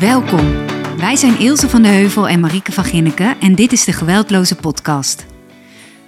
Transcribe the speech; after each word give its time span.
Welkom. 0.00 0.66
Wij 0.96 1.16
zijn 1.16 1.38
Ilse 1.38 1.68
van 1.68 1.82
de 1.82 1.88
Heuvel 1.88 2.28
en 2.28 2.40
Marieke 2.40 2.72
van 2.72 2.84
Ginneken 2.84 3.40
en 3.40 3.54
dit 3.54 3.72
is 3.72 3.84
de 3.84 3.92
Geweldloze 3.92 4.56
Podcast. 4.56 5.26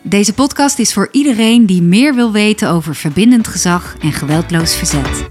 Deze 0.03 0.35
podcast 0.35 0.79
is 0.79 0.93
voor 0.93 1.09
iedereen 1.12 1.67
die 1.67 1.83
meer 1.83 2.14
wil 2.14 2.32
weten 2.32 2.71
over 2.71 2.95
verbindend 2.95 3.48
gezag 3.48 3.96
en 4.01 4.12
geweldloos 4.12 4.77
verzet. 4.77 5.29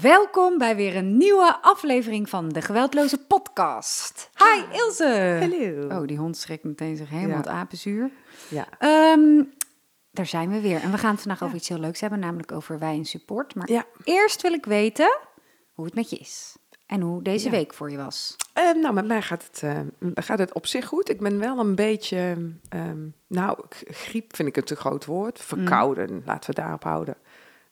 Welkom 0.00 0.58
bij 0.58 0.76
weer 0.76 0.96
een 0.96 1.16
nieuwe 1.16 1.56
aflevering 1.62 2.28
van 2.28 2.48
de 2.48 2.62
Geweldloze 2.62 3.18
Podcast. 3.18 4.30
Hi 4.36 4.76
Ilse! 4.78 5.36
Hallo. 5.40 6.00
Oh, 6.00 6.06
die 6.06 6.16
hond 6.16 6.36
schrikt 6.36 6.64
meteen 6.64 6.96
zich 6.96 7.08
helemaal 7.08 7.30
Ja. 7.30 7.36
het 7.36 7.46
apenzuur. 7.48 8.10
Ja. 8.48 8.66
Ehm, 8.78 9.42
daar 10.16 10.26
zijn 10.26 10.50
we 10.50 10.60
weer. 10.60 10.80
En 10.82 10.90
we 10.90 10.98
gaan 10.98 11.10
het 11.12 11.20
vandaag 11.20 11.42
over 11.42 11.56
iets 11.56 11.68
heel 11.68 11.78
leuks 11.78 12.00
hebben, 12.00 12.18
namelijk 12.18 12.52
over 12.52 12.78
wij 12.78 12.94
en 12.96 13.04
support. 13.04 13.54
Maar 13.54 13.70
Ja. 13.70 13.84
eerst 14.04 14.42
wil 14.42 14.52
ik 14.52 14.64
weten 14.64 15.18
hoe 15.72 15.84
het 15.84 15.94
met 15.94 16.10
je 16.10 16.16
is. 16.16 16.56
En 16.86 17.00
hoe 17.00 17.22
deze 17.22 17.44
Ja. 17.44 17.50
week 17.50 17.74
voor 17.74 17.90
je 17.90 17.96
was. 17.96 18.36
Eh, 18.52 18.72
nou, 18.74 18.94
met 18.94 19.06
mij 19.06 19.22
gaat 19.22 19.44
het, 19.44 19.62
eh, 19.62 19.80
gaat 20.14 20.38
het 20.38 20.52
op 20.52 20.66
zich 20.66 20.86
goed. 20.86 21.10
Ik 21.10 21.20
ben 21.20 21.38
wel 21.38 21.58
een 21.58 21.74
beetje, 21.74 22.52
ehm, 22.68 23.06
nou, 23.26 23.58
griep 23.86 24.36
vind 24.36 24.48
ik 24.48 24.56
een 24.56 24.64
te 24.64 24.76
groot 24.76 25.04
woord. 25.04 25.40
Verkouden, 25.40 26.22
laten 26.26 26.50
we 26.54 26.60
daarop 26.60 26.82
houden. 26.82 27.16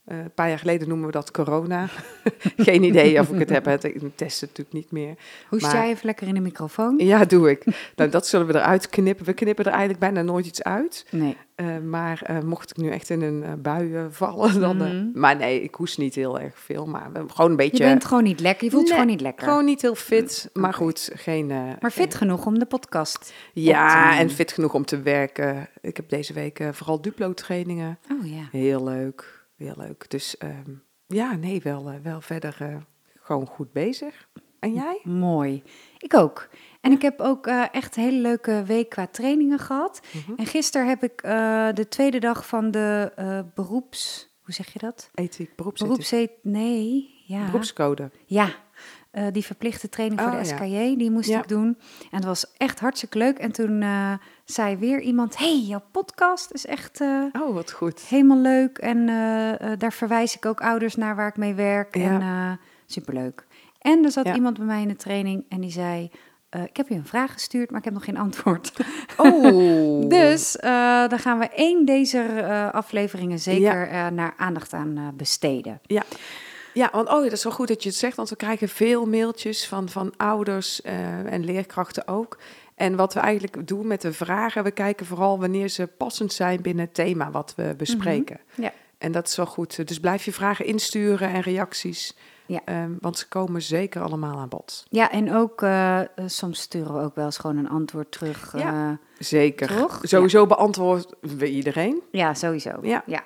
Eh, 0.05 0.19
een 0.19 0.31
paar 0.35 0.49
jaar 0.49 0.59
geleden 0.59 0.89
noemen 0.89 1.07
we 1.07 1.13
dat 1.13 1.31
corona. 1.31 1.89
Geen 2.57 2.83
idee 2.83 3.21
of 3.21 3.29
ik 3.31 3.39
het 3.39 3.49
heb. 3.49 3.65
Het- 3.65 3.85
Ik 3.85 4.01
test 4.15 4.41
het 4.41 4.49
natuurlijk 4.51 4.77
niet 4.77 4.91
meer. 4.91 5.15
Hoest 5.49 5.63
Maar- 5.63 5.75
jij 5.75 5.89
even 5.89 6.07
lekker 6.07 6.27
in 6.27 6.35
de 6.35 6.41
microfoon? 6.41 6.95
Ja, 6.99 7.25
doe 7.25 7.51
ik. 7.51 7.65
nou, 7.97 8.11
dat 8.11 8.27
zullen 8.27 8.47
we 8.47 8.55
eruit 8.55 8.89
knippen. 8.89 9.27
We 9.27 9.33
knippen 9.33 9.65
er 9.65 9.71
eigenlijk 9.71 10.01
bijna 10.01 10.23
nooit 10.23 10.47
iets 10.47 10.63
uit. 10.63 11.07
Nee. 11.11 11.37
Eh, 11.55 11.67
maar 11.79 12.23
eh, 12.23 12.41
mocht 12.41 12.71
ik 12.71 12.77
nu 12.77 12.91
echt 12.91 13.11
in 13.11 13.23
een 13.23 13.63
bui 13.63 14.07
vallen, 14.11 14.61
dan... 14.61 14.77
Mhm. 14.77 15.07
maar 15.21 15.37
nee, 15.37 15.63
ik 15.63 15.75
hoest 15.75 15.99
niet 15.99 16.15
heel 16.15 16.41
erg 16.41 16.59
veel. 16.59 16.87
Maar 16.87 17.11
gewoon 17.13 17.51
een 17.51 17.51
Je 17.51 17.57
beetje... 17.57 17.85
bent 17.85 18.05
gewoon 18.05 18.23
niet 18.23 18.41
lekker. 18.41 18.65
Je 18.65 18.71
voelt 18.71 18.83
je 18.89 18.89
Nee, 18.93 18.99
gewoon 19.01 19.15
niet 19.17 19.25
lekker. 19.25 19.47
Gewoon 19.49 19.65
niet 19.65 19.83
heel 19.83 19.95
fit, 19.95 20.51
maar 20.53 20.69
Oké. 20.69 20.77
goed, 20.77 21.11
geen... 21.15 21.47
maar 21.81 21.91
fit 21.91 22.15
genoeg 22.15 22.47
om 22.47 22.59
de 22.59 22.67
podcast. 22.67 23.33
Ja, 23.53 24.19
en 24.19 24.31
fit 24.31 24.53
genoeg 24.53 24.75
om 24.75 24.85
te 24.85 25.01
werken. 25.03 25.69
Ik 25.81 25.97
heb 25.97 26.09
deze 26.09 26.33
week 26.33 26.61
vooral 26.73 27.01
Duplo-trainingen. 27.01 27.99
Oh 28.13 28.27
ja. 28.27 28.49
Heel 28.59 28.85
leuk, 28.85 29.34
heel 29.57 29.75
leuk. 29.77 30.11
Dus 30.11 30.37
ehm, 30.37 30.71
ja, 31.07 31.37
nee, 31.37 31.61
wel, 31.63 31.91
eh, 31.91 32.01
wel 32.03 32.21
verder 32.21 32.57
eh, 32.59 32.77
gewoon 33.21 33.47
goed 33.47 33.73
bezig. 33.73 34.29
En 34.59 34.73
jij? 34.73 35.01
Mooi. 35.03 35.63
Ik 35.99 36.15
ook. 36.15 36.49
En 36.81 36.93
ik 36.93 37.03
heb 37.03 37.21
ook 37.21 37.47
eh, 37.47 37.65
echt 37.73 37.97
een 37.97 38.03
hele 38.03 38.21
leuke 38.21 38.63
week 38.67 38.89
qua 38.89 39.07
trainingen 39.07 39.59
gehad. 39.59 40.01
Mhm. 40.13 40.33
En 40.37 40.47
gisteren 40.47 40.89
heb 40.89 41.03
ik 41.03 41.23
de 41.77 41.87
tweede 41.89 42.19
dag 42.19 42.47
van 42.47 42.71
de 42.71 43.13
beroeps... 43.55 44.33
Hoe 44.43 44.55
zeg 44.55 44.73
je 44.73 44.79
dat? 44.79 45.11
Ethiek, 45.15 45.57
beroepsethiek. 45.57 46.11
Beroeps... 46.11 46.33
Nee, 46.43 47.15
ja. 47.27 47.45
Beroepscode. 47.45 48.11
Ja, 48.27 48.55
eh, 49.15 49.25
die 49.33 49.45
verplichte 49.45 49.89
training 49.89 50.21
voor 50.21 50.31
Oh, 50.31 50.41
de 50.43 50.49
ja. 50.49 50.57
SKJ, 50.57 50.97
die 50.97 51.11
moest 51.11 51.29
Ja. 51.29 51.39
ik 51.39 51.49
doen. 51.49 51.67
En 52.11 52.17
het 52.17 52.25
was 52.25 52.53
echt 52.57 52.81
hartstikke 52.81 53.19
leuk. 53.19 53.39
En 53.39 53.53
toen 53.53 53.83
eh, 53.83 54.13
zei 54.45 54.77
weer 54.77 55.01
iemand, 55.01 55.37
hey, 55.39 55.59
jouw 55.59 55.83
podcast 55.93 56.53
is 56.53 56.67
echt 56.67 57.01
eh, 57.01 57.25
Oh, 57.41 57.55
wat 57.55 57.71
goed. 57.73 58.01
helemaal 58.01 58.39
leuk. 58.39 58.79
En 58.79 59.07
daar 59.79 59.93
verwijs 59.93 60.37
ik 60.37 60.47
ook 60.47 60.61
ouders 60.61 60.95
naar 60.97 61.17
waar 61.17 61.29
ik 61.29 61.37
mee 61.37 61.55
werk. 61.55 61.97
Ja. 61.97 62.03
En 62.21 62.61
superleuk. 62.87 63.47
En 63.79 64.05
er 64.05 64.11
zat 64.11 64.27
iemand 64.29 64.57
bij 64.57 64.67
mij 64.67 64.83
in 64.83 64.89
de 64.89 64.97
training 64.97 65.45
en 65.49 65.61
die 65.61 65.71
zei... 65.71 66.11
ik 66.67 66.77
heb 66.77 66.89
je 66.89 66.95
een 66.95 67.07
vraag 67.07 67.33
gestuurd, 67.33 67.71
maar 67.71 67.79
ik 67.79 67.85
heb 67.85 67.95
nog 67.95 68.05
geen 68.05 68.17
antwoord. 68.17 68.73
Oh. 69.17 70.09
Dus 70.09 70.57
daar 70.61 71.19
gaan 71.19 71.39
we 71.39 71.49
één 71.49 71.85
deze 71.85 72.23
afleveringen 72.73 73.39
zeker 73.39 74.13
naar 74.13 74.35
aandacht 74.37 74.73
aan 74.73 75.13
besteden. 75.17 75.81
Ja, 75.83 76.03
want 76.75 77.09
oh, 77.09 77.23
dat 77.23 77.33
is 77.33 77.45
wel 77.45 77.53
goed 77.53 77.69
dat 77.69 77.83
je 77.83 77.89
het 77.89 77.99
zegt, 77.99 78.17
want 78.17 78.29
we 78.29 78.37
krijgen 78.37 78.69
veel 78.69 79.07
mailtjes 79.07 79.67
van, 79.67 79.89
van 79.89 80.13
ouders 80.17 80.83
eh, 80.83 81.33
en 81.33 81.45
leerkrachten 81.45 82.09
ook. 82.09 82.39
En 82.75 82.97
wat 82.97 83.15
we 83.15 83.21
eigenlijk 83.21 83.67
doen 83.69 83.87
met 83.87 84.01
de 84.01 84.13
vragen, 84.13 84.65
we 84.65 84.71
kijken 84.71 85.07
vooral 85.07 85.39
wanneer 85.41 85.69
ze 85.69 85.87
passend 85.87 86.33
zijn 86.33 86.63
binnen 86.63 86.85
het 86.85 86.95
thema 86.95 87.31
wat 87.31 87.53
we 87.57 87.75
bespreken. 87.77 88.41
Ja. 88.55 88.73
En 88.99 89.13
dat 89.13 89.29
is 89.29 89.37
wel 89.37 89.47
goed. 89.47 89.89
Dus 89.89 90.01
blijf 90.01 90.25
je 90.25 90.33
vragen 90.33 90.65
insturen 90.67 91.29
en 91.29 91.41
reacties, 91.41 92.17
Ja. 92.47 92.61
Ehm, 92.65 92.91
want 93.01 93.19
ze 93.19 93.29
komen 93.29 93.63
zeker 93.63 94.03
allemaal 94.03 94.39
aan 94.39 94.49
bod. 94.49 94.87
Ja, 94.91 95.11
en 95.11 95.35
ook 95.35 95.63
eh, 95.63 96.01
eh, 96.01 96.07
soms 96.27 96.61
sturen 96.61 96.95
we 96.95 97.01
ook 97.01 97.15
wel 97.15 97.25
eens 97.25 97.39
gewoon 97.39 97.57
een 97.57 97.69
antwoord 97.69 98.13
terug. 98.13 98.53
Ja. 98.57 98.59
Ja, 98.59 98.99
Zeker. 99.19 99.87
Sowieso 100.03 100.47
beantwoorden 100.47 101.07
we 101.21 101.51
iedereen. 101.51 102.03
ja 102.11 102.35
sowieso. 102.35 102.71
Ja. 102.83 103.03
Ja. 103.07 103.23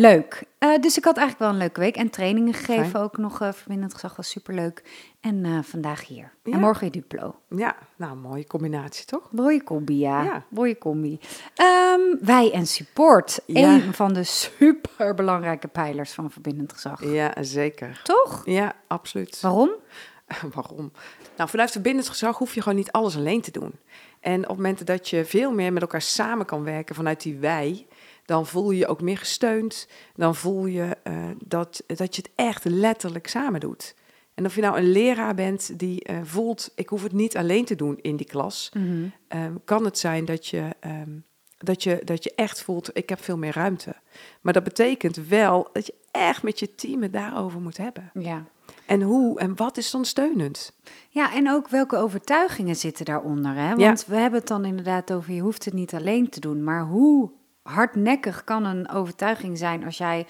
Ja. 0.00 0.08
Leuk. 0.08 0.42
Eh, 0.58 0.78
dus 0.80 0.98
ik 0.98 1.04
had 1.04 1.16
eigenlijk 1.16 1.38
wel 1.38 1.48
een 1.48 1.66
leuke 1.66 1.80
week. 1.80 1.96
En 1.96 2.10
trainingen 2.10 2.54
gegeven 2.54 2.90
Fijn. 2.90 3.04
ook 3.04 3.18
nog. 3.18 3.40
eh 3.40 3.52
verbindend 3.52 3.94
gezag 3.94 4.16
was 4.16 4.30
superleuk. 4.30 4.82
En 5.20 5.44
eh, 5.44 5.58
vandaag 5.62 6.06
hier. 6.06 6.32
Ja. 6.42 6.52
En 6.52 6.60
morgen 6.60 6.86
in 6.86 6.92
Duplo. 6.92 7.34
Ja, 7.48 7.76
nou, 7.96 8.16
mooie 8.16 8.46
combinatie 8.46 9.04
toch? 9.04 9.28
Mooie 9.32 9.64
combi, 9.64 9.98
ja. 9.98 10.22
Ja. 10.22 10.44
Mooie 10.48 10.78
combi. 10.78 11.18
Ehm, 11.54 12.00
wij 12.20 12.52
en 12.52 12.66
support. 12.66 13.40
Ja. 13.46 13.74
Een 13.74 13.94
van 13.94 14.12
de 14.12 14.24
superbelangrijke 14.24 15.68
pijlers 15.68 16.12
van 16.12 16.30
verbindend 16.30 16.72
gezag. 16.72 17.04
Ja, 17.04 17.34
zeker. 17.40 18.00
Toch? 18.02 18.42
Ja, 18.44 18.74
absoluut. 18.86 19.40
Waarom? 19.40 19.70
Waarom? 20.54 20.92
Nou, 21.36 21.50
vanuit 21.50 21.70
verbindend 21.70 22.08
gezag 22.08 22.38
hoef 22.38 22.54
je 22.54 22.62
gewoon 22.62 22.78
niet 22.78 22.92
alles 22.92 23.16
alleen 23.16 23.40
te 23.40 23.50
doen. 23.50 23.72
En 24.20 24.48
op 24.48 24.56
momenten 24.56 24.86
dat 24.86 25.08
je 25.08 25.24
veel 25.24 25.52
meer 25.52 25.72
met 25.72 25.82
elkaar 25.82 26.02
samen 26.02 26.46
kan 26.46 26.64
werken 26.64 26.94
vanuit 26.94 27.22
die 27.22 27.38
wij, 27.38 27.86
dan 28.24 28.46
voel 28.46 28.70
je 28.70 28.78
je 28.78 28.86
ook 28.86 29.00
meer 29.00 29.18
gesteund. 29.18 29.88
Dan 30.14 30.34
voel 30.34 30.66
je 30.66 30.96
eh, 31.02 31.14
dat, 31.44 31.82
dat 31.86 32.16
je 32.16 32.22
het 32.22 32.30
echt 32.34 32.64
letterlijk 32.64 33.26
samen 33.26 33.60
doet. 33.60 33.94
En 34.34 34.44
of 34.44 34.54
je 34.54 34.60
nou 34.60 34.76
een 34.78 34.90
leraar 34.90 35.34
bent 35.34 35.78
die 35.78 36.02
eh, 36.04 36.16
voelt, 36.22 36.72
ik 36.74 36.88
hoef 36.88 37.02
het 37.02 37.12
niet 37.12 37.36
alleen 37.36 37.64
te 37.64 37.74
doen 37.74 37.98
in 38.00 38.16
die 38.16 38.26
klas, 38.26 38.70
Mhm. 38.74 39.04
ehm, 39.28 39.52
kan 39.64 39.84
het 39.84 39.98
zijn 39.98 40.24
dat 40.24 40.46
je, 40.46 40.68
ehm, 40.80 41.10
dat, 41.58 41.82
je, 41.82 42.00
dat 42.04 42.24
je 42.24 42.32
echt 42.34 42.62
voelt, 42.62 42.90
ik 42.96 43.08
heb 43.08 43.22
veel 43.22 43.36
meer 43.38 43.52
ruimte. 43.54 43.94
Maar 44.40 44.52
dat 44.52 44.64
betekent 44.64 45.16
wel 45.28 45.68
dat 45.72 45.86
je 45.86 45.94
echt 46.10 46.42
met 46.42 46.58
je 46.58 46.74
team 46.74 47.02
het 47.02 47.12
daarover 47.12 47.60
moet 47.60 47.76
hebben. 47.76 48.10
Ja. 48.14 48.44
En 48.86 49.02
hoe 49.02 49.38
en 49.38 49.56
wat 49.56 49.76
is 49.76 49.90
dan 49.90 50.04
steunend? 50.04 50.72
Ja, 51.08 51.34
en 51.34 51.50
ook 51.50 51.68
welke 51.68 51.96
overtuigingen 51.96 52.76
zitten 52.76 53.04
daaronder. 53.04 53.54
Hè? 53.54 53.74
Want 53.74 54.06
we 54.06 54.16
hebben 54.16 54.38
het 54.38 54.48
dan 54.48 54.64
inderdaad 54.64 55.12
over, 55.12 55.32
je 55.32 55.40
hoeft 55.40 55.64
het 55.64 55.74
niet 55.74 55.94
alleen 55.94 56.28
te 56.28 56.40
doen. 56.40 56.64
Maar 56.64 56.82
hoe 56.84 57.30
hardnekkig 57.68 58.44
kan 58.44 58.64
een 58.64 58.88
overtuiging 58.90 59.58
zijn 59.58 59.84
als 59.84 59.98
jij 59.98 60.26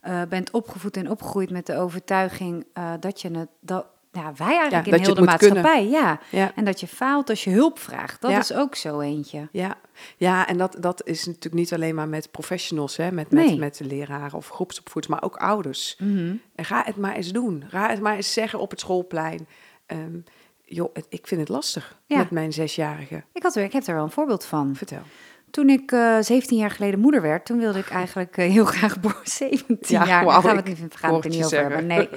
eh, 0.00 0.22
bent 0.28 0.50
opgevoed 0.50 0.96
en 0.96 1.10
opgegroeid 1.10 1.50
met 1.50 1.66
de 1.66 1.76
overtuiging 1.76 2.66
eh, 2.72 2.92
dat 3.00 3.20
je 3.20 3.30
het, 3.30 3.48
dat, 3.60 3.86
ja, 4.12 4.32
wij 4.36 4.56
eigenlijk 4.58 4.86
Ja, 4.86 4.92
in 4.96 5.02
heel 5.02 5.14
de 5.14 5.22
maatschappij, 5.22 5.88
ja. 5.88 6.20
Ja, 6.30 6.52
En 6.54 6.64
dat 6.64 6.80
je 6.80 6.86
faalt 6.86 7.30
als 7.30 7.44
je 7.44 7.50
hulp 7.50 7.78
vraagt, 7.78 8.20
dat 8.20 8.30
Ja. 8.30 8.38
is 8.38 8.52
ook 8.54 8.74
zo 8.74 9.00
eentje. 9.00 9.48
ja. 9.52 9.74
ja 10.16 10.46
en 10.46 10.58
dat, 10.58 10.76
dat 10.80 11.06
is 11.06 11.26
natuurlijk 11.26 11.54
niet 11.54 11.72
alleen 11.72 11.94
maar 11.94 12.08
met 12.08 12.30
professionals, 12.30 12.96
hè, 12.96 13.12
met, 13.12 13.30
met, 13.30 13.44
Nee. 13.46 13.58
met 13.58 13.76
de 13.76 13.84
leraren 13.84 14.36
of 14.38 14.48
groepsopvoeders, 14.48 15.12
maar 15.14 15.22
ook 15.22 15.36
ouders. 15.36 15.96
Mhm. 15.98 16.34
En 16.54 16.64
ga 16.64 16.82
het 16.84 16.96
maar 16.96 17.14
eens 17.14 17.32
doen. 17.32 17.64
Ga 17.68 17.88
het 17.88 18.00
maar 18.00 18.16
eens 18.16 18.32
zeggen 18.32 18.58
op 18.58 18.70
het 18.70 18.80
schoolplein. 18.80 19.46
Ehm, 19.86 20.18
joh, 20.64 20.90
het- 20.94 21.06
ik 21.08 21.26
vind 21.26 21.40
het 21.40 21.48
lastig 21.50 21.98
met 22.06 22.30
mijn 22.30 22.52
zesjarige. 22.52 23.22
Ik, 23.32 23.42
had 23.42 23.56
er, 23.56 23.62
ik 23.64 23.72
heb 23.72 23.86
er 23.86 23.94
wel 23.94 24.04
een 24.04 24.10
voorbeeld 24.10 24.44
van. 24.44 24.74
Vertel. 24.76 25.02
Toen 25.50 25.68
ik 25.68 25.92
eh 25.92 26.16
17 26.20 26.58
jaar 26.58 26.70
geleden 26.70 27.00
moeder 27.00 27.22
werd, 27.22 27.44
toen 27.46 27.58
wilde 27.58 27.78
ik 27.78 27.90
eigenlijk 27.90 28.36
eh, 28.36 28.50
heel 28.50 28.64
graag 28.64 29.00
borst. 29.04 29.30
17 29.30 29.76
Ja, 29.80 30.06
jaar, 30.06 30.24
wou 30.24 30.42
daar 30.42 30.42
gaan 30.42 30.52
we 30.54 30.62
ik 30.62 30.66
het 30.68 30.80
niet, 30.80 30.96
gaan 30.96 31.10
we 31.10 31.16
het 31.16 31.24
er 31.24 31.30
niet 31.30 31.40
hoorde 31.40 31.56
over 31.56 31.70
hebben. 31.70 31.86
Nee. 31.86 32.08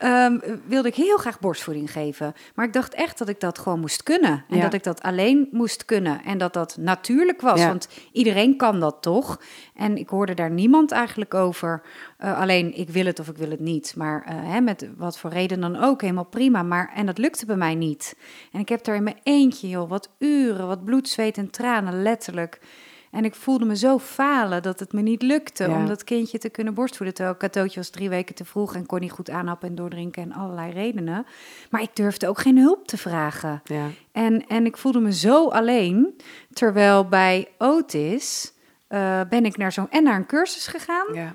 Ehm, 0.00 0.38
wilde 0.66 0.88
ik 0.88 0.94
heel 0.94 1.16
graag 1.16 1.40
borstvoeding 1.40 1.92
geven. 1.92 2.34
Maar 2.54 2.66
ik 2.66 2.72
dacht 2.72 2.94
echt 2.94 3.18
dat 3.18 3.28
ik 3.28 3.40
dat 3.40 3.58
gewoon 3.58 3.80
moest 3.80 4.02
kunnen. 4.02 4.44
En 4.48 4.56
Ja. 4.56 4.62
dat 4.62 4.72
ik 4.72 4.82
dat 4.82 5.02
alleen 5.02 5.48
moest 5.50 5.84
kunnen. 5.84 6.22
En 6.24 6.38
dat 6.38 6.52
dat 6.52 6.76
natuurlijk 6.78 7.40
was. 7.40 7.60
Ja. 7.60 7.66
Want 7.66 7.88
iedereen 8.12 8.56
kan 8.56 8.80
dat 8.80 8.96
toch? 9.00 9.40
En 9.74 9.96
ik 9.96 10.08
hoorde 10.08 10.34
daar 10.34 10.50
niemand 10.50 10.90
eigenlijk 10.90 11.34
over. 11.34 11.82
Eh, 12.18 12.38
alleen 12.40 12.76
ik 12.78 12.88
wil 12.88 13.04
het 13.06 13.18
of 13.18 13.28
ik 13.28 13.36
wil 13.36 13.50
het 13.50 13.60
niet. 13.60 13.94
Maar 13.96 14.24
eh, 14.26 14.34
hè, 14.42 14.60
met 14.60 14.88
wat 14.96 15.18
voor 15.18 15.30
reden 15.30 15.60
dan 15.60 15.76
ook, 15.76 16.00
helemaal 16.00 16.24
prima. 16.24 16.62
Maar, 16.62 16.92
en 16.94 17.06
dat 17.06 17.18
lukte 17.18 17.46
bij 17.46 17.56
mij 17.56 17.74
niet. 17.74 18.16
En 18.52 18.60
ik 18.60 18.68
heb 18.68 18.84
daar 18.84 18.96
in 18.96 19.02
mijn 19.02 19.20
eentje, 19.22 19.68
joh, 19.68 19.88
wat 19.88 20.10
uren, 20.18 20.66
wat 20.66 20.84
bloed, 20.84 21.08
zweet 21.08 21.36
en 21.38 21.50
tranen, 21.50 22.02
letterlijk. 22.02 22.60
En 23.10 23.24
ik 23.24 23.34
voelde 23.34 23.64
me 23.64 23.76
zo 23.76 23.98
falen 23.98 24.62
dat 24.62 24.80
het 24.80 24.92
me 24.92 25.00
niet 25.00 25.22
lukte 25.22 25.64
Ja. 25.68 25.76
om 25.76 25.86
dat 25.86 26.04
kindje 26.04 26.38
te 26.38 26.48
kunnen 26.48 26.74
borstvoeden. 26.74 27.14
Terwijl 27.16 27.36
Katootje 27.36 27.78
was 27.80 27.90
drie 27.90 28.08
weken 28.08 28.34
te 28.34 28.44
vroeg 28.44 28.74
en 28.74 28.86
kon 28.86 29.00
niet 29.00 29.10
goed 29.12 29.30
aanhappen 29.30 29.68
en 29.68 29.74
doordrinken 29.74 30.22
en 30.22 30.32
allerlei 30.32 30.72
redenen. 30.72 31.26
Maar 31.70 31.82
ik 31.82 31.96
durfde 31.96 32.28
ook 32.28 32.38
geen 32.40 32.58
hulp 32.58 32.86
te 32.86 32.96
vragen. 32.96 33.60
Ja. 33.64 33.86
En, 34.12 34.46
en 34.46 34.66
ik 34.66 34.76
voelde 34.76 35.00
me 35.00 35.12
zo 35.12 35.48
alleen. 35.48 36.16
Terwijl 36.52 37.08
bij 37.08 37.48
Otis 37.58 38.52
eh, 38.86 39.20
ben 39.28 39.44
ik 39.44 39.56
naar 39.56 39.72
zo'n 39.72 39.90
en 39.90 40.02
naar 40.02 40.16
een 40.16 40.26
cursus 40.26 40.66
gegaan. 40.66 41.14
Ja. 41.14 41.34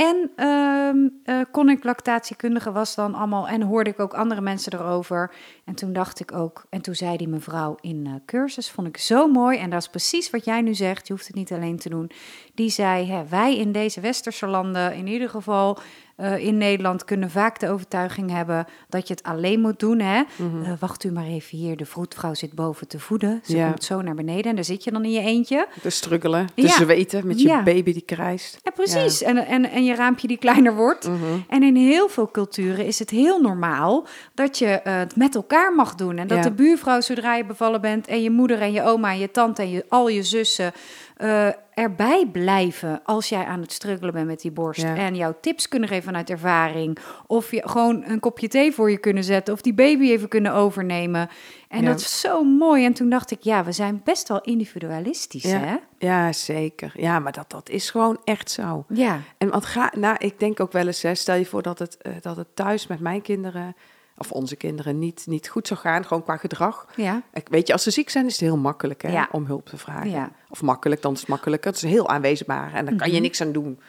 En 0.00 0.30
ehm, 0.36 1.08
eh, 1.24 1.40
kon 1.50 1.68
ik 1.68 1.84
lactatiekundige 1.84 2.72
was 2.72 2.94
dan 2.94 3.14
allemaal. 3.14 3.48
En 3.48 3.62
hoorde 3.62 3.90
ik 3.90 4.00
ook 4.00 4.14
andere 4.14 4.40
mensen 4.40 4.72
erover. 4.72 5.34
En 5.64 5.74
toen 5.74 5.92
dacht 5.92 6.20
ik 6.20 6.32
ook. 6.32 6.64
En 6.70 6.80
toen 6.80 6.94
zei 6.94 7.16
die 7.16 7.28
mevrouw 7.28 7.76
in 7.80 8.06
eh, 8.06 8.12
cursus. 8.26 8.70
Vond 8.70 8.86
ik 8.86 8.96
zo 8.96 9.28
mooi. 9.28 9.58
En 9.58 9.70
dat 9.70 9.80
is 9.80 9.88
precies 9.88 10.30
wat 10.30 10.44
jij 10.44 10.60
nu 10.60 10.74
zegt. 10.74 11.06
Je 11.06 11.12
hoeft 11.12 11.26
het 11.26 11.36
niet 11.36 11.52
alleen 11.52 11.78
te 11.78 11.88
doen. 11.88 12.10
die 12.54 12.70
zei: 12.70 13.10
hè, 13.10 13.26
wij 13.28 13.56
in 13.56 13.72
deze 13.72 14.00
westerse 14.00 14.46
landen, 14.46 14.94
in 14.94 15.06
ieder 15.06 15.28
geval 15.28 15.78
eh, 16.20 16.44
in 16.46 16.56
Nederland, 16.58 17.04
kunnen 17.04 17.30
vaak 17.30 17.60
de 17.60 17.68
overtuiging 17.70 18.30
hebben 18.30 18.66
dat 18.88 19.08
je 19.08 19.14
het 19.14 19.22
alleen 19.22 19.60
moet 19.60 19.78
doen. 19.78 19.98
Hè? 19.98 20.22
Mhm. 20.36 20.62
Eh, 20.64 20.72
wacht 20.78 21.04
u 21.04 21.12
maar 21.12 21.26
even 21.26 21.58
hier, 21.58 21.76
de 21.76 21.86
vroedvrouw 21.86 22.34
zit 22.34 22.52
boven 22.54 22.88
te 22.88 22.98
voeden. 22.98 23.40
Ze 23.44 23.56
Ja. 23.56 23.68
komt 23.68 23.84
zo 23.84 24.02
naar 24.02 24.14
beneden 24.14 24.44
en 24.50 24.54
daar 24.54 24.64
zit 24.64 24.84
je 24.84 24.90
dan 24.90 25.04
in 25.04 25.10
je 25.12 25.20
eentje. 25.20 25.66
Te 25.82 25.90
struggelen, 25.90 26.46
te 26.54 26.62
Ja. 26.62 26.68
zweten 26.68 27.26
met 27.26 27.40
je 27.40 27.48
Ja. 27.48 27.62
baby 27.62 27.92
die 27.92 28.02
krijst. 28.02 28.58
Ja, 28.62 28.70
precies. 28.70 29.22
En, 29.22 29.46
en, 29.46 29.70
en 29.70 29.84
je 29.84 29.94
raampje 29.94 30.26
die 30.28 30.38
kleiner 30.38 30.74
wordt. 30.74 31.08
Mhm. 31.08 31.18
En 31.48 31.62
in 31.62 31.76
heel 31.76 32.08
veel 32.08 32.30
culturen 32.30 32.86
is 32.86 32.98
het 32.98 33.10
heel 33.10 33.40
normaal 33.40 34.06
dat 34.34 34.58
je 34.58 34.66
eh, 34.66 34.96
het 34.98 35.16
met 35.16 35.34
elkaar 35.34 35.74
mag 35.74 35.94
doen. 35.94 36.18
En 36.18 36.26
dat 36.26 36.42
de 36.42 36.50
buurvrouw, 36.52 37.00
zodra 37.00 37.34
je 37.34 37.44
bevallen 37.44 37.80
bent, 37.80 38.06
en 38.06 38.22
je 38.22 38.30
moeder 38.30 38.60
en 38.60 38.72
je 38.72 38.82
oma 38.82 39.10
en 39.12 39.18
je 39.18 39.30
tante 39.30 39.62
en 39.62 39.70
je, 39.70 39.84
al 39.88 40.08
je 40.08 40.22
zussen 40.22 40.72
eh, 41.20 41.48
erbij 41.74 42.26
blijven 42.32 43.00
als 43.04 43.28
jij 43.28 43.44
aan 43.44 43.60
het 43.60 43.72
struggelen 43.72 44.12
bent 44.14 44.26
met 44.26 44.40
die 44.40 44.50
borst. 44.50 44.80
Ja. 44.82 44.96
En 44.96 45.16
jouw 45.16 45.34
tips 45.40 45.68
kunnen 45.68 45.88
geven 45.88 46.04
vanuit 46.04 46.30
ervaring. 46.30 46.98
Of 47.26 47.50
je 47.50 47.62
gewoon 47.68 48.04
een 48.06 48.20
kopje 48.20 48.48
thee 48.48 48.72
voor 48.72 48.90
je 48.90 48.98
kunnen 48.98 49.24
zetten. 49.24 49.54
Of 49.54 49.60
die 49.60 49.74
baby 49.74 50.10
even 50.10 50.28
kunnen 50.28 50.52
overnemen. 50.52 51.28
En 51.68 51.82
Ja. 51.82 51.88
dat 51.88 52.00
is 52.00 52.20
zo 52.20 52.44
mooi. 52.44 52.84
En 52.84 52.92
toen 52.92 53.08
dacht 53.08 53.30
ik, 53.30 53.40
ja, 53.42 53.64
we 53.64 53.72
zijn 53.72 54.00
best 54.04 54.28
wel 54.28 54.40
individualistisch, 54.40 55.42
Ja. 55.42 55.58
hè? 55.58 55.76
Ja, 55.98 56.32
zeker. 56.32 56.92
Ja, 56.96 57.18
maar 57.18 57.32
dat, 57.32 57.50
dat 57.50 57.68
is 57.68 57.90
gewoon 57.90 58.18
echt 58.24 58.50
zo. 58.50 58.84
Ja. 58.88 59.20
En 59.38 59.50
wat 59.50 59.64
ga, 59.66 59.92
nou, 59.96 60.16
ik 60.18 60.38
denk 60.38 60.60
ook 60.60 60.72
wel 60.72 60.86
eens, 60.86 61.02
hè, 61.02 61.14
stel 61.14 61.34
je 61.36 61.46
voor 61.46 61.62
dat 61.62 61.78
het, 61.78 61.96
eh, 61.96 62.12
dat 62.20 62.36
het 62.36 62.48
thuis 62.56 62.86
met 62.86 63.00
mijn 63.00 63.22
kinderen, 63.22 63.76
of 64.20 64.32
onze 64.32 64.56
kinderen, 64.56 64.98
niet, 64.98 65.24
niet 65.26 65.48
goed 65.48 65.66
zou 65.66 65.80
gaan, 65.80 66.04
gewoon 66.04 66.22
qua 66.22 66.36
gedrag. 66.36 66.86
Ja. 66.96 67.22
Ik, 67.32 67.48
weet 67.50 67.66
je, 67.66 67.72
als 67.72 67.82
ze 67.82 67.90
ziek 67.90 68.10
zijn, 68.10 68.26
is 68.26 68.32
het 68.32 68.40
heel 68.40 68.56
makkelijk 68.56 69.02
hè, 69.02 69.12
Ja. 69.12 69.28
om 69.32 69.46
hulp 69.46 69.66
te 69.68 69.76
vragen. 69.76 70.10
Ja. 70.10 70.30
Of 70.48 70.62
makkelijk, 70.62 71.02
dan 71.02 71.12
is 71.12 71.20
het 71.20 71.28
makkelijker. 71.28 71.70
Het 71.72 71.82
is 71.82 71.90
heel 71.90 72.08
aanwezenbaar 72.08 72.74
en 72.74 72.84
daar 72.84 72.96
kan 72.96 73.06
je 73.08 73.12
Mhm. 73.14 73.22
niks 73.22 73.40
aan 73.40 73.52
doen. 73.52 73.80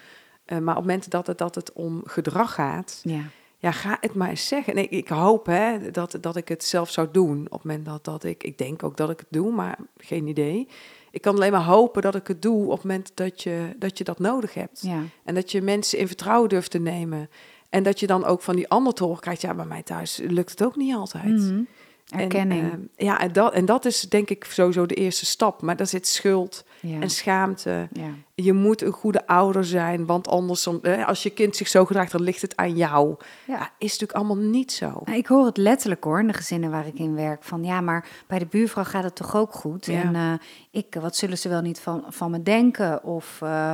Eh, 0.45 0.57
maar 0.57 0.75
op 0.75 0.81
momenten 0.81 1.09
dat 1.09 1.27
het, 1.27 1.37
dat 1.37 1.55
het 1.55 1.73
om 1.73 2.01
gedrag 2.05 2.53
gaat, 2.53 2.99
Ja. 3.03 3.21
ja, 3.57 3.71
ga 3.71 3.97
het 4.01 4.13
maar 4.13 4.29
eens 4.29 4.47
zeggen. 4.47 4.75
Nee, 4.75 4.87
ik 4.87 5.07
hoop 5.07 5.45
hè, 5.45 5.91
dat, 5.91 6.17
dat 6.21 6.35
ik 6.35 6.47
het 6.47 6.63
zelf 6.63 6.89
zou 6.91 7.07
doen. 7.11 7.45
Op 7.45 7.51
het 7.51 7.63
moment 7.63 7.85
dat, 7.85 8.03
dat 8.03 8.23
ik, 8.23 8.43
ik 8.43 8.57
denk 8.57 8.83
ook 8.83 8.97
dat 8.97 9.09
ik 9.09 9.19
het 9.19 9.27
doe, 9.29 9.51
maar 9.51 9.77
geen 9.97 10.27
idee. 10.27 10.67
Ik 11.11 11.21
kan 11.21 11.35
alleen 11.35 11.51
maar 11.51 11.63
hopen 11.63 12.01
dat 12.01 12.15
ik 12.15 12.27
het 12.27 12.41
doe 12.41 12.65
op 12.65 12.71
het 12.71 12.81
moment 12.83 13.11
dat 13.13 13.43
je 13.43 13.75
dat, 13.77 13.97
je 13.97 14.03
dat 14.03 14.19
nodig 14.19 14.53
hebt. 14.53 14.81
Ja. 14.81 14.99
En 15.23 15.35
dat 15.35 15.51
je 15.51 15.61
mensen 15.61 15.97
in 15.99 16.07
vertrouwen 16.07 16.49
durft 16.49 16.71
te 16.71 16.79
nemen. 16.79 17.29
En 17.71 17.83
dat 17.83 17.99
je 17.99 18.07
dan 18.07 18.25
ook 18.25 18.41
van 18.41 18.55
die 18.55 18.69
ander 18.69 18.93
te 18.93 19.03
horen 19.03 19.21
krijgt, 19.21 19.41
ja, 19.41 19.53
bij 19.53 19.65
mij 19.65 19.83
thuis 19.83 20.19
lukt 20.23 20.49
het 20.49 20.63
ook 20.63 20.75
niet 20.75 20.95
altijd. 20.95 21.25
Mhm. 21.25 21.61
Erkenning. 22.09 22.71
En, 22.71 22.89
eh, 22.95 23.05
ja, 23.05 23.19
en 23.19 23.33
dat, 23.33 23.53
en 23.53 23.65
dat 23.65 23.85
is 23.85 24.01
denk 24.01 24.29
ik 24.29 24.43
sowieso 24.43 24.85
de 24.85 24.95
eerste 24.95 25.25
stap. 25.25 25.61
Maar 25.61 25.75
daar 25.75 25.87
zit 25.87 26.07
schuld 26.07 26.65
ja. 26.79 26.99
en 26.99 27.09
schaamte. 27.09 27.87
ja. 27.91 28.09
Je 28.35 28.53
moet 28.53 28.81
een 28.81 28.91
goede 28.91 29.27
ouder 29.27 29.65
zijn, 29.65 30.05
want 30.05 30.27
anders, 30.27 30.67
als 31.05 31.23
je 31.23 31.29
kind 31.29 31.55
zich 31.55 31.67
zo 31.67 31.85
gedraagt, 31.85 32.11
dan 32.11 32.21
ligt 32.21 32.41
het 32.41 32.55
aan 32.55 32.75
jou. 32.75 33.15
Ja. 33.45 33.53
Ja, 33.53 33.69
is 33.77 33.91
natuurlijk 33.91 34.11
allemaal 34.11 34.45
niet 34.45 34.71
zo. 34.71 35.01
Nou, 35.05 35.17
Ik 35.17 35.27
hoor 35.27 35.45
het 35.45 35.57
letterlijk 35.57 36.03
hoor, 36.03 36.19
in 36.19 36.27
de 36.27 36.33
gezinnen 36.33 36.71
waar 36.71 36.87
ik 36.87 36.99
in 36.99 37.15
werk. 37.15 37.43
Van 37.43 37.63
ja, 37.63 37.81
maar 37.81 38.07
bij 38.27 38.39
de 38.39 38.45
buurvrouw 38.45 38.83
gaat 38.83 39.03
het 39.03 39.15
toch 39.15 39.35
ook 39.35 39.53
goed? 39.53 39.85
Ja. 39.85 40.01
En 40.01 40.15
eh, 40.15 40.33
ik, 40.71 40.95
wat 41.01 41.15
zullen 41.15 41.37
ze 41.37 41.49
wel 41.49 41.61
niet 41.61 41.79
van, 41.79 42.03
van 42.07 42.31
me 42.31 42.43
denken? 42.43 43.03
Of, 43.03 43.41
eh, 43.41 43.73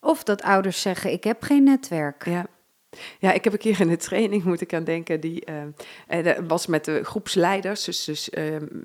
of 0.00 0.22
dat 0.22 0.42
ouders 0.42 0.80
zeggen, 0.80 1.12
ik 1.12 1.24
heb 1.24 1.42
geen 1.42 1.64
netwerk. 1.64 2.24
Ja. 2.24 2.46
Ja, 3.18 3.32
ik 3.32 3.44
heb 3.44 3.52
een 3.52 3.58
keer 3.58 3.80
in 3.80 3.88
de 3.88 3.96
training, 3.96 4.44
moet 4.44 4.60
ik 4.60 4.74
aan 4.74 4.84
denken, 4.84 5.20
die 5.20 5.44
eh, 5.44 6.18
eh, 6.18 6.24
dat 6.24 6.36
was 6.48 6.66
met 6.66 6.84
de 6.84 7.04
groepsleiders, 7.04 7.84
dus, 7.84 8.04
dus 8.04 8.30
eh, 8.30 8.44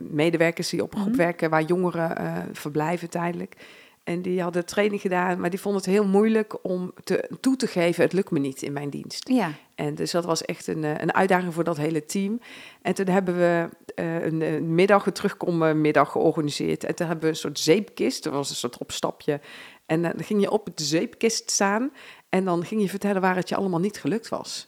medewerkers 0.10 0.70
die 0.70 0.84
op 0.84 0.94
een 0.94 1.00
groep 1.00 1.12
Mhm. 1.14 1.22
werken 1.22 1.50
waar 1.50 1.64
jongeren 1.64 2.18
eh, 2.18 2.38
verblijven 2.54 3.10
tijdelijk. 3.10 3.56
En 4.04 4.22
die 4.22 4.42
hadden 4.42 4.66
training 4.66 5.02
gedaan, 5.02 5.40
maar 5.40 5.50
die 5.50 5.60
vonden 5.60 5.82
het 5.82 5.90
heel 5.92 6.06
moeilijk 6.06 6.58
om 6.62 6.94
te, 7.04 7.30
toe 7.40 7.56
te 7.56 7.68
geven, 7.68 8.04
het 8.04 8.14
lukt 8.14 8.32
me 8.32 8.40
niet 8.40 8.62
in 8.62 8.74
mijn 8.74 8.90
dienst. 8.90 9.28
Ja, 9.30 9.52
En 9.76 9.96
dus 9.96 10.12
dat 10.12 10.26
was 10.26 10.46
echt 10.46 10.68
een, 10.68 10.84
een 10.84 11.14
uitdaging 11.14 11.54
voor 11.54 11.64
dat 11.64 11.78
hele 11.78 12.06
team. 12.06 12.40
En 12.82 12.94
toen 12.94 13.08
hebben 13.08 13.38
we 13.38 13.70
een, 13.96 14.42
een 14.42 14.76
middag, 14.76 15.06
een 15.06 15.14
terugkommenmiddag 15.14 16.12
georganiseerd. 16.12 16.84
En 16.84 16.96
toen 16.96 17.08
hebben 17.08 17.26
we 17.26 17.32
een 17.32 17.40
soort 17.40 17.60
zeepkist, 17.60 18.24
dat 18.24 18.34
was 18.34 18.50
een 18.50 18.56
soort 18.56 18.78
opstapje. 18.78 19.40
En 19.89 20.06
eh, 20.06 20.12
dan 20.15 20.24
ging 20.24 20.41
je 20.41 20.51
op 20.51 20.69
de 20.75 20.83
zeepkist 20.83 21.51
staan 21.51 21.91
en 22.30 22.45
dan 22.45 22.65
ging 22.65 22.81
je 22.81 22.89
vertellen 22.89 23.21
waar 23.21 23.36
het 23.36 23.50
je 23.50 23.56
allemaal 23.56 23.80
niet 23.80 23.97
gelukt 24.00 24.30
was 24.30 24.68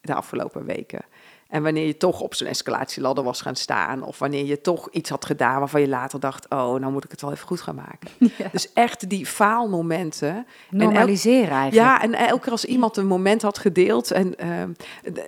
de 0.00 0.14
afgelopen 0.14 0.64
weken. 0.64 1.00
En 1.48 1.62
wanneer 1.62 1.86
je 1.86 1.96
toch 1.96 2.20
op 2.20 2.34
zo'n 2.34 2.46
escalatieladder 2.46 3.24
was 3.24 3.40
gaan 3.40 3.56
staan, 3.56 4.02
of 4.02 4.18
wanneer 4.18 4.44
je 4.44 4.60
toch 4.60 4.88
iets 4.90 5.10
had 5.10 5.24
gedaan 5.24 5.58
waarvan 5.58 5.80
je 5.80 5.88
later 5.88 6.20
dacht: 6.20 6.44
oh, 6.48 6.74
nou 6.74 6.92
moet 6.92 7.04
ik 7.04 7.10
het 7.10 7.20
wel 7.20 7.32
even 7.32 7.46
goed 7.46 7.60
gaan 7.60 7.74
maken. 7.74 8.10
Ja. 8.38 8.48
Dus 8.52 8.72
echt 8.72 9.08
die 9.08 9.26
faalmomenten. 9.26 10.28
En 10.28 10.44
elk- 10.70 10.80
normaliseren 10.92 11.50
eigenlijk. 11.50 11.74
ja, 11.88 12.02
en 12.02 12.14
elke 12.14 12.42
keer 12.42 12.52
als 12.52 12.64
iemand 12.64 12.96
een 12.96 13.06
moment 13.06 13.42
had 13.42 13.58
gedeeld 13.58 14.10
en 14.10 14.36
ehm, 14.38 14.72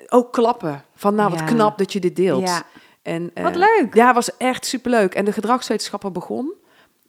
ook 0.09 0.33
klappen 0.33 0.85
van 0.95 1.15
nou 1.15 1.31
wat 1.31 1.39
Ja. 1.39 1.45
knap 1.45 1.79
dat 1.79 1.93
je 1.93 2.01
dit 2.01 2.17
deelt. 2.17 2.49
Ja. 2.49 2.63
En, 3.03 3.31
eh, 3.35 3.45
Wat 3.45 3.57
leuk. 3.57 3.89
Ja, 3.95 4.15
was 4.15 4.37
echt 4.37 4.67
superleuk. 4.67 5.15
En 5.15 5.25
de 5.25 5.33
gedragswetenschapper 5.33 6.13
begon 6.13 6.53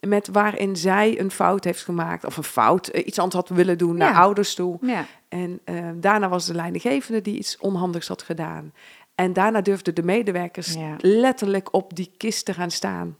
met 0.07 0.27
waarin 0.31 0.75
zij 0.75 1.19
een 1.19 1.31
fout 1.31 1.63
heeft 1.63 1.83
gemaakt 1.83 2.25
of 2.25 2.37
een 2.37 2.43
fout, 2.43 2.87
eh, 2.87 3.05
iets 3.07 3.19
anders 3.19 3.35
had 3.35 3.49
willen 3.57 3.77
doen 3.77 3.97
naar 3.97 4.11
Ja. 4.13 4.19
ouders 4.19 4.53
toe. 4.55 4.77
Ja. 4.81 5.05
En 5.29 5.59
eh, 5.63 5.75
daarna 5.95 6.29
was 6.29 6.45
de 6.45 6.53
leidinggevende 6.53 7.21
die 7.21 7.37
iets 7.37 7.57
onhandigs 7.57 8.07
had 8.07 8.21
gedaan. 8.21 8.73
En 9.15 9.33
daarna 9.33 9.61
durfden 9.61 9.95
de 9.95 10.03
medewerkers 10.03 10.73
Ja. 10.73 10.95
letterlijk 10.97 11.73
op 11.73 11.95
die 11.95 12.11
kist 12.17 12.45
te 12.45 12.53
gaan 12.53 12.71
staan, 12.71 13.17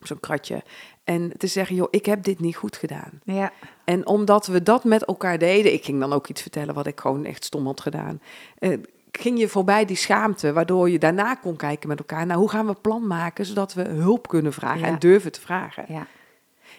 op 0.00 0.06
zo'n 0.06 0.20
kratje. 0.20 0.62
En 1.04 1.32
te 1.36 1.46
zeggen, 1.46 1.76
joh, 1.76 1.88
ik 1.90 2.06
heb 2.06 2.22
dit 2.22 2.40
niet 2.40 2.56
goed 2.56 2.76
gedaan. 2.76 3.20
ja. 3.24 3.52
En 3.84 4.06
omdat 4.06 4.46
we 4.46 4.62
dat 4.62 4.84
met 4.84 5.04
elkaar 5.04 5.38
deden, 5.38 5.72
ik 5.72 5.84
ging 5.84 6.00
dan 6.00 6.12
ook 6.12 6.28
iets 6.28 6.42
vertellen 6.42 6.74
wat 6.74 6.86
ik 6.86 7.00
gewoon 7.00 7.24
echt 7.24 7.44
stom 7.44 7.66
had 7.66 7.80
gedaan. 7.80 8.20
eh, 8.58 8.78
ging 9.12 9.38
je 9.38 9.48
voorbij 9.48 9.84
die 9.84 9.96
schaamte, 9.96 10.52
waardoor 10.52 10.90
je 10.90 10.98
daarna 10.98 11.34
kon 11.34 11.56
kijken 11.56 11.88
met 11.88 11.98
elkaar. 11.98 12.26
Nou, 12.26 12.40
hoe 12.40 12.50
gaan 12.50 12.66
we 12.66 12.74
plan 12.74 13.06
maken 13.06 13.44
zodat 13.46 13.74
we 13.74 13.82
hulp 13.82 14.28
kunnen 14.28 14.52
vragen 14.52 14.80
Ja. 14.80 14.86
en 14.86 14.98
durven 14.98 15.32
te 15.32 15.40
vragen? 15.40 15.84
ja. 15.88 16.06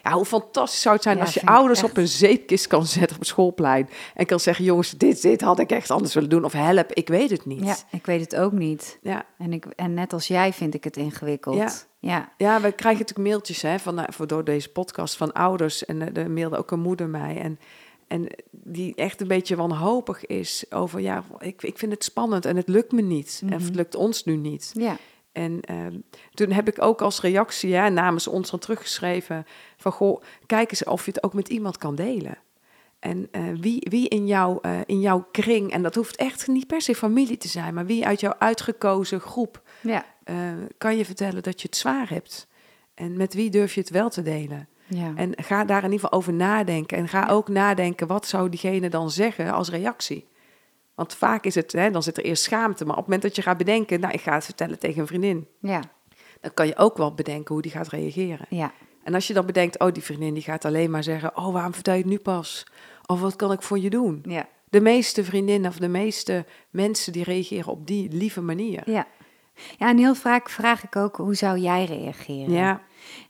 Ja, 0.02 0.12
hoe 0.12 0.24
fantastisch 0.24 0.80
zou 0.80 0.94
het 0.94 1.04
zijn 1.04 1.16
Ja, 1.16 1.22
als 1.22 1.34
je 1.34 1.46
ouders 1.46 1.80
echt. 1.82 1.90
op 1.90 1.96
een 1.96 2.08
zeepkist 2.08 2.66
kan 2.66 2.86
zetten 2.86 3.12
op 3.12 3.18
het 3.18 3.28
schoolplein. 3.28 3.88
En 4.14 4.26
kan 4.26 4.40
zeggen, 4.40 4.64
jongens, 4.64 4.90
dit, 4.90 5.22
dit 5.22 5.40
had 5.40 5.58
ik 5.58 5.70
echt 5.70 5.90
anders 5.90 6.14
willen 6.14 6.28
doen. 6.30 6.44
Of 6.44 6.52
help, 6.52 6.92
ik 6.92 7.08
weet 7.08 7.30
het 7.30 7.44
niet. 7.44 7.64
Ja, 7.64 7.76
ik 7.90 8.06
weet 8.06 8.20
het 8.20 8.36
ook 8.36 8.52
niet. 8.52 8.98
Ja. 9.02 9.24
En, 9.38 9.52
ik, 9.52 9.64
en 9.66 9.94
net 9.94 10.12
als 10.12 10.26
jij 10.26 10.52
vind 10.52 10.74
ik 10.74 10.84
het 10.84 10.96
ingewikkeld. 10.96 11.56
Ja. 11.56 11.70
ja. 11.98 12.32
Ja, 12.36 12.60
we 12.60 12.72
krijgen 12.72 13.00
natuurlijk 13.00 13.28
mailtjes 13.28 13.62
hè, 13.62 13.78
van, 13.78 13.98
eh, 13.98 14.04
voor, 14.08 14.26
door 14.26 14.44
deze 14.44 14.68
podcast 14.70 15.16
van 15.16 15.32
ouders. 15.32 15.84
En 15.84 16.14
eh, 16.14 16.22
er 16.22 16.30
mailde 16.30 16.56
ook 16.56 16.70
een 16.70 16.80
moeder 16.80 17.08
mij. 17.08 17.36
En, 17.40 17.58
en 18.08 18.26
die 18.50 18.94
echt 18.94 19.20
een 19.20 19.28
beetje 19.28 19.56
wanhopig 19.56 20.26
is 20.26 20.64
over, 20.70 21.00
ja, 21.00 21.24
ik, 21.38 21.62
ik 21.62 21.78
vind 21.78 21.92
het 21.92 22.04
spannend 22.04 22.44
en 22.44 22.56
het 22.56 22.68
lukt 22.68 22.92
me 22.92 23.02
niet. 23.02 23.38
En 23.42 23.46
Mhm. 23.56 23.64
het 23.64 23.74
lukt 23.74 23.94
ons 23.94 24.24
nu 24.24 24.36
niet. 24.36 24.70
ja. 24.74 24.96
En 25.32 25.60
ehm, 25.60 25.98
toen 26.34 26.50
heb 26.50 26.68
ik 26.68 26.82
ook 26.82 27.02
als 27.02 27.20
reactie 27.20 27.68
ja, 27.68 27.88
namens 27.88 28.26
ons 28.26 28.50
dan 28.50 28.58
teruggeschreven 28.58 29.46
van, 29.76 29.92
goh, 29.92 30.22
kijk 30.46 30.70
eens 30.70 30.84
of 30.84 31.04
je 31.04 31.10
het 31.10 31.22
ook 31.22 31.34
met 31.34 31.48
iemand 31.48 31.78
kan 31.78 31.94
delen. 31.94 32.38
En 32.98 33.28
eh, 33.30 33.42
wie, 33.60 33.86
wie 33.90 34.08
in, 34.08 34.26
jou, 34.26 34.58
eh, 34.62 34.78
in 34.86 35.00
jouw 35.00 35.28
kring, 35.32 35.72
en 35.72 35.82
dat 35.82 35.94
hoeft 35.94 36.16
echt 36.16 36.46
niet 36.46 36.66
per 36.66 36.80
se 36.82 36.94
familie 36.94 37.36
te 37.36 37.48
zijn, 37.48 37.74
maar 37.74 37.86
wie 37.86 38.06
uit 38.06 38.20
jouw 38.20 38.34
uitgekozen 38.38 39.20
groep 39.20 39.62
ja. 39.80 40.04
eh, 40.24 40.36
kan 40.78 40.96
je 40.96 41.04
vertellen 41.04 41.42
dat 41.42 41.60
je 41.60 41.66
het 41.66 41.76
zwaar 41.76 42.08
hebt? 42.08 42.48
En 42.94 43.16
met 43.16 43.34
wie 43.34 43.50
durf 43.50 43.74
je 43.74 43.80
het 43.80 43.90
wel 43.90 44.10
te 44.10 44.22
delen? 44.22 44.68
ja. 44.90 45.12
En 45.16 45.32
ga 45.36 45.64
daar 45.64 45.84
in 45.84 45.92
ieder 45.92 46.00
geval 46.00 46.18
over 46.18 46.32
nadenken. 46.32 46.98
En 46.98 47.08
ga 47.08 47.28
ook 47.28 47.48
nadenken, 47.48 48.06
wat 48.06 48.26
zou 48.26 48.48
diegene 48.48 48.88
dan 48.88 49.10
zeggen 49.10 49.52
als 49.52 49.70
reactie? 49.70 50.28
Want 51.00 51.14
vaak 51.14 51.44
is 51.44 51.54
het, 51.54 51.72
hè, 51.72 51.90
dan 51.90 52.02
zit 52.02 52.16
er 52.16 52.24
eerst 52.24 52.42
schaamte. 52.42 52.84
Maar 52.84 52.96
op 52.96 52.98
het 52.98 53.06
moment 53.06 53.22
dat 53.22 53.36
je 53.36 53.42
gaat 53.42 53.56
bedenken, 53.56 54.00
nou, 54.00 54.12
ik 54.12 54.20
ga 54.20 54.34
het 54.34 54.44
vertellen 54.44 54.78
tegen 54.78 55.00
een 55.00 55.06
vriendin. 55.06 55.48
ja. 55.60 55.82
Dan 56.40 56.54
kan 56.54 56.66
je 56.66 56.76
ook 56.76 56.96
wel 56.96 57.14
bedenken 57.14 57.54
hoe 57.54 57.62
die 57.62 57.70
gaat 57.70 57.88
reageren. 57.88 58.46
ja. 58.48 58.72
En 59.04 59.14
als 59.14 59.26
je 59.26 59.34
dan 59.34 59.46
bedenkt, 59.46 59.78
oh, 59.78 59.92
die 59.92 60.02
vriendin 60.02 60.34
die 60.34 60.42
gaat 60.42 60.64
alleen 60.64 60.90
maar 60.90 61.02
zeggen... 61.02 61.36
oh, 61.36 61.52
waarom 61.52 61.74
vertel 61.74 61.94
je 61.94 62.00
het 62.00 62.08
nu 62.08 62.18
pas? 62.18 62.66
Of 63.06 63.20
wat 63.20 63.36
kan 63.36 63.52
ik 63.52 63.62
voor 63.62 63.78
je 63.78 63.90
doen? 63.90 64.22
ja. 64.26 64.48
De 64.70 64.80
meeste 64.80 65.24
vriendinnen 65.24 65.70
of 65.70 65.76
de 65.76 65.88
meeste 65.88 66.44
mensen 66.70 67.12
die 67.12 67.24
reageren 67.24 67.72
op 67.72 67.86
die 67.86 68.12
lieve 68.12 68.40
manier. 68.40 68.90
Ja. 68.90 69.06
Ja, 69.78 69.88
en 69.88 69.98
heel 69.98 70.14
vaak 70.14 70.48
vraag 70.48 70.84
ik 70.84 70.96
ook, 70.96 71.16
hoe 71.16 71.34
zou 71.34 71.58
jij 71.58 71.84
reageren? 71.84 72.52
Ja, 72.52 72.58
Ja, 72.58 72.80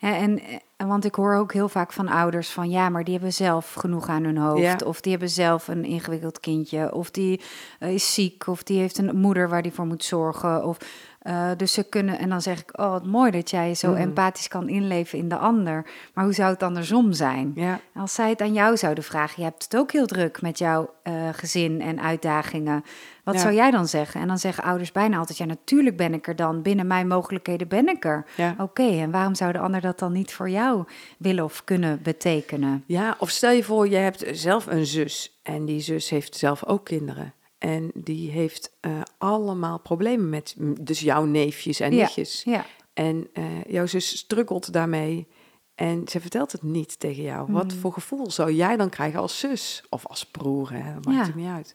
en, 0.01 0.41
en 0.77 0.89
want 0.89 1.05
ik 1.05 1.15
hoor 1.15 1.35
ook 1.35 1.53
heel 1.53 1.69
vaak 1.69 1.93
van 1.93 2.09
ouders 2.09 2.51
van 2.51 2.71
ja, 2.71 2.89
maar 2.89 3.05
die 3.05 3.15
hebben 3.15 3.33
zelf 3.33 3.73
genoeg 3.73 4.09
aan 4.09 4.25
hun 4.25 4.37
hoofd. 4.37 4.61
Ja. 4.63 4.77
Of 4.85 5.01
die 5.01 5.11
hebben 5.11 5.31
zelf 5.31 5.69
een 5.69 5.85
ingewikkeld 5.85 6.41
kindje. 6.41 6.95
Of 6.95 7.11
die 7.11 7.41
eh, 7.79 7.93
is 7.93 8.15
ziek. 8.15 8.47
Of 8.47 8.63
die 8.63 8.79
heeft 8.79 8.99
een 8.99 9.17
moeder 9.17 9.49
waar 9.49 9.63
die 9.63 9.73
voor 9.73 9.87
moet 9.87 10.05
zorgen. 10.05 10.65
Of, 10.65 10.79
eh, 11.21 11.51
dus 11.57 11.73
ze 11.73 11.83
kunnen, 11.89 12.19
en 12.19 12.29
dan 12.29 12.41
zeg 12.43 12.61
ik, 12.61 12.79
oh 12.81 12.91
wat 12.91 13.07
mooi 13.07 13.31
dat 13.31 13.51
jij 13.51 13.75
zo 13.75 13.91
Mhm. 13.91 14.01
empathisch 14.01 14.49
kan 14.49 14.69
inleven 14.69 15.19
in 15.19 15.29
de 15.29 15.37
ander. 15.37 15.87
Maar 16.15 16.25
hoe 16.25 16.33
zou 16.33 16.53
het 16.53 16.63
andersom 16.63 17.13
zijn? 17.13 17.53
ja, 17.55 17.81
Als 17.95 18.15
zij 18.15 18.29
het 18.31 18.41
aan 18.41 18.53
jou 18.53 18.77
zouden 18.77 19.05
vragen, 19.05 19.35
je 19.37 19.43
hebt 19.49 19.63
het 19.65 19.77
ook 19.77 19.93
heel 19.93 20.07
druk 20.07 20.43
met 20.43 20.59
jouw 20.59 20.91
eh, 21.03 21.29
gezin 21.33 21.81
en 21.81 22.01
uitdagingen. 22.01 22.85
Wat 23.25 23.35
Ja. 23.35 23.41
zou 23.41 23.55
jij 23.55 23.71
dan 23.71 23.89
zeggen? 23.89 24.21
En 24.21 24.29
dan 24.29 24.39
zeggen 24.39 24.65
ouders 24.65 24.93
bijna 24.93 25.17
altijd, 25.19 25.39
ja 25.39 25.45
natuurlijk 25.45 25.97
ben 25.97 26.15
ik 26.15 26.27
er 26.29 26.37
dan. 26.37 26.63
Binnen 26.63 26.87
mijn 26.87 27.09
mogelijkheden 27.09 27.69
ben 27.69 27.89
ik 27.89 28.05
er. 28.05 28.25
ja. 28.37 28.55
Oké, 28.59 28.83
en 29.01 29.11
waarom 29.11 29.35
zouden 29.35 29.61
ander 29.63 29.81
dat 29.81 29.99
dan 29.99 30.13
niet 30.13 30.33
voor 30.33 30.51
jou 30.51 30.85
willen 31.19 31.45
of 31.45 31.65
kunnen 31.65 32.01
betekenen? 32.03 32.85
Ja, 32.87 33.15
of 33.19 33.29
stel 33.31 33.51
je 33.51 33.65
voor, 33.65 33.89
je 33.89 33.97
hebt 33.97 34.25
zelf 34.33 34.67
een 34.67 34.87
zus 34.87 35.39
en 35.43 35.65
die 35.65 35.81
zus 35.81 36.11
heeft 36.11 36.37
zelf 36.37 36.65
ook 36.65 36.85
kinderen. 36.85 37.33
En 37.61 37.91
die 37.95 38.31
heeft 38.31 38.73
uh, 38.81 39.01
allemaal 39.19 39.79
problemen 39.79 40.29
met 40.29 40.55
dus 40.81 41.01
jouw 41.01 41.25
neefjes 41.25 41.81
en 41.81 41.91
nichtjes. 41.95 42.43
Ja, 42.45 42.53
ja. 42.53 42.65
En 42.93 43.29
uh, 43.35 43.45
jouw 43.69 43.87
zus 43.87 44.19
struggelt 44.19 44.73
daarmee 44.73 45.27
en 45.75 46.09
ze 46.09 46.21
vertelt 46.21 46.53
het 46.53 46.63
niet 46.63 47.01
tegen 47.01 47.23
jou. 47.23 47.53
Wat 47.53 47.71
Hmm. 47.73 47.81
voor 47.81 47.93
gevoel 47.93 48.31
zou 48.31 48.53
jij 48.53 48.77
dan 48.77 48.89
krijgen 48.89 49.21
als 49.21 49.39
zus 49.39 49.83
of 49.89 50.07
als 50.07 50.25
broer? 50.27 50.73
Hè? 50.73 50.95
Dat 50.95 51.05
maakt 51.05 51.19
Ja. 51.19 51.25
het 51.25 51.35
niet 51.35 51.49
uit. 51.49 51.75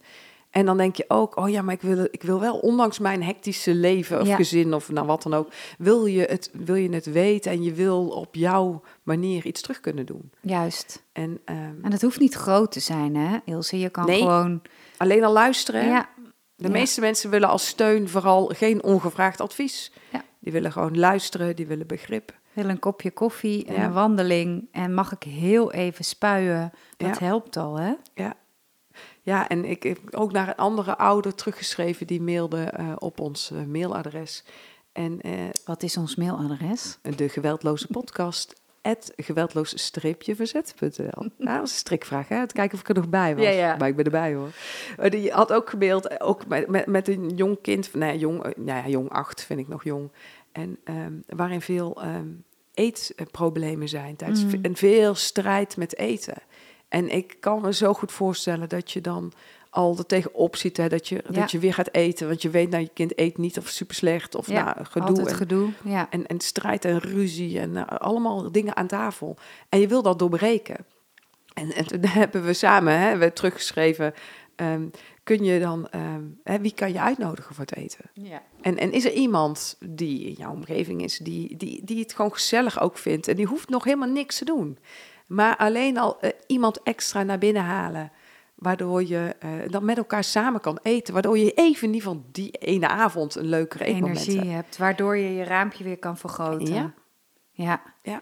En 0.49 0.65
dan 0.65 0.77
denk 0.77 0.95
je 0.95 1.05
ook, 1.07 1.37
oh 1.37 1.49
ja, 1.49 1.61
maar 1.61 1.73
ik 1.73 1.81
wil, 1.81 2.07
ik 2.11 2.23
wil 2.23 2.39
wel, 2.39 2.57
ondanks 2.59 2.99
mijn 2.99 3.23
hectische 3.23 3.73
leven 3.73 4.21
of 4.21 4.33
gezin 4.35 4.73
of 4.73 4.91
nou 4.91 5.07
wat 5.07 5.23
dan 5.23 5.33
ook, 5.33 5.51
wil 5.77 6.05
je, 6.05 6.21
het, 6.21 6.49
wil 6.53 6.75
je 6.75 6.89
het 6.89 7.05
weten 7.05 7.51
en 7.51 7.63
je 7.63 7.73
wil 7.73 8.07
op 8.07 8.35
jouw 8.35 8.81
manier 9.03 9.45
iets 9.45 9.61
terug 9.61 9.79
kunnen 9.79 10.05
doen. 10.05 10.31
Juist. 10.41 11.03
En 11.11 11.39
ehm, 11.45 11.73
En 11.81 11.91
het 11.91 12.01
hoeft 12.01 12.19
niet 12.19 12.33
groot 12.33 12.71
te 12.71 12.79
zijn, 12.79 13.15
hè, 13.15 13.37
Ilse? 13.45 13.79
Je 13.79 13.89
kan 13.89 14.05
Nee. 14.05 14.19
gewoon... 14.21 14.61
alleen 14.97 15.23
al 15.23 15.33
luisteren. 15.33 15.85
Ja, 15.87 16.09
De 16.55 16.69
meeste 16.69 17.01
mensen 17.01 17.29
willen 17.29 17.49
als 17.49 17.67
steun 17.67 18.09
vooral 18.09 18.45
geen 18.45 18.83
ongevraagd 18.83 19.41
advies. 19.41 19.91
Ja. 20.11 20.23
Die 20.39 20.51
willen 20.51 20.71
gewoon 20.71 20.97
luisteren, 20.97 21.55
die 21.55 21.67
willen 21.67 21.87
begrip. 21.87 22.33
wil 22.53 22.69
een 22.69 22.79
kopje 22.79 23.11
koffie 23.11 23.65
en 23.65 23.81
een 23.81 23.93
wandeling. 23.93 24.67
En 24.71 24.93
mag 24.93 25.11
ik 25.11 25.23
heel 25.23 25.71
even 25.71 26.05
spuien? 26.05 26.71
Dat 26.97 27.19
helpt 27.19 27.57
al, 27.57 27.75
hè? 27.75 27.93
Ja. 28.13 28.33
Ja, 29.21 29.47
en 29.47 29.65
ik 29.65 29.83
heb 29.83 29.99
ook 30.11 30.31
naar 30.31 30.47
een 30.47 30.55
andere 30.55 30.97
ouder 30.97 31.35
teruggeschreven 31.35 32.07
die 32.07 32.21
mailde 32.21 32.63
eh, 32.63 32.91
op 32.97 33.19
ons 33.19 33.51
eh, 33.51 33.63
mailadres. 33.63 34.43
En 34.91 35.21
eh, 35.21 35.31
Wat 35.65 35.83
is 35.83 35.97
ons 35.97 36.15
mailadres? 36.15 36.97
de 37.15 37.29
geweldloze 37.29 37.87
podcast, 37.87 38.53
geweldloos-verzet.nl. 39.15 41.23
Ja, 41.37 41.37
dat 41.51 41.59
was 41.59 41.71
een 41.71 41.77
strikvraag, 41.77 42.27
hè? 42.27 42.45
Kijken 42.45 42.73
of 42.73 42.79
ik 42.79 42.89
er 42.89 42.95
nog 42.95 43.09
bij 43.09 43.35
was. 43.35 43.45
Ja, 43.45 43.51
ja. 43.51 43.75
Maar 43.75 43.87
ik 43.87 43.95
ben 43.95 44.05
erbij, 44.05 44.33
hoor. 44.33 44.49
Eh, 44.97 45.11
die 45.11 45.31
had 45.31 45.53
ook 45.53 45.69
gemaild, 45.69 46.07
eh, 46.07 46.27
ook 46.27 46.47
met, 46.47 46.67
met, 46.67 46.85
met 46.85 47.07
een 47.07 47.29
jong 47.29 47.61
kind, 47.61 47.93
nee, 47.93 48.17
jong, 48.17 48.43
eh, 48.43 48.51
nou 48.55 48.83
ja, 48.83 48.87
jong 48.87 49.09
acht 49.09 49.43
vind 49.43 49.59
ik 49.59 49.67
nog 49.67 49.83
jong. 49.83 50.11
En 50.51 50.77
ehm, 50.83 51.13
waarin 51.27 51.61
veel 51.61 52.01
ehm, 52.01 52.27
eetproblemen 52.73 53.89
zijn 53.89 54.15
tijdens 54.15 54.43
Mm. 54.43 54.59
en 54.61 54.75
veel 54.75 55.15
strijd 55.15 55.77
met 55.77 55.97
eten. 55.97 56.37
En 56.87 57.09
ik 57.09 57.37
kan 57.39 57.61
me 57.61 57.73
zo 57.73 57.93
goed 57.93 58.11
voorstellen 58.11 58.69
dat 58.69 58.91
je 58.91 59.01
dan 59.01 59.31
al 59.75 59.97
er 59.97 60.05
tegenop 60.05 60.55
ziet, 60.55 60.77
hè, 60.77 60.89
dat, 60.89 61.07
je, 61.07 61.15
Ja. 61.15 61.39
dat 61.39 61.51
je 61.51 61.59
weer 61.59 61.73
gaat 61.73 61.93
eten. 61.93 62.27
Want 62.27 62.41
je 62.41 62.49
weet, 62.49 62.69
nou, 62.69 62.83
je 62.83 62.89
kind 62.93 63.19
eet 63.19 63.37
niet 63.37 63.57
of 63.57 63.67
super 63.67 63.95
slecht 63.95 64.35
of 64.35 64.47
Ja, 64.47 64.63
nou, 64.63 64.85
gedoe. 64.85 65.07
Altijd 65.07 65.27
en, 65.27 65.35
gedoe, 65.35 65.69
ja. 65.83 66.07
en, 66.09 66.27
en 66.27 66.39
strijd 66.39 66.85
en 66.85 66.99
ruzie 66.99 67.59
en 67.59 67.77
eh, 67.77 67.97
allemaal 67.97 68.51
dingen 68.51 68.75
aan 68.75 68.87
tafel. 68.87 69.37
En 69.69 69.79
je 69.79 69.87
wil 69.87 70.01
dat 70.01 70.19
doorbreken. 70.19 70.85
En, 71.53 71.73
en 71.73 71.87
toen 71.87 72.05
hebben 72.21 72.45
we 72.45 72.53
samen 72.53 72.99
hè, 72.99 73.17
we 73.17 73.33
teruggeschreven, 73.33 74.13
ehm, 74.55 74.87
kun 75.23 75.43
je 75.43 75.59
dan, 75.59 75.87
ehm, 75.89 76.23
hè, 76.43 76.59
wie 76.59 76.73
kan 76.73 76.93
je 76.93 76.99
uitnodigen 77.01 77.55
voor 77.55 77.65
het 77.65 77.75
eten? 77.75 78.05
ja. 78.13 78.41
En, 78.61 78.77
en 78.77 78.91
is 78.91 79.05
er 79.05 79.11
iemand 79.13 79.77
die 79.79 80.25
in 80.25 80.33
jouw 80.37 80.51
omgeving 80.51 81.03
is, 81.03 81.17
die, 81.17 81.57
die, 81.57 81.81
die 81.83 81.99
het 81.99 82.13
gewoon 82.13 82.33
gezellig 82.33 82.81
ook 82.81 82.97
vindt 82.97 83.27
en 83.27 83.35
die 83.35 83.45
hoeft 83.45 83.69
nog 83.69 83.83
helemaal 83.83 84.09
niks 84.09 84.37
te 84.37 84.45
doen. 84.45 84.77
Maar 85.27 85.57
alleen 85.57 85.97
al 85.97 86.19
eh, 86.19 86.29
iemand 86.47 86.83
extra 86.83 87.23
naar 87.23 87.37
binnen 87.37 87.63
halen, 87.63 88.11
waardoor 88.65 89.07
je 89.07 89.35
eh, 89.39 89.49
dan 89.67 89.85
met 89.85 89.97
elkaar 89.97 90.23
samen 90.23 90.61
kan 90.61 90.79
eten. 90.83 91.13
Waardoor 91.13 91.37
je 91.37 91.51
even 91.51 91.87
in 91.87 91.93
ieder 91.93 92.09
geval 92.09 92.25
die 92.31 92.51
ene 92.51 92.87
avond 92.87 93.35
een 93.35 93.45
leukere 93.45 93.83
Energie 93.83 94.39
hebt. 94.39 94.51
hebt, 94.51 94.77
waardoor 94.77 95.17
je 95.17 95.33
je 95.35 95.43
raampje 95.43 95.83
weer 95.83 95.97
kan 95.99 96.17
vergroten. 96.17 96.73
Ja. 96.73 96.93
Ja. 97.51 97.81
Ja. 98.03 98.21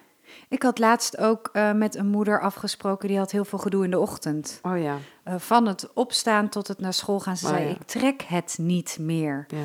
Ik 0.49 0.63
had 0.63 0.79
laatst 0.79 1.17
ook 1.17 1.49
eh, 1.53 1.71
met 1.73 1.95
een 1.95 2.07
moeder 2.07 2.41
afgesproken, 2.41 3.07
die 3.07 3.17
had 3.17 3.31
heel 3.31 3.45
veel 3.45 3.59
gedoe 3.59 3.83
in 3.83 3.91
de 3.91 3.99
ochtend. 3.99 4.59
Oh 4.61 4.81
ja, 4.81 4.97
Eh, 5.23 5.35
van 5.37 5.65
het 5.67 5.93
opstaan 5.93 6.49
tot 6.49 6.67
het 6.67 6.79
naar 6.79 6.93
school 6.93 7.19
gaan. 7.19 7.37
Ze 7.37 7.45
Oh, 7.45 7.51
zei, 7.51 7.63
ja. 7.65 7.69
ik 7.71 7.83
trek 7.83 8.21
het 8.21 8.55
niet 8.59 8.97
meer. 8.99 9.45
ja. 9.47 9.57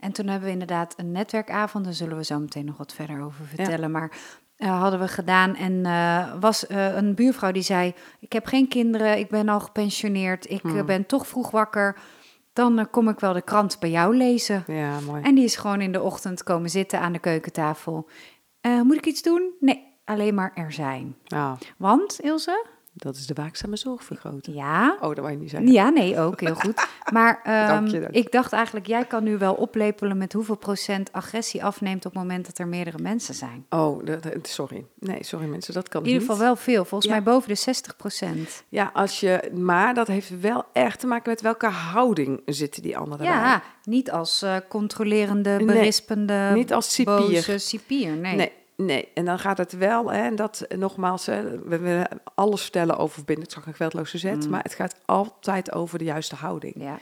En 0.00 0.12
toen 0.12 0.26
hebben 0.26 0.46
we 0.46 0.52
inderdaad 0.52 0.94
een 0.96 1.12
netwerkavond, 1.12 1.84
daar 1.84 1.94
zullen 1.94 2.16
we 2.16 2.24
zo 2.24 2.38
meteen 2.38 2.64
nog 2.64 2.76
wat 2.76 2.92
verder 2.92 3.20
over 3.22 3.44
vertellen. 3.46 3.90
Maar 3.90 4.10
eh, 4.56 4.80
hadden 4.80 5.00
we 5.00 5.08
gedaan 5.08 5.54
en 5.54 5.86
eh, 5.86 6.32
was 6.40 6.66
eh, 6.66 6.96
een 6.96 7.14
buurvrouw 7.14 7.52
die 7.52 7.62
zei: 7.62 7.94
Ik 8.20 8.32
heb 8.32 8.46
geen 8.46 8.68
kinderen, 8.68 9.18
ik 9.18 9.28
ben 9.28 9.48
al 9.48 9.60
gepensioneerd, 9.60 10.50
ik 10.50 10.60
Hmm. 10.62 10.86
ben 10.86 11.06
toch 11.06 11.26
vroeg 11.26 11.50
wakker. 11.50 11.96
Dan 12.52 12.88
kom 12.90 13.08
ik 13.08 13.20
wel 13.20 13.32
de 13.32 13.42
krant 13.42 13.78
bij 13.80 13.90
jou 13.90 14.16
lezen. 14.16 14.64
Ja, 14.66 15.00
mooi. 15.00 15.22
En 15.22 15.34
die 15.34 15.44
is 15.44 15.56
gewoon 15.56 15.80
in 15.80 15.92
de 15.92 16.02
ochtend 16.02 16.42
komen 16.42 16.70
zitten 16.70 17.00
aan 17.00 17.12
de 17.12 17.18
keukentafel. 17.18 18.08
Moet 18.82 18.96
ik 18.96 19.06
iets 19.06 19.22
doen? 19.22 19.54
Nee, 19.60 19.84
alleen 20.04 20.34
maar 20.34 20.52
er 20.54 20.72
zijn. 20.72 21.16
Nou, 21.26 21.56
Want, 21.76 22.20
Ilse? 22.20 22.66
Dat 22.96 23.16
is 23.16 23.26
de 23.26 23.34
waakzame 23.34 23.76
zorg 23.76 24.04
vergroten. 24.04 24.54
Ja. 24.54 24.94
Oh, 25.00 25.08
dat 25.08 25.18
wou 25.18 25.30
je 25.30 25.36
niet 25.36 25.50
zeggen. 25.50 25.72
Ja, 25.72 25.88
nee, 25.88 26.18
ook 26.20 26.40
heel 26.40 26.54
goed. 26.54 26.86
Maar 27.12 27.40
ehm, 27.44 27.66
Dank 27.66 27.88
je, 27.88 28.00
dank 28.00 28.12
je. 28.14 28.18
ik 28.20 28.32
dacht 28.32 28.52
eigenlijk, 28.52 28.86
jij 28.86 29.04
kan 29.04 29.24
nu 29.24 29.38
wel 29.38 29.54
oplepelen 29.54 30.16
met 30.18 30.32
hoeveel 30.32 30.56
procent 30.56 31.12
agressie 31.12 31.64
afneemt 31.64 32.06
op 32.06 32.12
het 32.12 32.22
moment 32.22 32.46
dat 32.46 32.58
er 32.58 32.68
meerdere 32.68 32.98
mensen 33.02 33.34
zijn. 33.34 33.66
Oh, 33.70 34.06
dat- 34.06 34.26
sorry. 34.42 34.84
Nee, 34.98 35.24
sorry 35.24 35.46
mensen, 35.46 35.74
dat 35.74 35.88
kan 35.88 36.00
In 36.00 36.06
ieder 36.06 36.22
niet. 36.22 36.30
geval 36.30 36.46
wel 36.46 36.56
veel, 36.56 36.84
volgens 36.84 37.10
Ja. 37.10 37.16
mij 37.16 37.22
boven 37.32 37.48
de 37.48 37.54
60 37.54 37.96
procent. 37.96 38.64
Ja, 38.68 38.90
als 38.92 39.20
je, 39.20 39.50
maar 39.54 39.94
dat 39.94 40.06
heeft 40.06 40.40
wel 40.40 40.64
echt 40.72 41.00
te 41.00 41.06
maken 41.06 41.30
met 41.30 41.40
welke 41.40 41.66
houding 41.66 42.40
zitten 42.46 42.82
die 42.82 42.96
anderen 42.98 43.26
Ja, 43.26 43.62
niet 43.84 44.10
als 44.10 44.42
eh, 44.42 44.56
controlerende, 44.68 45.50
Nee, 45.50 45.64
berispende, 45.66 46.50
Niet 46.54 46.72
als 46.72 46.92
cipier. 46.92 47.16
boze 47.16 47.58
cipier. 47.58 48.10
Nee. 48.16 48.36
Nee, 48.36 48.52
nee. 48.76 49.08
En 49.14 49.24
dan 49.24 49.38
gaat 49.38 49.58
het 49.58 49.72
wel, 49.72 50.12
hè, 50.12 50.22
en 50.22 50.36
dat 50.36 50.60
eh, 50.60 50.78
nogmaals, 50.78 51.26
hè, 51.26 51.58
we 51.58 51.78
willen 51.78 52.08
alles 52.34 52.62
vertellen 52.62 52.96
over 52.98 53.24
bindendzak 53.24 53.66
en 53.66 53.72
geweldloze 53.74 54.18
zet, 54.18 54.44
Mm. 54.44 54.50
maar 54.50 54.62
het 54.62 54.74
gaat 54.74 54.94
altijd 55.04 55.72
over 55.72 55.98
de 55.98 56.04
juiste 56.04 56.34
houding. 56.34 56.74
Ja. 56.78 56.98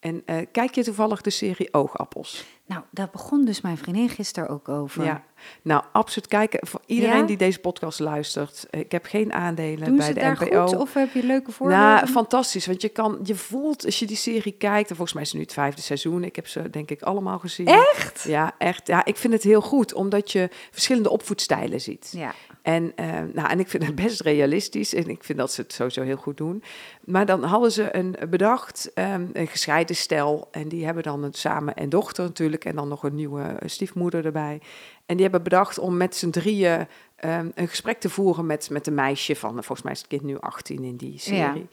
En 0.00 0.22
eh, 0.26 0.46
kijk 0.52 0.74
je 0.74 0.84
toevallig 0.84 1.20
de 1.20 1.30
serie 1.30 1.74
Oogappels? 1.74 2.44
Nou, 2.68 2.82
daar 2.90 3.08
begon 3.12 3.44
dus 3.44 3.60
mijn 3.60 3.78
vriendin 3.78 4.08
gisteren 4.08 4.48
ook 4.48 4.68
over. 4.68 5.04
Ja. 5.04 5.24
Nou, 5.62 5.82
absoluut 5.92 6.28
kijken. 6.28 6.66
Voor 6.66 6.80
iedereen 6.86 7.18
Ja? 7.18 7.26
die 7.26 7.36
deze 7.36 7.58
podcast 7.58 7.98
luistert, 7.98 8.66
eh, 8.70 8.80
ik 8.80 8.92
heb 8.92 9.04
geen 9.04 9.32
aandelen 9.32 9.86
Doen 9.86 9.96
bij 9.96 10.06
ze 10.06 10.12
de 10.12 10.20
daar 10.20 10.32
NPO. 10.42 10.66
goed 10.66 10.76
of 10.76 10.94
heb 10.94 11.12
je 11.12 11.24
leuke 11.24 11.52
voorbeelden? 11.52 11.86
Nou, 11.86 12.06
fantastisch. 12.06 12.66
Want 12.66 12.82
je 12.82 12.88
kan, 12.88 13.18
je 13.22 13.34
voelt 13.34 13.84
als 13.84 13.98
je 13.98 14.06
die 14.06 14.16
serie 14.16 14.52
kijkt, 14.52 14.90
en 14.90 14.96
volgens 14.96 15.12
mij 15.12 15.22
is 15.22 15.28
het 15.28 15.36
nu 15.38 15.42
het 15.44 15.52
vijfde 15.52 15.82
seizoen. 15.82 16.24
Ik 16.24 16.36
heb 16.36 16.46
ze 16.46 16.70
denk 16.70 16.90
ik 16.90 17.02
allemaal 17.02 17.38
gezien. 17.38 17.66
Echt? 17.66 18.22
Ja, 18.22 18.54
echt. 18.58 18.86
Ja, 18.86 19.04
ik 19.04 19.16
vind 19.16 19.32
het 19.32 19.42
heel 19.42 19.60
goed, 19.60 19.94
omdat 19.94 20.32
je 20.32 20.48
verschillende 20.70 21.10
opvoedstijlen 21.10 21.80
ziet. 21.80 22.12
Ja. 22.16 22.34
En, 22.62 22.92
eh, 22.96 23.06
nou, 23.32 23.48
en 23.48 23.60
ik 23.60 23.68
vind 23.68 23.86
het 23.86 23.94
best 23.94 24.20
realistisch 24.20 24.94
en 24.94 25.08
ik 25.08 25.24
vind 25.24 25.38
dat 25.38 25.52
ze 25.52 25.60
het 25.60 25.72
sowieso 25.72 26.02
heel 26.02 26.16
goed 26.16 26.36
doen. 26.36 26.62
Maar 27.04 27.26
dan 27.26 27.42
hadden 27.42 27.72
ze 27.72 27.96
een 27.96 28.16
bedacht, 28.30 28.90
ehm, 28.94 29.26
een 29.32 29.46
gescheiden 29.46 29.96
stel. 29.96 30.48
En 30.50 30.68
die 30.68 30.84
hebben 30.84 31.02
dan 31.02 31.22
een 31.22 31.32
samen 31.34 31.74
en 31.74 31.88
dochter 31.88 32.24
natuurlijk 32.24 32.57
en 32.64 32.76
dan 32.76 32.88
nog 32.88 33.02
een 33.02 33.14
nieuwe 33.14 33.42
eh, 33.42 33.68
stiefmoeder 33.68 34.24
erbij. 34.24 34.60
En 35.06 35.14
die 35.14 35.22
hebben 35.22 35.42
bedacht 35.42 35.78
om 35.78 35.96
met 35.96 36.16
z'n 36.16 36.30
drieën 36.30 36.86
ehm, 37.16 37.48
een 37.54 37.68
gesprek 37.68 38.00
te 38.00 38.08
voeren 38.10 38.46
met, 38.46 38.70
met 38.70 38.86
een 38.86 38.94
meisje 38.94 39.36
van, 39.36 39.52
volgens 39.52 39.82
mij 39.82 39.92
is 39.92 39.98
het 39.98 40.08
kind 40.08 40.22
nu 40.22 40.38
18 40.38 40.84
in 40.84 40.96
die 40.96 41.18
serie. 41.18 41.68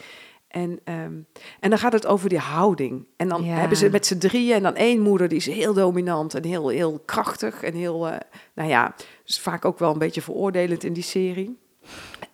En, 0.47 0.79
ehm, 0.83 1.13
en 1.59 1.69
dan 1.69 1.77
gaat 1.77 1.93
het 1.93 2.05
over 2.07 2.29
die 2.29 2.37
houding. 2.37 3.05
En 3.17 3.27
dan 3.29 3.43
Ja. 3.43 3.53
hebben 3.53 3.77
ze 3.77 3.89
met 3.89 4.05
z'n 4.05 4.17
drieën 4.17 4.55
en 4.55 4.63
dan 4.63 4.75
één 4.75 5.01
moeder 5.01 5.27
die 5.27 5.37
is 5.37 5.45
heel 5.45 5.73
dominant 5.73 6.33
en 6.33 6.43
heel, 6.43 6.67
heel 6.67 7.01
krachtig. 7.05 7.63
En 7.63 7.73
heel, 7.73 8.07
eh, 8.07 8.17
nou 8.53 8.69
ja, 8.69 8.95
is 9.25 9.39
vaak 9.39 9.65
ook 9.65 9.79
wel 9.79 9.91
een 9.91 9.99
beetje 9.99 10.21
veroordelend 10.21 10.83
in 10.83 10.93
die 10.93 11.03
serie. 11.03 11.57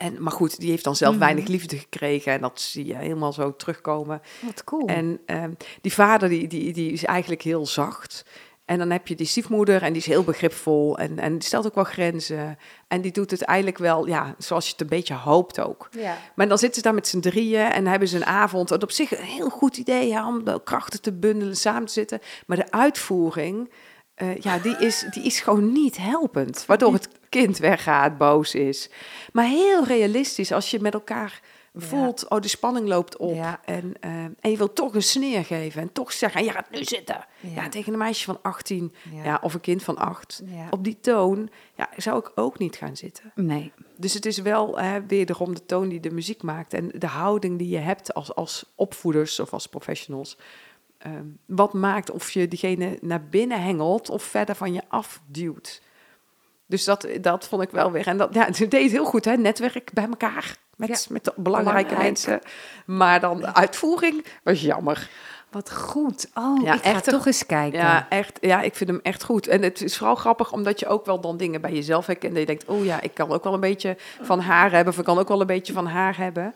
En, 0.02 0.24
maar 0.24 0.32
goed, 0.32 0.60
die 0.60 0.70
heeft 0.70 0.84
dan 0.84 0.96
zelf 0.96 1.12
Mhm. 1.16 1.24
weinig 1.24 1.48
liefde 1.48 1.78
gekregen. 1.78 2.34
En 2.34 2.42
dat 2.42 2.62
zie 2.62 2.86
je 2.86 2.96
helemaal 2.96 3.34
zo 3.34 3.56
terugkomen. 3.56 4.22
Wat 4.40 4.64
cool. 4.64 4.88
En 4.88 5.20
ehm, 5.26 5.52
die 5.82 5.94
vader 5.94 6.30
die, 6.30 6.48
die, 6.48 6.74
die 6.74 6.92
is 6.92 7.06
eigenlijk 7.06 7.42
heel 7.42 7.66
zacht. 7.66 8.26
En 8.66 8.78
dan 8.78 8.90
heb 8.92 9.08
je 9.08 9.16
die 9.16 9.26
stiefmoeder 9.26 9.82
en 9.82 9.94
die 9.94 10.02
is 10.02 10.08
heel 10.08 10.24
begripvol. 10.24 10.98
En, 10.98 11.20
en 11.20 11.32
die 11.34 11.44
stelt 11.48 11.66
ook 11.66 11.76
wel 11.76 11.84
grenzen. 11.84 12.58
En 12.88 13.02
die 13.02 13.12
doet 13.12 13.32
het 13.32 13.42
eigenlijk 13.42 13.78
wel, 13.78 14.08
ja, 14.08 14.36
zoals 14.38 14.66
je 14.66 14.72
het 14.72 14.82
een 14.82 14.88
beetje 14.88 15.14
hoopt 15.14 15.60
ook. 15.60 15.90
ja. 15.92 16.18
Maar 16.36 16.48
dan 16.48 16.58
zitten 16.58 16.78
ze 16.78 16.82
daar 16.84 16.94
met 16.94 17.08
z'n 17.08 17.20
drieën 17.20 17.66
en 17.72 17.88
hebben 17.88 18.08
ze 18.08 18.16
een 18.16 18.26
avond. 18.26 18.72
En 18.72 18.82
op 18.84 18.92
zich 18.92 19.18
een 19.18 19.24
heel 19.26 19.50
goed 19.50 19.78
idee 19.78 20.08
ja, 20.08 20.28
om 20.28 20.44
de 20.44 20.62
krachten 20.64 21.02
te 21.02 21.12
bundelen, 21.14 21.56
samen 21.58 21.86
te 21.86 21.94
zitten. 21.94 22.20
Maar 22.46 22.58
de 22.58 22.72
uitvoering, 22.72 23.70
eh, 24.22 24.38
ja, 24.38 24.58
die 24.58 24.78
is, 24.78 25.06
die 25.10 25.24
is 25.24 25.40
gewoon 25.40 25.72
niet 25.72 25.98
helpend. 25.98 26.66
Waardoor 26.66 26.94
het 26.94 27.10
kind 27.30 27.58
weggaat, 27.58 28.18
boos 28.18 28.56
is. 28.56 28.90
Maar 29.34 29.46
heel 29.46 29.84
realistisch, 29.84 30.52
als 30.52 30.72
je 30.72 30.80
met 30.80 30.94
elkaar 30.94 31.42
voelt, 31.76 32.28
oh, 32.30 32.40
de 32.40 32.48
spanning 32.48 32.88
loopt 32.88 33.18
op. 33.18 33.36
Ja. 33.36 33.60
En, 33.66 33.94
eh, 34.00 34.12
en 34.24 34.52
je 34.52 34.58
wilt 34.58 34.76
toch 34.76 34.96
een 34.96 35.04
sneer 35.04 35.46
geven 35.46 35.82
en 35.82 35.92
toch 35.92 36.12
zeggen, 36.12 36.44
je 36.44 36.52
gaat 36.52 36.70
nu 36.70 36.84
zitten. 36.84 37.26
Ja. 37.40 37.50
Ja. 37.62 37.70
tegen 37.70 37.94
een 37.94 38.00
meisje 38.00 38.26
van 38.26 38.40
18 38.42 38.94
Ja. 39.14 39.24
ja. 39.24 39.40
of 39.42 39.54
een 39.54 39.62
kind 39.62 39.84
van 39.84 39.98
8. 39.98 40.42
Ja. 40.46 40.68
Op 40.70 40.84
die 40.84 40.98
toon 41.02 41.50
ja, 41.76 41.90
zou 41.98 42.20
ik 42.20 42.32
ook 42.36 42.58
niet 42.58 42.76
gaan 42.76 42.96
zitten. 42.96 43.32
Nee. 43.36 43.72
Dus 43.98 44.14
het 44.14 44.26
is 44.26 44.38
wel 44.38 44.80
hè, 44.80 45.06
wederom 45.06 45.54
de 45.54 45.66
toon 45.66 45.90
die 45.90 46.00
de 46.00 46.12
muziek 46.12 46.44
maakt 46.44 46.74
en 46.74 46.92
de 46.96 47.08
houding 47.08 47.58
die 47.58 47.70
je 47.70 47.78
hebt 47.78 48.14
als, 48.14 48.36
als 48.36 48.66
opvoeders 48.76 49.40
of 49.40 49.54
als 49.54 49.68
professionals. 49.68 50.38
Ehm, 51.04 51.26
wat 51.46 51.74
maakt 51.74 52.12
of 52.12 52.32
je 52.32 52.48
diegene 52.48 52.98
naar 53.02 53.24
binnen 53.24 53.64
hengelt 53.64 54.10
of 54.10 54.24
verder 54.24 54.56
van 54.56 54.74
je 54.74 54.82
afduwt. 54.88 55.82
Dus 56.66 56.84
dat, 56.84 57.08
dat 57.22 57.48
vond 57.48 57.62
ik 57.62 57.70
wel 57.70 57.92
weer. 57.92 58.08
En 58.08 58.18
dat 58.18 58.34
ja, 58.34 58.46
het 58.46 58.72
deed 58.72 58.92
heel 58.92 59.06
goed, 59.06 59.26
hè? 59.26 59.36
Netwerk 59.38 59.94
bij 59.94 60.08
elkaar. 60.08 60.58
Met, 60.76 60.90
Ja. 60.90 60.96
met 61.14 61.24
de 61.24 61.34
belangrijke 61.36 61.84
Belangrijk. 61.90 62.24
mensen. 62.26 62.40
Maar 62.86 63.20
dan 63.20 63.38
de 63.40 63.54
uitvoering 63.54 64.26
was 64.44 64.62
jammer. 64.62 65.10
Wat 65.52 65.72
goed. 65.74 66.30
Oh, 66.34 66.64
Ja, 66.64 66.74
ik 66.74 66.82
ga 66.82 66.90
echt 66.90 67.08
een- 67.08 67.14
toch 67.14 67.26
eens 67.26 67.46
kijken. 67.46 67.80
Ja, 67.80 68.10
echt. 68.10 68.38
Ja, 68.42 68.62
ik 68.62 68.76
vind 68.76 68.90
hem 68.90 69.00
echt 69.04 69.24
goed. 69.24 69.48
En 69.48 69.62
het 69.62 69.82
is 69.82 69.98
vooral 69.98 70.16
grappig 70.16 70.52
omdat 70.52 70.80
je 70.80 70.88
ook 70.88 71.06
wel 71.06 71.20
dan 71.22 71.38
dingen 71.38 71.62
bij 71.62 71.74
jezelf 71.74 72.06
herkent. 72.06 72.34
En 72.34 72.40
je 72.40 72.46
denkt, 72.46 72.66
oh 72.66 72.86
ja, 72.86 73.02
ik 73.02 73.14
kan 73.14 73.32
ook 73.32 73.44
wel 73.44 73.54
een 73.54 73.60
beetje 73.60 73.98
van 74.22 74.40
haar 74.40 74.72
hebben. 74.72 74.94
Of 74.94 75.00
ik 75.00 75.06
kan 75.06 75.18
ook 75.20 75.28
wel 75.28 75.42
een 75.42 75.48
beetje 75.48 75.74
van 75.74 75.88
haar 75.88 76.18
hebben. 76.18 76.56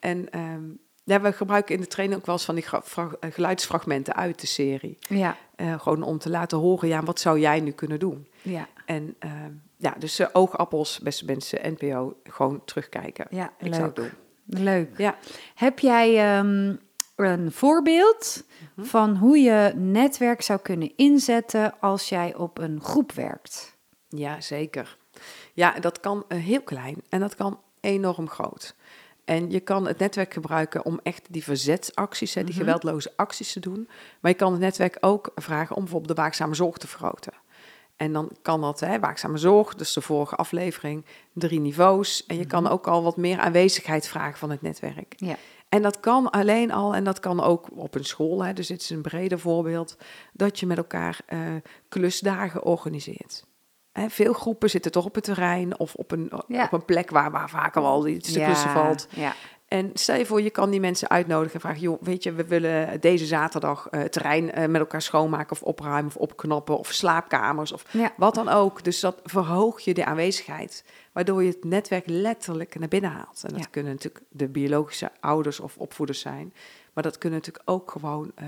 En 0.00 0.30
ehm, 0.30 0.62
ja, 1.08 1.20
we 1.20 1.32
gebruiken 1.32 1.74
in 1.74 1.80
de 1.80 1.86
training 1.86 2.20
ook 2.20 2.26
wel 2.26 2.34
eens 2.34 2.44
van 2.44 2.54
die 2.54 2.64
eh, 2.70 3.06
geluidsfragmenten 3.32 4.14
uit 4.14 4.40
de 4.40 4.46
serie. 4.46 4.98
Ja, 5.08 5.36
Eh, 5.56 5.80
gewoon 5.80 6.02
om 6.02 6.18
te 6.18 6.30
laten 6.30 6.58
horen, 6.58 6.88
ja, 6.88 7.02
wat 7.02 7.20
zou 7.20 7.38
jij 7.38 7.60
nu 7.60 7.70
kunnen 7.70 7.98
doen? 7.98 8.28
ja, 8.42 8.68
En 8.86 9.16
ehm, 9.18 9.52
ja, 9.76 9.94
dus 9.98 10.18
eh, 10.18 10.26
oogappels, 10.32 10.98
beste 10.98 11.24
mensen, 11.24 11.74
NPO, 11.78 12.16
gewoon 12.24 12.64
terugkijken. 12.64 13.26
ja, 13.30 13.52
Ik 13.58 13.74
zou 13.74 13.86
het 13.86 13.96
leuk. 13.98 14.10
doen. 14.46 14.62
Leuk. 14.64 14.98
Ja. 14.98 15.16
Heb 15.54 15.78
jij 15.78 16.36
ehm, 16.38 16.74
een 17.16 17.52
voorbeeld 17.52 18.44
Mhm. 18.74 18.86
van 18.86 19.16
hoe 19.16 19.38
je 19.38 19.72
netwerk 19.76 20.42
zou 20.42 20.60
kunnen 20.60 20.92
inzetten 20.96 21.80
als 21.80 22.08
jij 22.08 22.34
op 22.34 22.58
een 22.58 22.80
groep 22.82 23.12
werkt? 23.12 23.76
Ja, 24.08 24.40
zeker. 24.40 24.96
Ja, 25.52 25.70
dat 25.80 26.00
kan 26.00 26.24
heel 26.28 26.62
klein 26.62 27.02
en 27.08 27.20
dat 27.20 27.34
kan 27.34 27.60
enorm 27.80 28.28
groot. 28.28 28.74
En 29.28 29.50
je 29.50 29.60
kan 29.60 29.86
het 29.86 29.98
netwerk 29.98 30.32
gebruiken 30.32 30.84
om 30.84 31.00
echt 31.02 31.26
die 31.30 31.44
verzetsacties, 31.44 32.34
hè, 32.34 32.44
die 32.44 32.54
Mhm. 32.54 32.62
geweldloze 32.64 33.12
acties 33.16 33.52
te 33.52 33.60
doen. 33.60 33.88
Maar 34.20 34.30
je 34.30 34.36
kan 34.36 34.52
het 34.52 34.60
netwerk 34.60 34.96
ook 35.00 35.30
vragen 35.34 35.76
om 35.76 35.82
bijvoorbeeld 35.82 36.16
de 36.16 36.22
waakzame 36.22 36.54
zorg 36.54 36.76
te 36.76 36.86
vergroten. 36.86 37.32
En 37.96 38.12
dan 38.12 38.30
kan 38.42 38.60
dat, 38.60 38.80
hè, 38.80 39.00
waakzame 39.00 39.38
zorg, 39.38 39.74
dus 39.74 39.92
de 39.92 40.00
vorige 40.00 40.34
aflevering, 40.36 41.04
drie 41.32 41.60
niveaus. 41.60 42.26
En 42.26 42.36
je 42.38 42.46
kan 42.46 42.68
ook 42.68 42.86
al 42.86 43.02
wat 43.02 43.16
meer 43.16 43.38
aanwezigheid 43.38 44.08
vragen 44.08 44.38
van 44.38 44.50
het 44.50 44.62
netwerk. 44.62 45.14
Ja. 45.16 45.36
En 45.68 45.82
dat 45.82 46.00
kan 46.00 46.30
alleen 46.30 46.72
al, 46.72 46.94
en 46.94 47.04
dat 47.04 47.20
kan 47.20 47.42
ook 47.42 47.68
op 47.74 47.94
een 47.94 48.04
school, 48.04 48.44
hè, 48.44 48.52
dus 48.52 48.66
dit 48.66 48.80
is 48.80 48.90
een 48.90 49.02
breder 49.02 49.38
voorbeeld, 49.38 49.96
dat 50.32 50.60
je 50.60 50.66
met 50.66 50.76
elkaar 50.76 51.20
eh, 51.26 51.38
klusdagen 51.88 52.62
organiseert. 52.64 53.44
Hè, 53.98 54.10
veel 54.10 54.32
groepen 54.32 54.70
zitten 54.70 54.92
toch 54.92 55.04
op 55.04 55.14
het 55.14 55.24
terrein 55.24 55.78
of 55.78 55.94
op 55.94 56.10
een, 56.10 56.30
Ja. 56.48 56.64
op 56.64 56.72
een 56.72 56.84
plek 56.84 57.10
waar, 57.10 57.30
waar 57.30 57.50
vaker 57.50 57.82
wel 57.82 58.06
iets 58.06 58.32
te 58.32 58.40
klussen 58.40 58.70
valt. 58.70 59.06
Ja. 59.10 59.34
En 59.68 59.90
stel 59.94 60.16
je 60.16 60.26
voor, 60.26 60.42
je 60.42 60.50
kan 60.50 60.70
die 60.70 60.80
mensen 60.80 61.08
uitnodigen 61.08 61.54
en 61.54 61.60
vragen, 61.60 61.80
joh, 61.80 62.02
weet 62.02 62.22
je, 62.22 62.32
we 62.32 62.44
willen 62.46 63.00
deze 63.00 63.26
zaterdag 63.26 63.88
eh, 63.90 64.00
het 64.00 64.12
terrein 64.12 64.52
eh, 64.52 64.68
met 64.68 64.80
elkaar 64.80 65.02
schoonmaken 65.02 65.50
of 65.52 65.62
opruimen 65.62 66.06
of 66.06 66.16
opknappen 66.16 66.78
of 66.78 66.92
slaapkamers 66.92 67.72
of 67.72 67.84
Ja. 67.90 68.12
wat 68.16 68.34
dan 68.34 68.48
ook. 68.48 68.84
Dus 68.84 69.00
dat 69.00 69.20
verhoog 69.24 69.80
je 69.80 69.94
de 69.94 70.04
aanwezigheid, 70.04 70.84
waardoor 71.12 71.42
je 71.42 71.48
het 71.48 71.64
netwerk 71.64 72.04
letterlijk 72.06 72.78
naar 72.78 72.88
binnen 72.88 73.10
haalt. 73.10 73.42
En 73.44 73.52
dat 73.52 73.62
Ja. 73.62 73.66
kunnen 73.70 73.92
natuurlijk 73.92 74.24
de 74.30 74.48
biologische 74.48 75.10
ouders 75.20 75.60
of 75.60 75.76
opvoeders 75.76 76.20
zijn, 76.20 76.52
maar 76.92 77.02
dat 77.02 77.18
kunnen 77.18 77.38
natuurlijk 77.38 77.70
ook 77.70 77.90
gewoon 77.90 78.32
eh, 78.34 78.46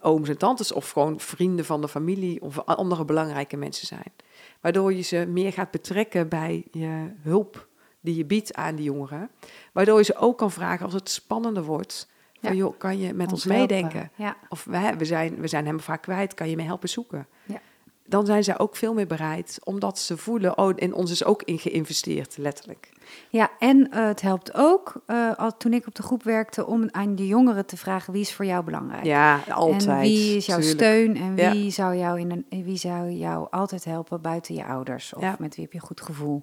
ooms 0.00 0.28
en 0.28 0.38
tantes 0.38 0.72
of 0.72 0.90
gewoon 0.90 1.20
vrienden 1.20 1.64
van 1.64 1.80
de 1.80 1.88
familie 1.88 2.42
of 2.42 2.58
andere 2.64 3.04
belangrijke 3.04 3.56
mensen 3.56 3.86
zijn. 3.86 4.12
Waardoor 4.60 4.94
je 4.94 5.02
ze 5.02 5.26
meer 5.28 5.52
gaat 5.52 5.70
betrekken 5.70 6.28
bij 6.28 6.64
je 6.70 7.12
hulp 7.20 7.68
die 8.00 8.16
je 8.16 8.24
biedt 8.24 8.54
aan 8.54 8.74
die 8.74 8.84
jongeren. 8.84 9.30
Waardoor 9.72 9.98
je 9.98 10.04
ze 10.04 10.16
ook 10.16 10.38
kan 10.38 10.50
vragen 10.50 10.84
als 10.84 10.94
het 10.94 11.08
spannender 11.10 11.62
wordt. 11.62 12.08
Van, 12.40 12.50
Ja. 12.50 12.56
joh, 12.56 12.78
kan 12.78 12.98
je 12.98 13.14
met 13.14 13.32
ons, 13.32 13.44
meedenken? 13.46 14.10
Ja. 14.14 14.36
Of 14.48 14.64
we, 14.64 14.94
we, 14.98 15.04
zijn, 15.04 15.40
we 15.40 15.46
zijn 15.48 15.66
hem 15.66 15.80
vaak 15.80 16.02
kwijt, 16.02 16.34
kan 16.34 16.50
je 16.50 16.56
me 16.56 16.62
helpen 16.62 16.88
zoeken? 16.88 17.26
Ja. 17.44 17.60
Dan 18.08 18.26
zijn 18.26 18.44
zij 18.44 18.58
ook 18.58 18.76
veel 18.76 18.94
meer 18.94 19.06
bereid, 19.06 19.58
omdat 19.64 19.98
ze 19.98 20.16
voelen, 20.16 20.58
oh, 20.58 20.72
in 20.74 20.94
ons 20.94 21.10
is 21.10 21.24
ook 21.24 21.42
in 21.42 21.58
geïnvesteerd, 21.58 22.36
letterlijk. 22.36 22.88
Ja, 23.30 23.50
en 23.58 23.90
eh, 23.90 24.06
het 24.06 24.20
helpt 24.20 24.54
ook, 24.54 24.92
eh, 25.06 25.34
al, 25.36 25.56
toen 25.56 25.72
ik 25.72 25.86
op 25.86 25.94
de 25.94 26.02
groep 26.02 26.22
werkte, 26.22 26.66
om 26.66 26.88
aan 26.90 27.14
de 27.14 27.26
jongeren 27.26 27.66
te 27.66 27.76
vragen 27.76 28.12
wie 28.12 28.22
is 28.22 28.32
voor 28.34 28.44
jou 28.44 28.64
belangrijk. 28.64 29.04
Ja, 29.04 29.40
altijd. 29.50 29.86
En 29.86 30.00
wie 30.00 30.36
is 30.36 30.46
jouw 30.46 30.58
tuurlijk. 30.58 30.78
steun 30.80 31.16
en 31.16 31.36
Ja. 31.36 31.50
wie, 31.52 31.70
zou 31.70 31.96
jou 31.96 32.20
in 32.20 32.44
een, 32.48 32.64
wie 32.64 32.76
zou 32.76 33.10
jou 33.10 33.46
altijd 33.50 33.84
helpen 33.84 34.20
buiten 34.20 34.54
je 34.54 34.64
ouders? 34.64 35.14
Of 35.14 35.22
Ja. 35.22 35.36
met 35.38 35.54
wie 35.54 35.64
heb 35.64 35.72
je 35.72 35.78
een 35.80 35.86
goed 35.86 36.00
gevoel? 36.00 36.42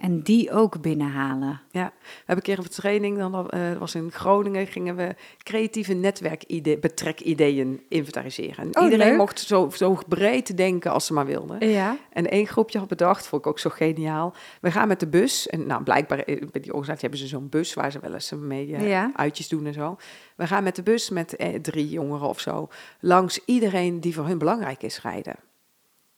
En 0.00 0.20
die 0.22 0.50
ook 0.52 0.80
binnenhalen. 0.80 1.60
Ja, 1.70 1.92
we 2.02 2.08
hebben 2.16 2.36
een 2.36 2.42
keer 2.42 2.58
op 2.58 2.64
een 2.64 2.70
training, 2.70 3.18
dan 3.18 3.50
eh, 3.50 3.72
was 3.78 3.94
in 3.94 4.10
Groningen, 4.12 4.66
gingen 4.66 4.96
we 4.96 5.14
creatieve 5.42 5.92
netwerkbetrekideeën 5.94 7.82
inventariseren. 7.88 8.64
En 8.64 8.76
Oh, 8.76 8.82
iedereen 8.84 9.08
leuk. 9.08 9.16
mocht 9.16 9.40
zo, 9.40 9.70
zo 9.70 9.98
breed 10.08 10.56
denken 10.56 10.90
als 10.90 11.06
ze 11.06 11.12
maar 11.12 11.26
wilden. 11.26 11.68
Ja. 11.68 11.96
En 12.12 12.30
één 12.30 12.46
groepje 12.46 12.78
had 12.78 12.88
bedacht, 12.88 13.26
vond 13.26 13.42
ik 13.42 13.48
ook 13.48 13.58
zo 13.58 13.70
geniaal. 13.70 14.34
We 14.60 14.70
gaan 14.70 14.88
met 14.88 15.00
de 15.00 15.08
bus, 15.08 15.46
en 15.48 15.66
nou 15.66 15.82
blijkbaar 15.82 16.18
eh, 16.18 16.38
bij 16.50 16.60
die 16.60 16.72
organisatie 16.72 17.00
hebben 17.00 17.18
ze 17.18 17.26
zo'n 17.26 17.48
bus 17.48 17.74
waar 17.74 17.92
ze 17.92 17.98
wel 18.00 18.12
eens 18.14 18.32
mee 18.36 18.74
eh, 18.76 18.88
Ja. 18.88 19.10
uitjes 19.14 19.48
doen 19.48 19.66
en 19.66 19.72
zo. 19.74 19.96
We 20.36 20.46
gaan 20.46 20.62
met 20.64 20.76
de 20.76 20.82
bus 20.82 21.10
met 21.10 21.36
eh, 21.36 21.54
drie 21.54 21.88
jongeren 21.88 22.28
of 22.28 22.40
zo 22.40 22.68
langs 23.00 23.40
iedereen 23.44 24.00
die 24.00 24.14
voor 24.14 24.26
hun 24.26 24.38
belangrijk 24.38 24.82
is 24.82 25.02
rijden. 25.02 25.36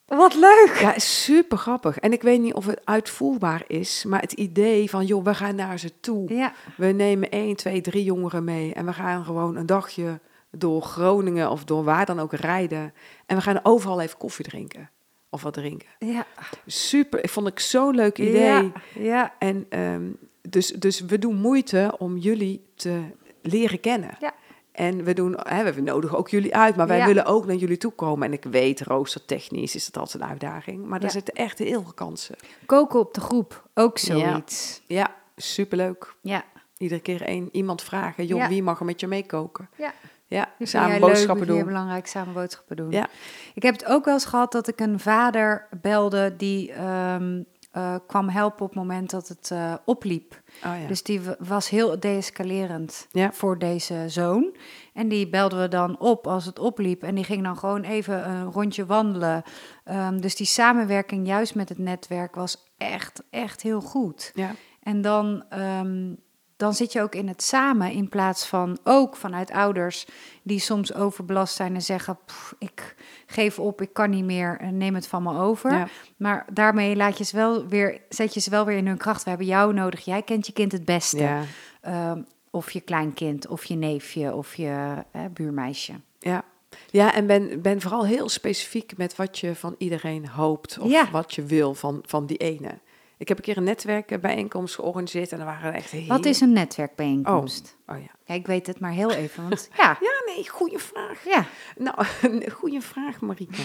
Wat 0.07 0.35
leuk! 0.35 0.77
Ja, 0.81 0.99
super 0.99 1.59
grappig. 1.59 1.99
En 1.99 2.13
ik 2.13 2.23
weet 2.23 2.41
niet 2.41 2.55
of 2.55 2.67
het 2.67 2.81
uitvoerbaar 2.85 3.65
is, 3.67 4.05
maar 4.05 4.21
het 4.21 4.33
idee 4.33 4.91
van, 4.91 5.07
joh, 5.07 5.25
we 5.25 5.35
gaan 5.35 5.55
naar 5.55 5.79
ze 5.79 6.01
toe. 6.01 6.35
Ja, 6.35 6.53
We 6.77 6.87
nemen 6.87 7.31
één, 7.31 7.57
twee, 7.57 7.81
drie 7.81 8.05
jongeren 8.05 8.45
mee 8.45 8.75
en 8.75 8.87
we 8.87 8.93
gaan 8.93 9.25
gewoon 9.25 9.57
een 9.57 9.67
dagje 9.67 10.21
door 10.51 10.83
Groningen 10.83 11.51
of 11.51 11.65
door 11.65 11.85
waar 11.85 12.07
dan 12.07 12.21
ook 12.21 12.33
rijden. 12.33 12.95
En 13.27 13.37
we 13.37 13.43
gaan 13.43 13.61
overal 13.63 14.01
even 14.01 14.19
koffie 14.19 14.45
drinken 14.45 14.91
of 15.31 15.43
wat 15.43 15.55
drinken. 15.55 15.89
ja. 15.99 16.27
Super, 16.67 17.25
ik 17.25 17.31
vond 17.31 17.47
ik 17.47 17.61
zo'n 17.61 17.95
leuk 17.95 18.19
idee. 18.19 18.43
Ja, 18.43 18.73
ja. 18.95 19.35
En 19.39 19.67
ehm, 19.69 20.03
dus, 20.49 20.67
dus 20.67 21.01
we 21.01 21.19
doen 21.19 21.37
moeite 21.37 21.95
om 21.99 22.17
jullie 22.17 22.65
te 22.75 23.01
leren 23.43 23.81
kennen. 23.81 24.17
Ja. 24.21 24.35
En 24.73 25.05
we, 25.05 25.15
doen, 25.15 25.37
hè, 25.43 25.73
we 25.73 25.81
nodigen 25.81 26.19
ook 26.19 26.29
jullie 26.29 26.55
uit, 26.57 26.77
maar 26.77 26.87
wij 26.87 26.99
Ja. 26.99 27.07
willen 27.07 27.25
ook 27.25 27.47
naar 27.47 27.57
jullie 27.57 27.77
toe 27.77 27.93
komen. 27.93 28.27
En 28.27 28.33
ik 28.33 28.45
weet, 28.45 28.81
roostertechnisch 28.81 29.75
is 29.75 29.87
het 29.87 29.97
altijd 29.97 30.23
een 30.23 30.29
uitdaging. 30.29 30.87
Maar 30.87 30.99
Ja. 31.01 31.05
er 31.07 31.11
zitten 31.13 31.35
echt 31.35 31.59
heel 31.59 31.83
veel 31.83 31.93
kansen. 31.95 32.35
Koken 32.67 33.01
op 33.01 33.15
de 33.15 33.21
groep, 33.21 33.69
ook 33.75 33.99
zoiets. 33.99 34.83
Ja, 34.87 35.15
superleuk. 35.37 36.15
Ja. 36.23 36.45
Iedere 36.77 37.01
keer 37.01 37.23
één, 37.23 37.49
iemand 37.53 37.83
vragen, 37.83 38.27
joh, 38.27 38.47
wie 38.49 38.63
mag 38.63 38.79
er 38.79 38.85
met 38.85 39.01
je 39.01 39.07
meekoken? 39.07 39.69
Ja. 39.77 39.93
Ja, 40.27 40.49
vind 40.57 40.69
samen 40.69 41.01
boodschappen 41.01 41.47
leuk, 41.47 41.57
doen. 41.57 41.67
belangrijk, 41.67 42.07
samen 42.07 42.35
boodschappen 42.35 42.77
doen. 42.77 42.91
Ja. 42.91 43.09
Ik 43.55 43.63
heb 43.63 43.75
het 43.75 43.85
ook 43.87 44.05
wel 44.05 44.15
eens 44.15 44.25
gehad 44.25 44.53
dat 44.53 44.69
ik 44.69 44.81
een 44.81 45.01
vader 45.01 45.69
belde 45.81 46.37
die 46.37 46.73
ehm, 46.73 47.43
eh, 47.73 47.95
kwam 48.07 48.29
helpen 48.29 48.61
op 48.65 48.69
het 48.69 48.79
moment 48.79 49.11
dat 49.11 49.29
het 49.29 49.51
eh, 49.51 49.75
opliep. 49.85 50.41
Oh, 50.65 50.81
ja. 50.81 50.87
Dus 50.87 51.03
die 51.03 51.21
was 51.39 51.69
heel 51.69 52.01
deescalerend 52.01 53.09
Ja. 53.13 53.33
voor 53.33 53.59
deze 53.59 54.05
zoon. 54.07 54.57
En 54.95 55.09
die 55.09 55.29
belden 55.29 55.61
we 55.61 55.69
dan 55.69 55.99
op 56.01 56.27
als 56.27 56.45
het 56.45 56.59
opliep. 56.59 57.03
En 57.03 57.15
die 57.15 57.25
ging 57.25 57.43
dan 57.43 57.57
gewoon 57.57 57.83
even 57.83 58.29
een 58.31 58.51
rondje 58.53 58.87
wandelen. 58.87 59.43
Ehm, 59.85 60.21
dus 60.21 60.35
die 60.37 60.47
samenwerking 60.47 61.27
juist 61.27 61.55
met 61.55 61.69
het 61.69 61.79
netwerk 61.79 62.35
was 62.35 62.73
echt, 62.79 63.23
echt 63.31 63.63
heel 63.63 63.81
goed. 63.81 64.31
ja. 64.35 64.51
En 64.83 65.01
dan, 65.01 65.45
ehm, 65.49 66.15
dan 66.63 66.75
zit 66.75 66.93
je 66.93 67.03
ook 67.03 67.15
in 67.15 67.29
het 67.29 67.43
samen 67.43 67.91
in 67.91 68.09
plaats 68.09 68.47
van 68.47 68.79
ook 68.85 69.17
vanuit 69.17 69.51
ouders 69.51 70.07
die 70.43 70.59
soms 70.59 70.95
overbelast 70.95 71.55
zijn 71.55 71.75
en 71.75 71.83
zeggen: 71.83 72.19
"Pff, 72.27 72.55
ik 72.59 72.95
geef 73.27 73.59
op, 73.59 73.81
ik 73.81 73.93
kan 73.93 74.11
niet 74.11 74.25
meer, 74.25 74.57
en 74.61 74.77
neem 74.77 74.95
het 74.95 75.07
van 75.07 75.23
me 75.23 75.39
over. 75.39 75.73
Ja. 75.73 75.89
Maar 76.17 76.47
daarmee 76.53 76.97
laat 76.97 77.19
je 77.19 77.25
ze 77.25 77.37
wel 77.37 77.67
weer, 77.67 78.01
zet 78.09 78.35
je 78.35 78.41
ze 78.41 78.51
wel 78.51 78.65
weer 78.65 78.77
in 78.77 78.87
hun 78.87 78.97
kracht. 78.97 79.23
We 79.23 79.29
hebben 79.29 79.47
jou 79.47 79.73
nodig. 79.75 80.05
Jij 80.05 80.23
kent 80.23 80.47
je 80.47 80.53
kind 80.53 80.73
het 80.73 80.85
beste. 80.85 81.17
Ja. 81.23 81.43
Ehm, 81.81 82.23
of 82.51 82.71
je 82.71 82.81
kleinkind, 82.81 83.47
of 83.47 83.65
je 83.65 83.75
neefje, 83.75 84.35
of 84.35 84.55
je 84.55 84.95
eh, 85.11 85.23
buurmeisje. 85.33 85.93
Ja. 86.19 86.45
Ja, 86.91 87.15
en 87.15 87.27
ben, 87.27 87.63
ben 87.63 87.81
vooral 87.81 88.07
heel 88.07 88.29
specifiek 88.29 88.97
met 88.97 89.17
wat 89.17 89.39
je 89.39 89.55
van 89.55 89.75
iedereen 89.79 90.29
hoopt. 90.29 90.79
Of 90.79 90.91
Ja. 90.91 91.11
wat 91.11 91.35
je 91.35 91.43
wil 91.43 91.75
van, 91.75 92.03
van 92.07 92.27
die 92.27 92.37
ene. 92.39 92.79
Ik 93.23 93.29
heb 93.29 93.37
een 93.37 93.45
keer 93.45 93.57
een 93.57 93.65
netwerkbijeenkomst 93.65 94.75
georganiseerd 94.75 95.33
en 95.33 95.39
er 95.39 95.45
waren 95.45 95.73
echt 95.75 95.91
heel... 95.91 96.07
Wat 96.07 96.25
is 96.25 96.41
een 96.41 96.53
netwerkbijeenkomst? 96.53 97.77
Oh 97.87 97.99
ja. 97.99 98.11
Ja, 98.25 98.35
ik 98.35 98.47
weet 98.47 98.67
het 98.67 98.81
maar 98.81 98.91
heel 98.91 99.11
even, 99.13 99.49
want 99.49 99.69
ja, 99.77 99.97
Ja, 100.09 100.33
nee, 100.35 100.49
goede 100.49 100.79
vraag. 100.79 101.25
ja. 101.25 101.45
Nou, 101.77 101.97
een 102.43 102.51
goede 102.51 102.81
vraag, 102.81 103.21
Marieke. 103.21 103.63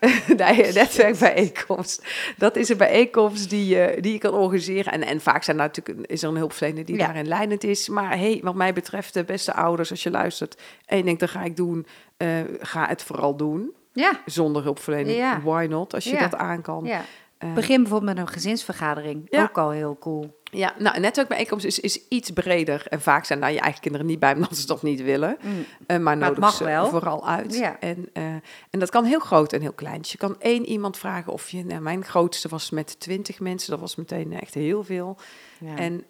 netwerkbijeenkomst. 0.74 2.06
Dat 2.36 2.56
is 2.56 2.68
een 2.68 2.76
bijeenkomst 2.76 3.50
die, 3.50 3.66
je 3.66 3.98
die 4.00 4.12
je 4.12 4.18
kan 4.18 4.32
organiseren. 4.34 4.92
En, 4.92 5.02
en 5.02 5.20
vaak 5.20 5.42
zijn 5.42 5.58
er 5.58 5.62
natuurlijk, 5.62 6.10
is 6.10 6.22
er 6.22 6.28
een 6.28 6.36
hulpverlener 6.36 6.84
die 6.84 6.96
Ja. 6.96 7.04
daarin 7.04 7.28
leidend 7.28 7.64
is. 7.64 7.88
Maar 7.88 8.18
hey, 8.18 8.40
wat 8.42 8.54
mij 8.54 8.72
betreft, 8.72 9.14
de 9.14 9.24
beste 9.24 9.52
ouders, 9.54 9.90
als 9.90 10.02
je 10.02 10.10
luistert 10.10 10.60
en 10.86 10.96
je 10.96 11.02
denkt, 11.04 11.20
dat 11.20 11.30
ga 11.30 11.42
ik 11.42 11.56
doen, 11.56 11.86
eh, 12.16 12.28
ga 12.60 12.86
het 12.88 13.02
vooral 13.02 13.36
doen. 13.36 13.74
Ja, 13.92 14.20
Zonder 14.24 14.62
hulpverlening, 14.62 15.42
why 15.42 15.66
not? 15.70 15.94
Als 15.94 16.04
je 16.04 16.18
dat 16.18 16.34
aan 16.34 16.62
kan. 16.62 16.84
ja. 16.84 17.04
Eh, 17.38 17.52
Begin 17.52 17.82
bijvoorbeeld 17.82 18.14
met 18.14 18.26
een 18.26 18.32
gezinsvergadering. 18.32 19.26
Ja. 19.28 19.42
Ook 19.42 19.58
al 19.58 19.70
heel 19.70 19.98
cool. 19.98 20.40
Ja, 20.50 20.74
nou, 20.78 20.96
een 20.96 21.02
netwerkbijeenkomst 21.02 21.64
is, 21.64 21.80
is 21.80 22.08
iets 22.08 22.30
breder. 22.30 22.86
En 22.88 23.00
vaak 23.00 23.24
zijn 23.24 23.40
daar 23.40 23.52
je 23.52 23.60
eigen 23.60 23.80
kinderen 23.80 24.06
niet 24.06 24.18
bij, 24.18 24.34
omdat 24.34 24.52
ze 24.52 24.58
het 24.58 24.66
toch 24.66 24.82
niet 24.82 25.02
willen. 25.02 25.36
Mm. 25.40 25.64
Eh, 25.86 25.98
maar 25.98 26.16
nodig 26.16 26.38
mag 26.38 26.54
ze 26.54 26.64
wel. 26.64 26.88
vooral 26.88 27.28
uit. 27.28 27.54
Ja. 27.54 27.80
En, 27.80 28.08
eh, 28.12 28.24
en 28.70 28.78
dat 28.78 28.90
kan 28.90 29.04
heel 29.04 29.18
groot 29.18 29.52
en 29.52 29.60
heel 29.60 29.72
klein. 29.72 30.00
Dus 30.00 30.12
je 30.12 30.18
kan 30.18 30.36
één 30.40 30.66
iemand 30.66 30.98
vragen 30.98 31.32
of 31.32 31.48
je... 31.48 31.64
Nou, 31.64 31.80
mijn 31.80 32.04
grootste 32.04 32.48
was 32.48 32.70
met 32.70 33.00
twintig 33.00 33.40
mensen. 33.40 33.70
Dat 33.70 33.80
was 33.80 33.96
meteen 33.96 34.32
echt 34.32 34.54
heel 34.54 34.84
veel. 34.84 35.16
Ja. 35.58 35.76
En 35.76 36.04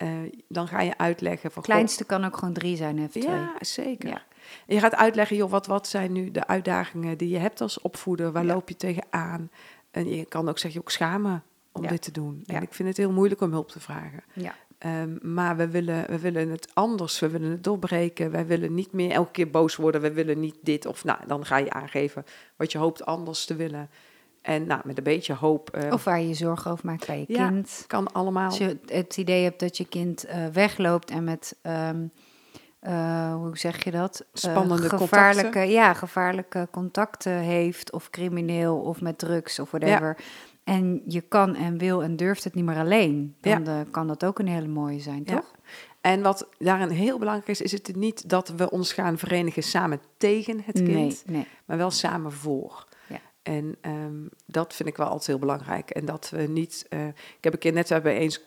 dan 0.48 0.68
ga 0.68 0.80
je 0.80 0.98
uitleggen 0.98 1.50
van... 1.50 1.62
Kleinste 1.62 2.04
kan 2.04 2.24
ook 2.24 2.36
gewoon 2.36 2.54
drie 2.54 2.76
zijn, 2.76 2.98
of 2.98 3.10
twee. 3.10 3.22
Ja, 3.22 3.52
zeker. 3.60 4.08
Ja. 4.08 4.22
En 4.66 4.74
je 4.74 4.80
gaat 4.80 4.94
uitleggen, 4.94 5.36
joh, 5.36 5.50
wat, 5.50 5.66
wat 5.66 5.88
zijn 5.88 6.12
nu 6.12 6.30
de 6.30 6.46
uitdagingen 6.46 7.18
die 7.18 7.28
je 7.28 7.38
hebt 7.38 7.60
als 7.60 7.80
opvoeder? 7.80 8.32
Waar 8.32 8.44
loop 8.44 8.68
je 8.68 8.76
tegenaan? 8.76 9.50
En 9.96 10.08
je 10.08 10.24
kan 10.24 10.48
ook 10.48 10.58
zeggen, 10.58 10.80
je 10.80 10.86
ook 10.86 10.90
schamen 10.92 11.42
om 11.72 11.82
Ja. 11.82 11.88
dit 11.88 12.02
te 12.02 12.10
doen. 12.12 12.42
En 12.46 12.54
Ja. 12.54 12.60
ik 12.60 12.74
vind 12.74 12.88
het 12.88 12.96
heel 12.96 13.12
moeilijk 13.12 13.40
om 13.40 13.50
hulp 13.52 13.68
te 13.70 13.80
vragen. 13.80 14.22
Ja. 14.32 14.54
Ehm, 14.78 15.16
maar 15.34 15.56
we 15.56 15.68
willen, 15.68 16.06
we 16.08 16.18
willen 16.18 16.50
het 16.50 16.68
anders, 16.74 17.18
we 17.18 17.28
willen 17.28 17.50
het 17.50 17.64
doorbreken. 17.64 18.30
Wij 18.30 18.46
willen 18.46 18.74
niet 18.74 18.92
meer 18.92 19.10
elke 19.10 19.30
keer 19.30 19.50
boos 19.50 19.76
worden. 19.76 20.00
We 20.00 20.12
willen 20.12 20.40
niet 20.40 20.56
dit 20.62 20.86
of 20.86 21.04
nou, 21.04 21.18
dan 21.26 21.44
ga 21.46 21.56
je 21.56 21.70
aangeven 21.70 22.24
wat 22.56 22.72
je 22.72 22.78
hoopt 22.78 23.04
anders 23.04 23.44
te 23.44 23.54
willen. 23.56 23.90
En 24.42 24.66
nou, 24.66 24.80
met 24.84 24.98
een 24.98 25.04
beetje 25.04 25.34
hoop 25.34 25.70
eh, 25.70 25.92
Of 25.92 26.04
waar 26.04 26.20
je 26.20 26.28
je 26.28 26.34
zorgen 26.34 26.70
over 26.70 26.86
maakt 26.86 27.06
bij 27.06 27.18
je 27.18 27.24
Ja. 27.34 27.48
kind. 27.48 27.84
kan 27.86 28.12
allemaal. 28.12 28.44
Als 28.46 28.58
je 28.58 28.78
het 28.86 29.16
idee 29.16 29.42
hebt 29.44 29.60
dat 29.60 29.76
je 29.76 29.84
kind 29.84 30.24
eh, 30.24 30.46
wegloopt 30.46 31.10
en 31.10 31.24
met, 31.24 31.56
ehm, 31.62 32.06
eh, 32.86 33.34
hoe 33.34 33.58
zeg 33.58 33.84
je 33.84 33.90
dat? 33.90 34.20
Eh, 34.20 34.26
Spannende 34.32 34.88
gevaarlijke, 34.88 35.58
Ja, 35.60 35.94
gevaarlijke 35.94 36.68
contacten 36.70 37.32
heeft, 37.32 37.92
of 37.92 38.10
crimineel, 38.10 38.76
of 38.78 39.00
met 39.00 39.18
drugs, 39.18 39.58
of 39.58 39.70
whatever. 39.70 40.16
En 40.64 41.02
je 41.06 41.20
kan 41.20 41.54
en 41.54 41.78
wil 41.78 42.02
en 42.02 42.16
durft 42.16 42.44
het 42.44 42.54
niet 42.54 42.64
meer 42.64 42.78
alleen. 42.78 43.36
Dan 43.40 43.66
eh, 43.66 43.80
kan 43.90 44.06
dat 44.06 44.24
ook 44.24 44.38
een 44.38 44.48
hele 44.48 44.68
mooie 44.68 45.00
zijn, 45.00 45.22
Ja. 45.24 45.34
toch? 45.36 45.54
En 46.00 46.22
wat 46.22 46.48
daarin 46.58 46.88
heel 46.88 47.18
belangrijk 47.18 47.48
is, 47.48 47.60
is 47.60 47.72
het 47.72 47.96
niet 47.96 48.28
dat 48.28 48.48
we 48.48 48.70
ons 48.70 48.92
gaan 48.92 49.18
verenigen 49.18 49.62
samen 49.62 50.00
tegen 50.16 50.62
het 50.64 50.74
kind, 50.82 50.88
Nee, 50.94 51.18
nee. 51.26 51.46
maar 51.64 51.76
wel 51.76 51.90
samen 51.90 52.32
voor. 52.32 52.84
Ja. 53.08 53.20
En 53.42 53.76
ehm, 53.80 54.26
dat 54.46 54.74
vind 54.74 54.88
ik 54.88 54.96
wel 54.96 55.06
altijd 55.06 55.26
heel 55.26 55.38
belangrijk. 55.38 55.90
En 55.90 56.04
dat 56.04 56.30
we 56.30 56.42
niet. 56.42 56.86
ik 57.36 57.44
heb 57.44 57.52
een 57.52 57.58
keer 57.58 57.72
net 57.72 58.02
bij 58.02 58.16
eens 58.16 58.42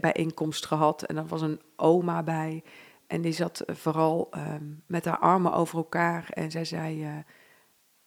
bijeenkomst 0.00 0.66
gehad 0.66 1.02
en 1.02 1.16
er 1.16 1.26
was 1.26 1.40
een 1.42 1.60
oma 1.76 2.22
bij. 2.22 2.62
En 3.12 3.20
die 3.20 3.32
zat 3.32 3.60
eh, 3.60 3.74
vooral 3.74 4.28
ehm, 4.30 4.64
met 4.86 5.04
haar 5.04 5.18
armen 5.18 5.52
over 5.52 5.76
elkaar. 5.78 6.26
En 6.30 6.50
zij 6.50 6.64
zei. 6.64 7.06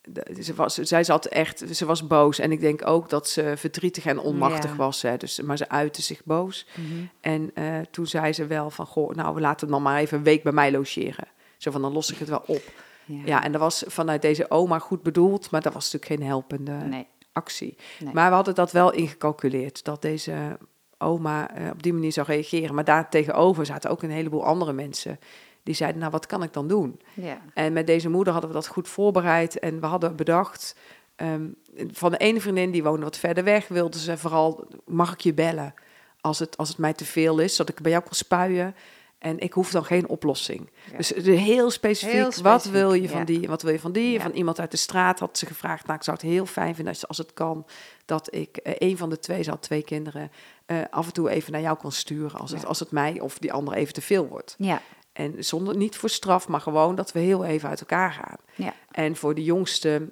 de- 0.01 0.43
ze 0.43 0.53
was, 0.53 0.73
zij 0.73 1.03
zat 1.03 1.25
echt, 1.25 1.63
ze 1.71 1.85
was 1.85 2.07
boos. 2.07 2.39
En 2.39 2.51
ik 2.51 2.59
denk 2.59 2.87
ook 2.87 3.09
dat 3.09 3.29
ze 3.29 3.53
verdrietig 3.57 4.05
en 4.05 4.19
onmachtig 4.19 4.69
Ja. 4.69 4.75
was. 4.75 5.01
Hè. 5.01 5.17
Dus, 5.17 5.41
maar 5.41 5.57
ze 5.57 5.69
uitte 5.69 6.01
zich 6.01 6.23
boos. 6.23 6.67
Mhm. 6.75 7.05
En 7.21 7.51
eh, 7.53 7.79
toen 7.91 8.07
zei 8.07 8.33
ze 8.33 8.45
wel 8.47 8.69
van, 8.69 8.85
goh, 8.85 9.15
nou, 9.15 9.35
we 9.35 9.41
laten 9.41 9.59
hem 9.67 9.75
dan 9.75 9.83
maar 9.83 9.99
even 9.99 10.17
een 10.17 10.23
week 10.23 10.43
bij 10.43 10.51
mij 10.51 10.71
logeren. 10.71 11.27
Zo 11.57 11.71
van, 11.71 11.81
dan 11.81 11.93
los 11.93 12.11
ik 12.11 12.17
het 12.17 12.29
wel 12.29 12.43
op. 12.47 12.63
Ja. 13.05 13.21
Ja, 13.25 13.43
en 13.43 13.51
dat 13.51 13.61
was 13.61 13.83
vanuit 13.87 14.21
deze 14.21 14.49
oma 14.51 14.79
goed 14.79 15.03
bedoeld, 15.03 15.51
maar 15.51 15.61
dat 15.61 15.73
was 15.73 15.91
natuurlijk 15.91 16.21
geen 16.21 16.29
helpende 16.29 16.71
Nee. 16.71 17.07
actie. 17.33 17.77
Nee. 17.99 18.13
Maar 18.13 18.29
we 18.29 18.35
hadden 18.35 18.55
dat 18.55 18.71
wel 18.71 18.91
ingecalculeerd, 18.93 19.83
dat 19.83 20.01
deze 20.01 20.57
oma 21.05 21.55
eh, 21.55 21.69
op 21.71 21.83
die 21.83 21.93
manier 21.93 22.11
zou 22.11 22.27
reageren. 22.27 22.75
Maar 22.75 22.83
daar 22.83 23.09
tegenover 23.09 23.65
zaten 23.65 23.89
ook 23.89 24.03
een 24.03 24.09
heleboel 24.09 24.45
andere 24.45 24.73
mensen 24.73 25.19
die 25.63 25.75
zeiden, 25.75 25.99
nou, 25.99 26.11
wat 26.11 26.25
kan 26.25 26.43
ik 26.43 26.53
dan 26.53 26.67
doen? 26.67 26.99
Ja. 27.13 27.41
En 27.53 27.73
met 27.73 27.87
deze 27.87 28.09
moeder 28.09 28.33
hadden 28.33 28.51
we 28.51 28.55
dat 28.57 28.67
goed 28.67 28.87
voorbereid 28.87 29.59
en 29.59 29.79
we 29.79 29.85
hadden 29.85 30.15
bedacht... 30.15 30.75
ehm, 31.15 31.47
van 31.91 32.11
de 32.11 32.17
ene 32.17 32.41
vriendin, 32.41 32.71
die 32.71 32.83
woonde 32.83 33.03
wat 33.03 33.17
verder 33.17 33.43
weg, 33.43 33.67
wilde 33.67 33.99
ze 33.99 34.17
vooral... 34.17 34.67
mag 34.85 35.13
ik 35.13 35.19
je 35.19 35.33
bellen 35.33 35.73
als 36.21 36.39
het, 36.39 36.57
als 36.57 36.69
het 36.69 36.77
mij 36.77 36.93
te 36.93 37.05
veel 37.05 37.39
is, 37.39 37.55
zodat 37.55 37.75
ik 37.75 37.81
bij 37.81 37.91
jou 37.91 38.03
kan 38.03 38.13
spuien... 38.13 38.75
En 39.19 39.39
ik 39.39 39.53
hoef 39.53 39.71
dan 39.71 39.85
geen 39.85 40.07
oplossing. 40.07 40.69
Ja. 40.91 40.97
Dus 40.97 41.07
de- 41.07 41.31
heel 41.31 41.71
specifiek, 41.71 42.13
Heel 42.13 42.23
wat 42.23 42.33
specifiek, 42.33 42.71
wil 42.71 42.93
je 42.93 43.09
van 43.09 43.19
ja. 43.19 43.25
die, 43.25 43.47
wat 43.47 43.61
wil 43.61 43.71
je 43.71 43.79
van 43.79 43.91
die? 43.91 44.11
Ja. 44.11 44.21
Van 44.21 44.31
iemand 44.31 44.59
uit 44.59 44.71
de 44.71 44.77
straat 44.77 45.19
had 45.19 45.37
ze 45.37 45.45
gevraagd. 45.45 45.85
Nou, 45.85 45.97
ik 45.97 46.03
zou 46.03 46.17
het 46.17 46.25
heel 46.25 46.45
fijn 46.45 46.75
vinden 46.75 46.93
als, 46.93 47.07
als 47.07 47.17
het 47.17 47.33
kan, 47.33 47.65
dat 48.05 48.33
ik 48.33 48.57
eh, 48.57 48.73
een 48.77 48.97
van 48.97 49.09
de 49.09 49.19
twee, 49.19 49.43
ze 49.43 49.49
had 49.49 49.61
twee 49.61 49.83
kinderen, 49.83 50.31
eh, 50.65 50.77
af 50.89 51.05
en 51.05 51.13
toe 51.13 51.29
even 51.29 51.51
naar 51.51 51.61
jou 51.61 51.77
kan 51.77 51.91
sturen 51.91 52.39
als 52.39 52.51
het, 52.51 52.65
als 52.65 52.79
het 52.79 52.91
mij 52.91 53.19
of 53.19 53.37
die 53.39 53.53
andere 53.53 53.77
even 53.77 53.93
te 53.93 54.01
veel 54.01 54.27
wordt. 54.27 54.55
Ja. 54.57 54.81
En 55.13 55.43
zonder 55.43 55.77
niet 55.77 55.97
voor 55.97 56.09
straf, 56.09 56.47
maar 56.47 56.61
gewoon 56.61 56.95
dat 56.95 57.11
we 57.11 57.19
heel 57.19 57.45
even 57.45 57.69
uit 57.69 57.79
elkaar 57.79 58.11
gaan. 58.11 58.37
Ja. 58.55 58.73
En 58.91 59.15
voor 59.15 59.35
de 59.35 59.43
jongste, 59.43 60.07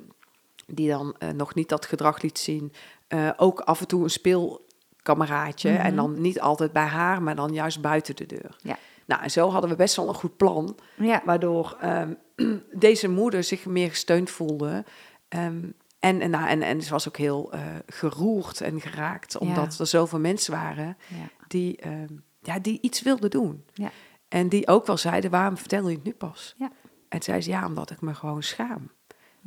die 0.68 0.90
dan 0.90 1.16
eh, 1.20 1.30
nog 1.30 1.54
niet 1.56 1.70
dat 1.70 1.86
gedrag 1.86 2.22
liet 2.22 2.40
zien, 2.40 2.74
eh, 3.08 3.30
ook 3.38 3.60
af 3.60 3.80
en 3.80 3.88
toe 3.88 4.04
een 4.04 4.10
speelkameraadje. 4.10 5.72
Mhm. 5.72 5.82
En 5.82 5.96
dan 5.96 6.22
niet 6.22 6.40
altijd 6.42 6.72
bij 6.72 6.86
haar, 6.86 7.22
maar 7.22 7.36
dan 7.36 7.54
juist 7.54 7.82
buiten 7.82 8.16
de 8.16 8.26
deur. 8.26 8.56
Ja. 8.62 8.78
Nou, 9.06 9.22
en 9.22 9.32
zo 9.32 9.50
hadden 9.50 9.70
we 9.70 9.76
best 9.76 9.96
wel 9.96 10.08
een 10.08 10.14
goed 10.14 10.38
plan, 10.38 10.78
Ja. 10.98 11.22
waardoor 11.26 11.78
ehm, 11.82 12.14
deze 12.72 13.10
moeder 13.10 13.44
zich 13.44 13.66
meer 13.66 13.90
gesteund 13.90 14.30
voelde. 14.30 14.84
Ehm, 15.28 15.62
en, 16.04 16.22
en, 16.22 16.30
nou, 16.30 16.48
en, 16.48 16.62
en 16.62 16.82
ze 16.82 16.90
was 16.90 17.08
ook 17.08 17.18
heel 17.18 17.52
eh, 17.52 17.62
geroerd 17.88 18.62
en 18.62 18.82
geraakt, 18.82 19.38
omdat 19.38 19.80
er 19.80 19.88
zoveel 19.88 20.20
mensen 20.20 20.54
waren 20.54 20.98
Ja. 21.08 21.30
die, 21.48 21.78
ehm, 21.78 22.14
ja, 22.42 22.60
die 22.60 22.78
iets 22.82 23.02
wilden 23.02 23.30
doen. 23.30 23.64
Ja. 23.74 23.92
En 24.28 24.50
die 24.50 24.68
ook 24.68 24.86
wel 24.86 24.98
zeiden, 24.98 25.32
waarom 25.32 25.58
vertel 25.58 25.88
je 25.90 25.96
het 25.96 26.04
nu 26.04 26.12
pas? 26.14 26.54
Ja. 26.58 26.72
En 27.10 27.22
zei 27.22 27.42
ze, 27.42 27.50
ja, 27.50 27.66
omdat 27.66 27.92
ik 27.92 28.02
me 28.02 28.14
gewoon 28.14 28.44
schaam. 28.44 28.92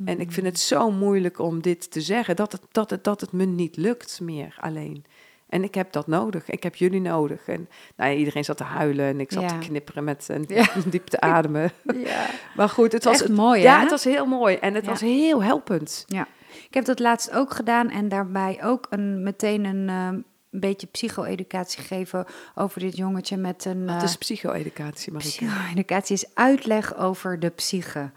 En 0.05 0.19
ik 0.19 0.31
vind 0.31 0.45
het 0.45 0.59
zo 0.59 0.91
moeilijk 0.91 1.39
om 1.39 1.61
dit 1.61 1.91
te 1.91 2.01
zeggen, 2.01 2.35
dat 2.35 2.51
het, 2.51 2.61
dat, 2.71 2.89
het, 2.89 3.03
dat 3.03 3.21
het 3.21 3.31
me 3.31 3.45
niet 3.45 3.77
lukt 3.77 4.19
meer 4.21 4.57
alleen. 4.59 5.05
En 5.49 5.63
ik 5.63 5.75
heb 5.75 5.91
dat 5.91 6.07
nodig, 6.07 6.49
ik 6.49 6.63
heb 6.63 6.75
jullie 6.75 7.01
nodig. 7.01 7.47
En 7.47 7.69
nou 7.95 8.11
ja, 8.11 8.17
iedereen 8.17 8.43
zat 8.43 8.57
te 8.57 8.63
huilen 8.63 9.05
en 9.05 9.19
ik 9.19 9.31
zat 9.31 9.41
Ja. 9.41 9.47
te 9.47 9.67
knipperen 9.67 10.03
met 10.03 10.29
en 10.29 10.43
Ja. 10.47 10.67
diep 10.89 11.05
te 11.07 11.19
ademen. 11.19 11.71
Ja. 11.95 12.25
Maar 12.55 12.69
goed, 12.69 12.91
het 12.91 13.03
was 13.03 13.21
Echt 13.21 13.31
mooi, 13.31 13.61
Ja, 13.61 13.75
hè? 13.75 13.81
het 13.81 13.89
was 13.89 14.03
heel 14.03 14.25
mooi 14.25 14.55
en 14.55 14.73
het 14.73 14.85
was 14.85 15.01
heel 15.01 15.43
helpend. 15.43 16.03
Ja, 16.07 16.27
ik 16.67 16.73
heb 16.73 16.85
dat 16.85 16.99
laatst 16.99 17.31
ook 17.31 17.53
gedaan 17.53 17.89
en 17.89 18.09
daarbij 18.09 18.59
ook 18.63 18.87
een, 18.89 19.23
meteen 19.23 19.65
een 19.65 19.89
ehm, 19.89 20.19
beetje 20.49 20.87
psycho-educatie 20.87 21.81
gegeven 21.81 22.25
over 22.55 22.79
dit 22.79 22.97
jongetje 22.97 23.37
met 23.37 23.65
een... 23.65 23.85
Wat 23.85 23.95
eh, 23.95 24.03
is 24.03 24.17
psycho-educatie, 24.17 25.11
Marieke? 25.11 25.45
Psycho-educatie 25.45 26.15
is 26.15 26.25
uitleg 26.33 26.95
over 26.95 27.39
de 27.39 27.49
psyche. 27.49 28.11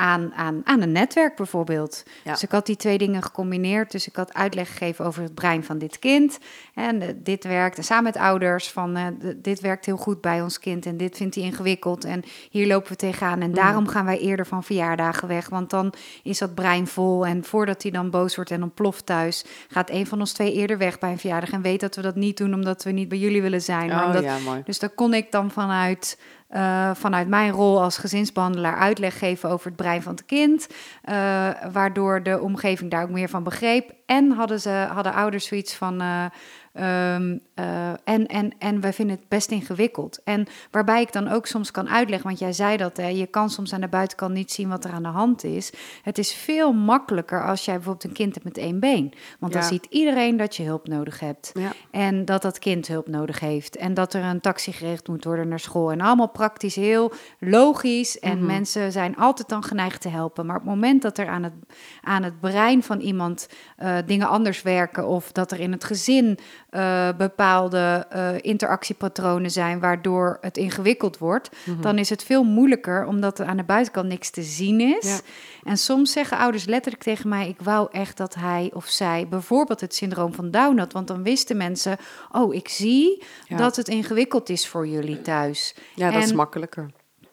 Aan, 0.00 0.34
aan, 0.34 0.60
aan 0.64 0.82
een 0.82 0.92
netwerk 0.92 1.36
bijvoorbeeld. 1.36 2.02
Ja. 2.24 2.32
Dus 2.32 2.42
ik 2.42 2.50
had 2.50 2.66
die 2.66 2.76
twee 2.76 2.98
dingen 2.98 3.22
gecombineerd. 3.22 3.90
Dus 3.90 4.06
ik 4.06 4.16
had 4.16 4.34
uitleg 4.34 4.68
gegeven 4.68 5.04
over 5.04 5.22
het 5.22 5.34
brein 5.34 5.64
van 5.64 5.78
dit 5.78 5.98
kind. 5.98 6.38
En 6.74 7.02
eh, 7.02 7.08
dit 7.16 7.44
werkt, 7.44 7.76
en 7.76 7.84
samen 7.84 8.04
met 8.04 8.16
ouders, 8.16 8.70
van 8.70 8.96
eh, 8.96 9.06
dit 9.36 9.60
werkt 9.60 9.86
heel 9.86 9.96
goed 9.96 10.20
bij 10.20 10.42
ons 10.42 10.58
kind. 10.58 10.86
En 10.86 10.96
dit 10.96 11.16
vindt 11.16 11.34
hij 11.34 11.44
ingewikkeld. 11.44 12.04
En 12.04 12.22
hier 12.50 12.66
lopen 12.66 12.90
we 12.90 12.96
tegenaan. 12.96 13.40
En 13.40 13.52
daarom 13.52 13.88
gaan 13.88 14.04
wij 14.04 14.18
eerder 14.18 14.46
van 14.46 14.64
verjaardagen 14.64 15.28
weg. 15.28 15.48
Want 15.48 15.70
dan 15.70 15.92
is 16.22 16.38
dat 16.38 16.54
brein 16.54 16.86
vol. 16.86 17.26
En 17.26 17.44
voordat 17.44 17.82
hij 17.82 17.90
dan 17.90 18.10
boos 18.10 18.36
wordt 18.36 18.50
en 18.50 18.62
ontploft 18.62 19.06
thuis, 19.06 19.44
gaat 19.68 19.90
een 19.90 20.06
van 20.06 20.20
ons 20.20 20.32
twee 20.32 20.52
eerder 20.52 20.78
weg 20.78 20.98
bij 20.98 21.10
een 21.10 21.18
verjaardag. 21.18 21.50
En 21.50 21.62
weet 21.62 21.80
dat 21.80 21.96
we 21.96 22.02
dat 22.02 22.14
niet 22.14 22.36
doen 22.36 22.54
omdat 22.54 22.84
we 22.84 22.90
niet 22.90 23.08
bij 23.08 23.18
jullie 23.18 23.42
willen 23.42 23.62
zijn. 23.62 23.90
Oh, 23.90 24.04
omdat 24.06 24.22
ja, 24.22 24.38
mooi. 24.38 24.62
dus 24.64 24.78
daar 24.78 24.90
kon 24.90 25.14
ik 25.14 25.32
dan 25.32 25.50
vanuit, 25.50 26.18
eh, 26.48 26.90
vanuit 26.94 27.28
mijn 27.28 27.50
rol 27.50 27.82
als 27.82 27.98
gezinsbehandelaar 27.98 28.76
uitleg 28.76 29.18
geven 29.18 29.50
over 29.50 29.66
het 29.66 29.76
brein 29.76 30.02
van 30.02 30.12
het 30.12 30.24
kind. 30.24 30.66
eh, 31.02 31.50
waardoor 31.72 32.22
de 32.22 32.40
omgeving 32.40 32.90
daar 32.90 33.02
ook 33.02 33.10
meer 33.10 33.28
van 33.28 33.42
begreep. 33.42 33.92
En 34.06 34.30
hadden, 34.30 34.60
ze, 34.60 34.70
hadden 34.70 35.12
ouders 35.14 35.46
zoiets 35.46 35.74
van. 35.74 36.02
Eh, 36.72 37.14
ehm, 37.14 37.38
eh, 37.54 37.90
en, 38.04 38.26
en, 38.26 38.52
en 38.58 38.80
wij 38.80 38.92
vinden 38.92 39.16
het 39.16 39.28
best 39.28 39.50
ingewikkeld. 39.50 40.20
En 40.24 40.46
waarbij 40.70 41.00
ik 41.00 41.12
dan 41.12 41.28
ook 41.28 41.46
soms 41.46 41.70
kan 41.70 41.88
uitleggen, 41.88 42.26
want 42.26 42.38
jij 42.38 42.52
zei 42.52 42.76
dat, 42.76 42.96
hè, 42.96 43.06
je 43.06 43.26
kan 43.26 43.50
soms 43.50 43.72
aan 43.72 43.80
de 43.80 43.88
buitenkant 43.88 44.32
niet 44.34 44.52
zien 44.52 44.68
wat 44.68 44.84
er 44.84 44.90
aan 44.90 45.02
de 45.02 45.08
hand 45.08 45.44
is. 45.44 45.72
Het 46.02 46.18
is 46.18 46.34
veel 46.34 46.72
makkelijker 46.72 47.46
als 47.46 47.64
jij 47.64 47.74
bijvoorbeeld 47.74 48.04
een 48.04 48.12
kind 48.12 48.34
hebt 48.34 48.44
met 48.46 48.58
één 48.58 48.80
been. 48.80 49.12
Want 49.38 49.52
dan 49.52 49.62
ziet 49.62 49.86
iedereen 49.90 50.36
dat 50.36 50.56
je 50.56 50.62
hulp 50.62 50.88
nodig 50.88 51.20
hebt. 51.20 51.50
Ja. 51.54 51.72
En 51.90 52.24
dat 52.24 52.42
dat 52.42 52.58
kind 52.58 52.88
hulp 52.88 53.08
nodig 53.08 53.40
heeft. 53.40 53.76
En 53.76 53.94
dat 53.94 54.14
er 54.14 54.24
een 54.24 54.40
taxi 54.40 54.72
geregeld 54.72 55.08
moet 55.08 55.24
worden 55.24 55.48
naar 55.48 55.60
school. 55.60 55.90
En 55.90 56.00
allemaal 56.00 56.28
praktisch 56.28 56.74
heel 56.74 57.12
logisch. 57.38 58.18
En 58.18 58.36
Mhm. 58.38 58.46
mensen 58.46 58.92
zijn 58.92 59.16
altijd 59.16 59.48
dan 59.48 59.62
geneigd 59.64 60.00
te 60.00 60.08
helpen. 60.08 60.46
Maar 60.46 60.56
op 60.56 60.62
het 60.62 60.70
moment 60.70 61.02
dat 61.02 61.18
er 61.18 61.28
aan 61.28 61.42
het, 61.42 61.52
aan 62.02 62.22
het 62.22 62.40
brein 62.40 62.82
van 62.82 63.00
iemand 63.00 63.48
eh, 63.76 63.96
dingen 64.06 64.28
anders 64.28 64.62
werken. 64.62 65.06
Of 65.06 65.32
dat 65.32 65.52
er 65.52 65.60
in 65.60 65.72
het 65.72 65.84
gezin 65.84 66.38
eh, 66.68 67.08
bepaalde 67.16 68.06
eh, 68.08 68.28
interactiepatronen 68.40 69.50
zijn. 69.50 69.80
Waardoor 69.80 70.38
het 70.40 70.56
ingewikkeld 70.56 71.18
wordt. 71.18 71.50
Mhm. 71.64 71.80
Dan 71.80 71.98
is 71.98 72.10
het 72.10 72.22
veel 72.22 72.44
moeilijker 72.44 73.06
omdat 73.06 73.38
er 73.38 73.46
aan 73.46 73.56
de 73.56 73.64
buitenkant 73.64 74.08
niks 74.08 74.30
te 74.30 74.42
zien 74.42 74.80
is. 74.80 75.04
Ja. 75.04 75.18
En 75.64 75.78
soms 75.78 76.12
zeggen 76.12 76.38
ouders 76.38 76.64
letterlijk 76.64 77.02
tegen 77.02 77.28
mij: 77.28 77.48
Ik 77.48 77.60
wou 77.60 77.88
echt 77.92 78.16
dat 78.16 78.34
hij 78.34 78.70
of 78.74 78.86
zij 78.86 79.26
bijvoorbeeld 79.28 79.80
het 79.80 79.94
syndroom 79.94 80.34
van 80.34 80.50
Down 80.50 80.78
had. 80.78 80.92
Want 80.92 81.06
dan 81.06 81.22
wisten 81.22 81.56
mensen: 81.56 81.96
Oh, 82.32 82.54
ik 82.54 82.68
zie 82.68 83.22
Ja. 83.46 83.56
dat 83.56 83.76
het 83.76 83.88
ingewikkeld 83.88 84.48
is 84.48 84.68
voor 84.68 84.86
jullie 84.86 85.20
thuis. 85.22 85.74
Ja, 85.94 86.10
dat 86.10 86.22
is 86.22 86.32
makkelijker. 86.32 86.90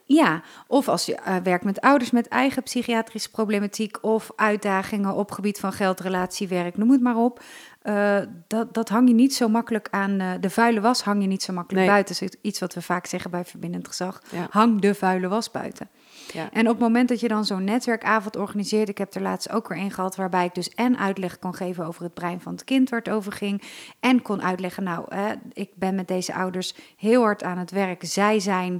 Ja, 0.08 0.42
of 0.66 0.88
als 0.88 1.06
je 1.06 1.14
eh, 1.14 1.36
werkt 1.42 1.64
met 1.64 1.80
ouders 1.80 2.10
met 2.10 2.28
eigen 2.28 2.62
psychiatrische 2.62 3.30
problematiek 3.30 3.98
of 4.00 4.30
uitdagingen 4.36 5.14
op 5.14 5.30
gebied 5.30 5.58
van 5.58 5.72
geld, 5.72 6.00
relatiewerk, 6.00 6.76
noem 6.76 6.90
het 6.90 7.00
maar 7.00 7.16
op. 7.16 7.42
Uh, 7.88 8.18
dat, 8.46 8.74
dat 8.74 8.88
hang 8.88 9.08
je 9.08 9.14
niet 9.14 9.34
zo 9.34 9.48
makkelijk 9.48 9.88
aan. 9.90 10.20
Uh, 10.20 10.30
de 10.40 10.50
vuile 10.50 10.80
was 10.80 11.02
hang 11.02 11.20
je 11.22 11.28
niet 11.28 11.42
zo 11.42 11.52
makkelijk 11.52 11.84
Nee. 11.84 11.94
buiten. 11.94 12.14
Dat 12.20 12.22
is 12.34 12.38
iets 12.42 12.60
wat 12.60 12.74
we 12.74 12.82
vaak 12.82 13.06
zeggen 13.06 13.30
bij 13.30 13.44
verbindend 13.44 13.88
gezag. 13.88 14.22
Ja. 14.30 14.46
Hang 14.50 14.80
de 14.80 14.94
vuile 14.94 15.28
was 15.28 15.50
buiten. 15.50 15.88
Ja. 16.32 16.48
En 16.52 16.60
op 16.66 16.72
het 16.72 16.78
moment 16.82 17.08
dat 17.08 17.20
je 17.20 17.28
dan 17.28 17.44
zo'n 17.44 17.64
netwerkavond 17.64 18.36
organiseert, 18.36 18.88
ik 18.88 18.98
heb 18.98 19.14
er 19.14 19.22
laatst 19.22 19.50
ook 19.50 19.68
weer 19.68 19.78
een 19.78 19.90
gehad, 19.90 20.16
waarbij 20.16 20.44
ik 20.44 20.54
dus 20.54 20.68
en 20.70 20.98
uitleg 20.98 21.38
kon 21.38 21.54
geven 21.54 21.86
over 21.86 22.02
het 22.02 22.14
brein 22.14 22.40
van 22.40 22.52
het 22.52 22.64
kind 22.64 22.88
waar 22.90 22.98
het 22.98 23.08
over 23.08 23.32
ging, 23.32 23.62
en 24.00 24.22
kon 24.22 24.42
uitleggen, 24.42 24.82
nou, 24.84 25.04
hè, 25.14 25.32
ik 25.52 25.70
ben 25.74 25.94
met 25.94 26.08
deze 26.08 26.34
ouders 26.34 26.74
heel 26.96 27.22
hard 27.22 27.42
aan 27.42 27.58
het 27.58 27.70
werk. 27.70 28.04
Zij 28.04 28.40
zijn, 28.40 28.78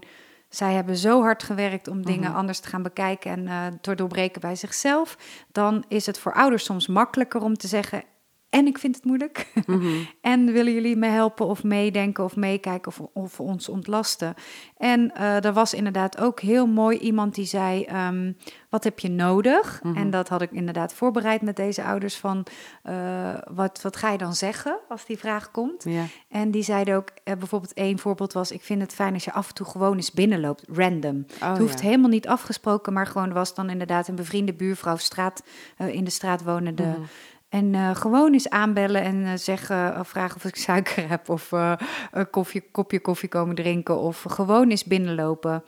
zij 0.48 0.72
hebben 0.74 0.96
zo 0.96 1.20
hard 1.22 1.42
gewerkt 1.42 1.88
om 1.88 2.04
dingen 2.04 2.28
Mhm. 2.30 2.38
anders 2.38 2.60
te 2.60 2.68
gaan 2.68 2.82
bekijken 2.82 3.30
en 3.30 3.46
eh 3.48 3.66
te 3.80 3.94
doorbreken 3.94 4.40
bij 4.40 4.56
zichzelf. 4.56 5.18
Dan 5.52 5.84
is 5.88 6.06
het 6.06 6.18
voor 6.18 6.34
ouders 6.34 6.64
soms 6.64 6.86
makkelijker 6.86 7.40
om 7.42 7.56
te 7.56 7.66
zeggen. 7.68 8.02
En 8.50 8.66
ik 8.66 8.78
vind 8.78 8.94
het 8.94 9.04
moeilijk. 9.04 9.46
Mhm. 9.66 9.86
En 10.20 10.52
willen 10.52 10.72
jullie 10.72 10.96
me 10.96 11.06
helpen 11.06 11.46
of 11.46 11.64
meedenken 11.64 12.24
of 12.24 12.36
meekijken 12.36 12.92
of, 12.92 13.00
of 13.12 13.40
ons 13.40 13.68
ontlasten? 13.68 14.34
En 14.76 15.14
eh 15.14 15.44
er 15.44 15.52
was 15.52 15.74
inderdaad 15.74 16.20
ook 16.20 16.40
heel 16.40 16.66
mooi 16.66 16.98
iemand 16.98 17.34
die 17.34 17.44
zei: 17.44 17.84
ehm, 17.84 18.32
Wat 18.68 18.84
heb 18.84 18.98
je 18.98 19.08
nodig? 19.08 19.80
Mhm. 19.82 19.96
En 19.96 20.10
dat 20.10 20.28
had 20.28 20.42
ik 20.42 20.50
inderdaad 20.50 20.94
voorbereid 20.94 21.42
met 21.42 21.56
deze 21.56 21.84
ouders: 21.84 22.16
van 22.16 22.46
eh, 22.82 23.34
wat, 23.50 23.82
wat 23.82 23.96
ga 23.96 24.10
je 24.10 24.18
dan 24.18 24.34
zeggen 24.34 24.78
als 24.88 25.06
die 25.06 25.18
vraag 25.18 25.50
komt? 25.50 25.86
En 26.28 26.50
die 26.50 26.62
zeiden 26.62 26.96
ook: 26.96 27.08
eh, 27.24 27.36
bijvoorbeeld, 27.36 27.72
één 27.72 27.98
voorbeeld 27.98 28.32
was: 28.32 28.50
Ik 28.50 28.62
vind 28.62 28.80
het 28.80 28.92
fijn 28.94 29.14
als 29.14 29.24
je 29.24 29.32
af 29.32 29.48
en 29.48 29.54
toe 29.54 29.66
gewoon 29.66 29.96
eens 29.96 30.12
binnenloopt, 30.12 30.64
random. 30.72 31.26
Oh, 31.42 31.48
het 31.48 31.58
hoeft 31.58 31.80
ja. 31.80 31.86
helemaal 31.86 32.10
niet 32.10 32.28
afgesproken, 32.28 32.92
maar 32.92 33.06
gewoon 33.06 33.32
was 33.32 33.54
dan 33.54 33.70
inderdaad 33.70 34.08
een 34.08 34.14
bevriende 34.14 34.54
buurvrouw, 34.54 34.96
straat, 34.96 35.42
in 35.76 36.04
de 36.04 36.10
straat 36.10 36.42
wonende. 36.42 36.82
Mhm. 36.82 37.00
En 37.48 37.74
eh, 37.74 37.94
gewoon 37.94 38.32
eens 38.32 38.48
aanbellen 38.50 39.02
en 39.02 39.24
eh, 39.24 39.32
zeggen, 39.34 39.98
of 40.00 40.08
vragen 40.08 40.36
of 40.36 40.44
ik 40.44 40.56
suiker 40.56 41.08
heb 41.14 41.28
of 41.28 41.52
eh, 41.52 41.72
een 42.10 42.30
koffie, 42.30 42.68
kopje 42.70 43.00
koffie 43.00 43.28
komen 43.28 43.54
drinken 43.54 43.98
of 43.98 44.22
gewoon 44.28 44.70
eens 44.70 44.84
binnenlopen. 44.84 45.64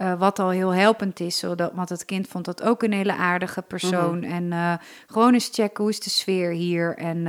Eh, 0.00 0.18
wat 0.18 0.38
al 0.38 0.50
heel 0.50 0.74
helpend 0.74 1.20
is, 1.20 1.38
zodat, 1.38 1.72
want 1.74 1.88
het 1.88 2.04
kind 2.04 2.28
vond 2.28 2.44
dat 2.44 2.62
ook 2.62 2.82
een 2.82 2.92
hele 2.92 3.14
aardige 3.14 3.62
persoon. 3.62 4.22
En 4.22 4.52
eh, 4.52 4.74
gewoon 5.06 5.32
eens 5.32 5.50
checken, 5.52 5.82
hoe 5.82 5.92
is 5.92 6.00
de 6.00 6.10
sfeer 6.10 6.50
hier? 6.50 6.96
En 6.96 7.26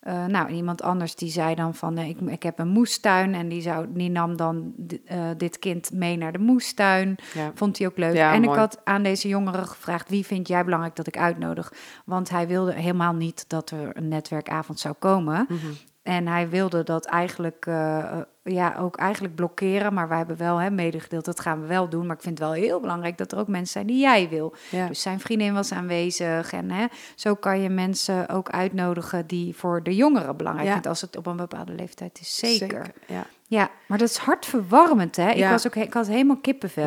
eh, 0.00 0.24
nou, 0.24 0.48
iemand 0.48 0.82
anders 0.82 1.14
die 1.14 1.30
zei 1.30 1.54
dan 1.54 1.74
van, 1.74 1.96
eh, 1.96 2.08
ik, 2.08 2.20
ik 2.20 2.42
heb 2.42 2.58
een 2.58 2.68
moestuin 2.68 3.34
en 3.34 3.48
die, 3.48 3.62
zou, 3.62 3.86
die 3.88 4.10
nam 4.10 4.36
dan 4.36 4.74
eh, 5.04 5.24
dit 5.36 5.58
kind 5.58 5.92
mee 5.92 6.16
naar 6.16 6.32
de 6.32 6.38
moestuin. 6.38 7.16
Ja. 7.34 7.50
Vond 7.54 7.78
hij 7.78 7.86
ook 7.86 7.98
leuk. 7.98 8.14
Ja, 8.14 8.32
en 8.32 8.42
ik 8.42 8.54
had 8.54 8.80
aan 8.84 9.02
deze 9.02 9.28
jongeren 9.28 9.66
gevraagd: 9.66 10.08
wie 10.08 10.26
vind 10.26 10.48
jij 10.48 10.64
belangrijk 10.64 10.96
dat 10.96 11.06
ik 11.06 11.16
uitnodig? 11.16 11.72
Want 12.04 12.30
hij 12.30 12.46
wilde 12.46 12.72
helemaal 12.72 13.12
niet 13.12 13.44
dat 13.48 13.70
er 13.70 13.96
een 13.96 14.08
netwerkavond 14.08 14.80
zou 14.80 14.94
komen. 14.98 15.46
Mhm. 15.48 15.66
En 16.02 16.26
hij 16.26 16.48
wilde 16.48 16.82
dat 16.82 17.06
eigenlijk, 17.06 17.66
eh, 17.66 17.98
eh, 17.98 18.18
ja, 18.42 18.76
ook 18.78 18.96
eigenlijk 18.96 19.34
blokkeren. 19.34 19.94
Maar 19.94 20.08
wij 20.08 20.18
hebben 20.18 20.36
wel 20.36 20.56
hè, 20.58 20.70
medegedeeld, 20.70 21.24
dat 21.24 21.40
gaan 21.40 21.60
we 21.60 21.66
wel 21.66 21.88
doen. 21.88 22.06
Maar 22.06 22.16
ik 22.16 22.22
vind 22.22 22.38
het 22.38 22.48
wel 22.48 22.56
heel 22.56 22.80
belangrijk 22.80 23.18
dat 23.18 23.32
er 23.32 23.38
ook 23.38 23.48
mensen 23.48 23.72
zijn 23.72 23.86
die 23.86 24.00
jij 24.00 24.28
wil. 24.28 24.54
Ja. 24.70 24.86
Dus 24.86 25.02
zijn 25.02 25.20
vriendin 25.20 25.54
was 25.54 25.72
aanwezig. 25.72 26.52
En 26.52 26.70
hè, 26.70 26.86
zo 27.14 27.34
kan 27.34 27.60
je 27.60 27.68
mensen 27.68 28.28
ook 28.28 28.50
uitnodigen 28.50 29.26
die 29.26 29.56
voor 29.56 29.82
de 29.82 29.94
jongeren 29.94 30.36
belangrijk 30.36 30.66
Ja. 30.66 30.72
vindt. 30.72 30.88
Als 30.88 31.00
het 31.00 31.16
op 31.16 31.26
een 31.26 31.36
bepaalde 31.36 31.72
leeftijd 31.72 32.18
is. 32.20 32.36
Zeker. 32.36 32.86
Ja. 33.06 33.26
Ja, 33.46 33.70
maar 33.88 33.98
dat 33.98 34.08
is 34.08 34.16
hartverwarmend, 34.16 35.16
hè? 35.16 35.30
Ik, 35.30 35.44
was 35.48 35.66
ook, 35.66 35.74
ik 35.76 35.92
had 35.92 36.06
helemaal 36.06 36.36
kippenvel. 36.36 36.86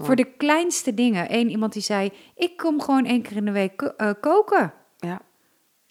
Voor 0.00 0.16
de 0.16 0.24
kleinste 0.36 0.94
dingen. 0.94 1.26
Eén 1.34 1.50
iemand 1.50 1.72
die 1.72 1.82
zei: 1.82 2.12
Ik 2.34 2.56
kom 2.56 2.80
gewoon 2.80 3.04
één 3.04 3.22
keer 3.22 3.36
in 3.36 3.44
de 3.44 3.50
week 3.50 3.76
ko- 3.76 3.92
eh, 3.96 4.10
koken. 4.20 4.72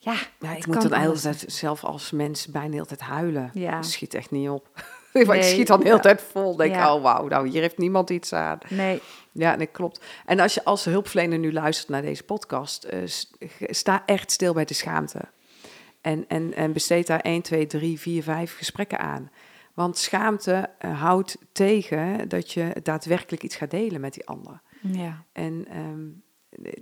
Ja. 0.04 0.16
Ja, 0.40 0.56
ik 0.56 0.66
moet 0.68 0.90
dan 0.90 1.16
tijd 1.16 1.44
zelf 1.48 1.84
als 1.84 2.12
mens 2.12 2.48
bijna 2.48 2.68
de 2.68 2.74
hele 2.74 2.86
tijd 2.86 3.02
huilen. 3.02 3.50
Ja. 3.54 3.76
Dat 3.76 3.86
schiet 3.86 4.14
echt 4.14 4.32
niet 4.32 4.50
op. 4.50 4.70
ik 5.14 5.44
schiet 5.44 5.68
dan 5.68 5.80
de 5.80 5.84
hele 5.84 5.96
ja. 5.96 6.02
tijd 6.02 6.22
vol. 6.32 6.56
Denk, 6.56 6.74
Ja. 6.74 6.96
oh 6.96 7.02
wauw, 7.02 7.28
nou 7.28 7.48
hier 7.48 7.62
heeft 7.62 7.78
niemand 7.78 8.10
iets 8.10 8.34
aan. 8.34 8.58
Nee, 8.70 9.02
Ja, 9.32 9.56
nee, 9.56 9.68
klopt. 9.68 10.02
En 10.26 10.40
als 10.40 10.54
je 10.54 10.64
als 10.64 10.86
hulpverlener 10.86 11.40
nu 11.40 11.54
luistert 11.54 11.90
naar 11.90 12.02
deze 12.02 12.24
podcast, 12.24 12.84
eh, 12.84 13.00
sta 13.60 14.04
echt 14.06 14.32
stil 14.32 14.54
bij 14.54 14.66
de 14.66 14.74
schaamte. 14.74 15.20
En, 16.02 16.26
en, 16.28 16.54
en 16.54 16.74
besteed 16.74 17.08
daar 17.08 17.20
1, 17.20 17.42
2, 17.42 17.66
3, 17.66 18.00
4, 18.00 18.24
5 18.24 18.56
gesprekken 18.56 19.00
aan. 19.00 19.32
Want 19.74 19.98
schaamte 19.98 20.70
eh, 20.78 21.02
houdt 21.02 21.38
tegen 21.52 22.30
dat 22.30 22.52
je 22.52 22.76
daadwerkelijk 22.84 23.44
iets 23.44 23.56
gaat 23.56 23.72
delen 23.72 24.02
met 24.02 24.14
die 24.14 24.26
ander. 24.26 24.62
ja. 24.82 25.24
En 25.32 25.66
ehm, 25.70 26.08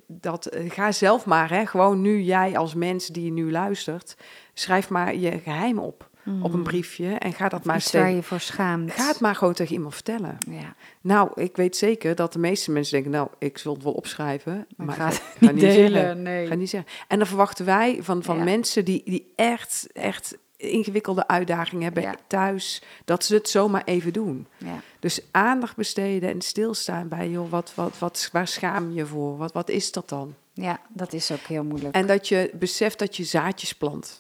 dat, 0.08 0.46
eh, 0.46 0.72
ga 0.72 0.92
zelf 0.92 1.26
maar, 1.26 1.50
hè, 1.50 1.66
gewoon 1.66 2.02
nu 2.02 2.22
jij 2.22 2.58
als 2.58 2.74
mens 2.74 3.08
die 3.08 3.32
nu 3.32 3.52
luistert, 3.52 4.16
schrijf 4.54 4.90
maar 4.90 5.16
je 5.16 5.40
geheim 5.40 5.80
op 5.80 6.10
op 6.42 6.54
een 6.54 6.64
briefje 6.64 7.14
en 7.14 7.34
ga 7.34 7.50
dat 7.50 7.64
maar 7.64 7.76
Mm. 7.76 7.82
Iets 7.82 7.92
waar 7.92 8.12
je 8.12 8.24
voor 8.24 8.40
schaamt. 8.40 8.92
Ga 8.92 9.08
het 9.08 9.20
maar 9.20 9.36
gewoon 9.36 9.54
tegen 9.54 9.74
iemand 9.74 9.94
vertellen. 9.94 10.38
Ja, 10.50 10.76
Nou, 11.02 11.30
ik 11.36 11.56
weet 11.56 11.76
zeker 11.76 12.16
dat 12.16 12.34
de 12.34 12.40
meeste 12.40 12.72
mensen 12.72 12.94
denken, 12.94 13.12
nou, 13.12 13.28
ik 13.40 13.58
zal 13.58 13.74
het 13.74 13.84
wel 13.84 13.94
opschrijven, 13.94 14.68
maar 14.78 14.96
ga 14.96 15.08
ik 15.08 15.14
het 15.14 15.24
ga 15.40 15.52
niet 15.52 15.62
zeggen. 15.62 15.84
delen. 15.84 16.22
Nee. 16.22 16.48
Ga 16.48 16.56
niet 16.56 16.70
zeggen. 16.70 16.90
En 17.08 17.18
dan 17.18 17.28
verwachten 17.28 17.66
wij 17.66 17.98
van, 18.02 18.24
van 18.24 18.38
Ja. 18.38 18.44
mensen 18.44 18.86
die, 18.86 19.02
die 19.06 19.32
echt, 19.36 19.88
echt 19.94 20.38
ingewikkelde 20.62 21.28
uitdagingen 21.28 21.84
hebben 21.84 22.04
Ja. 22.04 22.15
thuis, 22.28 22.82
dat 23.06 23.24
ze 23.26 23.34
het 23.36 23.50
zomaar 23.50 23.84
even 23.86 24.13
doen. 24.13 24.47
Ja. 24.58 24.80
Dus 25.00 25.19
aandacht 25.32 25.76
besteden 25.76 26.30
en 26.30 26.41
stilstaan 26.41 27.08
bij, 27.08 27.30
joh, 27.30 27.50
wat, 27.50 27.71
wat, 27.76 28.00
wat, 28.00 28.30
waar 28.32 28.47
schaam 28.47 28.91
je 28.91 29.06
voor? 29.06 29.38
Wat, 29.38 29.52
wat 29.54 29.69
is 29.69 29.91
dat 29.91 30.10
dan? 30.10 30.34
ja, 30.54 30.80
dat 30.89 31.13
is 31.13 31.32
ook 31.32 31.39
heel 31.39 31.63
moeilijk. 31.63 31.95
En 31.95 32.08
dat 32.08 32.28
je 32.28 32.52
beseft 32.54 33.00
dat 33.00 33.17
je 33.17 33.24
zaadjes 33.24 33.74
plant. 33.74 34.19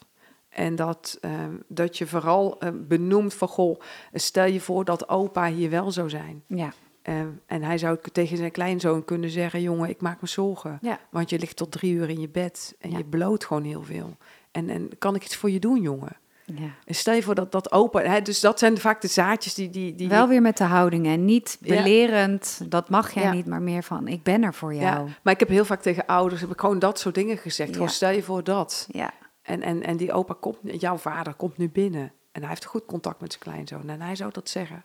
En 0.49 0.75
dat, 0.75 1.17
ehm, 1.21 1.53
dat 1.67 1.97
je 1.97 2.07
vooral 2.07 2.59
eh, 2.59 2.69
benoemt 2.73 3.33
van, 3.33 3.47
goh, 3.47 3.79
stel 4.13 4.45
je 4.45 4.59
voor 4.61 4.85
dat 4.85 5.09
opa 5.09 5.47
hier 5.51 5.69
wel 5.69 5.91
zou 5.91 6.09
zijn. 6.09 6.43
ja, 6.47 6.73
Ehm, 7.01 7.27
en 7.45 7.63
hij 7.63 7.77
zou 7.77 7.97
tegen 8.11 8.37
zijn 8.37 8.51
kleinzoon 8.51 9.05
kunnen 9.05 9.29
zeggen: 9.29 9.61
Jongen, 9.61 9.89
ik 9.89 10.01
maak 10.01 10.21
me 10.21 10.27
zorgen. 10.27 10.77
ja, 10.81 10.99
Want 11.09 11.29
je 11.29 11.39
ligt 11.39 11.55
tot 11.55 11.71
drie 11.71 11.93
uur 11.93 12.09
in 12.09 12.19
je 12.19 12.29
bed 12.29 12.75
en 12.79 12.91
Ja. 12.91 12.97
je 12.97 13.03
bloot 13.03 13.45
gewoon 13.45 13.63
heel 13.63 13.83
veel. 13.83 14.17
En, 14.51 14.69
en 14.69 14.89
kan 14.97 15.15
ik 15.15 15.23
iets 15.25 15.35
voor 15.35 15.49
je 15.51 15.59
doen, 15.59 15.81
jongen? 15.81 16.15
Ja. 16.57 16.69
En 16.85 16.95
stel 16.95 17.13
je 17.13 17.23
voor 17.23 17.35
dat 17.35 17.51
dat 17.51 17.71
opa. 17.71 18.01
Hè, 18.01 18.21
dus 18.21 18.39
dat 18.39 18.59
zijn 18.59 18.77
vaak 18.77 19.01
de 19.01 19.07
zaadjes 19.07 19.53
die. 19.53 19.69
die, 19.69 19.95
die 19.95 20.07
Wel 20.09 20.27
weer 20.27 20.41
met 20.41 20.57
de 20.57 20.63
houding 20.63 21.05
en 21.07 21.25
niet 21.25 21.57
Ja. 21.61 21.75
belerend. 21.75 22.61
Dat 22.71 22.89
mag 22.89 23.13
jij 23.13 23.23
Ja. 23.23 23.31
niet, 23.33 23.45
maar 23.45 23.61
meer 23.61 23.83
van: 23.83 24.07
Ik 24.07 24.23
ben 24.23 24.43
er 24.43 24.53
voor 24.53 24.73
jou. 24.73 25.07
ja, 25.07 25.13
maar 25.23 25.33
ik 25.33 25.39
heb 25.39 25.49
heel 25.49 25.65
vaak 25.65 25.81
tegen 25.81 26.05
ouders 26.05 26.41
heb 26.41 26.51
ik 26.51 26.59
gewoon 26.59 26.79
dat 26.79 26.99
soort 26.99 27.15
dingen 27.15 27.37
gezegd. 27.37 27.73
Gewoon 27.73 27.89
stel 27.89 28.09
je 28.09 28.23
voor 28.23 28.43
dat. 28.43 28.87
Ja, 28.91 29.11
En, 29.41 29.61
en, 29.61 29.83
en 29.83 29.97
die 29.97 30.13
opa 30.13 30.35
komt, 30.39 30.57
jouw 30.63 30.97
vader 30.97 31.33
komt 31.33 31.57
nu 31.57 31.69
binnen. 31.69 32.11
En 32.31 32.41
hij 32.41 32.49
heeft 32.49 32.65
goed 32.65 32.85
contact 32.85 33.21
met 33.21 33.31
zijn 33.31 33.43
kleinzoon. 33.43 33.89
En 33.89 34.01
hij 34.01 34.15
zou 34.15 34.31
dat 34.33 34.49
zeggen. 34.49 34.83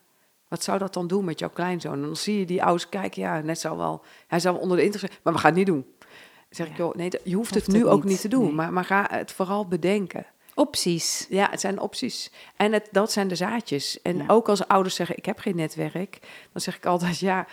Wat 0.48 0.62
zou 0.62 0.78
dat 0.78 0.94
dan 0.94 1.06
doen 1.06 1.24
met 1.24 1.38
jouw 1.38 1.48
kleinzoon? 1.50 1.92
En 1.92 2.00
dan 2.02 2.16
zie 2.16 2.38
je 2.38 2.44
die 2.46 2.62
ouders 2.62 2.88
kijken, 2.88 3.22
ja, 3.22 3.40
net 3.40 3.58
zou 3.60 3.76
wel, 3.76 4.02
hij 4.26 4.40
zou 4.40 4.58
onder 4.60 4.76
de 4.76 4.82
indruk 4.84 5.00
zijn, 5.00 5.12
maar 5.22 5.32
we 5.32 5.38
gaan 5.38 5.48
het 5.50 5.58
niet 5.58 5.66
doen. 5.66 5.84
Dan 5.98 6.08
zeg 6.50 6.66
ik, 6.66 6.76
joh, 6.76 6.94
nee, 6.94 7.10
je 7.24 7.34
hoeft, 7.34 7.34
Hoeft 7.34 7.54
het 7.66 7.74
nu 7.74 7.78
het 7.80 7.88
ook 7.88 8.02
niet, 8.02 8.12
niet 8.12 8.20
te 8.20 8.28
doen, 8.28 8.44
nee. 8.44 8.52
maar, 8.52 8.72
maar 8.72 8.84
ga 8.84 9.06
het 9.10 9.32
vooral 9.32 9.66
bedenken. 9.66 10.26
Opties. 10.56 11.26
Ja, 11.28 11.50
het 11.50 11.60
zijn 11.60 11.80
opties. 11.80 12.30
En 12.56 12.72
het, 12.72 12.88
dat 12.92 13.12
zijn 13.12 13.28
de 13.28 13.34
zaadjes. 13.36 14.02
En 14.02 14.16
Ja. 14.16 14.24
ook 14.26 14.48
als 14.48 14.68
ouders 14.68 14.94
zeggen, 14.94 15.16
ik 15.16 15.24
heb 15.26 15.38
geen 15.38 15.56
netwerk, 15.56 16.18
dan 16.52 16.60
zeg 16.60 16.76
ik 16.76 16.86
altijd, 16.86 17.18
ja, 17.18 17.46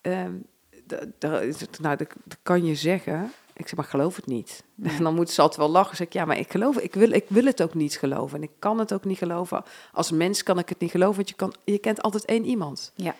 ehm, 0.00 0.32
nou, 1.18 1.96
dat 1.96 1.98
dat 2.24 2.38
kan 2.42 2.64
je 2.64 2.74
zeggen. 2.74 3.32
Ik 3.54 3.68
zeg, 3.68 3.76
maar 3.76 3.84
geloof 3.84 4.16
het 4.16 4.26
niet. 4.26 4.62
En 4.82 5.02
dan 5.02 5.14
moeten 5.14 5.34
ze 5.34 5.40
altijd 5.40 5.60
wel 5.60 5.70
lachen. 5.70 5.96
Zeg 5.96 6.06
ik, 6.06 6.12
ja, 6.12 6.24
maar 6.24 6.38
ik 6.38 6.50
geloof, 6.50 6.76
ik 6.78 6.94
wil, 6.94 7.10
ik 7.12 7.24
wil 7.28 7.44
het 7.44 7.62
ook 7.62 7.74
niet 7.74 7.96
geloven. 7.96 8.36
En 8.36 8.42
ik 8.42 8.50
kan 8.58 8.78
het 8.78 8.92
ook 8.92 9.04
niet 9.04 9.18
geloven. 9.18 9.64
Als 9.92 10.10
mens 10.10 10.42
kan 10.42 10.58
ik 10.58 10.68
het 10.68 10.78
niet 10.78 10.90
geloven, 10.90 11.16
want 11.16 11.28
je, 11.28 11.34
kan, 11.34 11.54
je 11.64 11.78
kent 11.78 12.02
altijd 12.02 12.24
één 12.24 12.44
iemand. 12.44 12.92
Ja. 12.94 13.14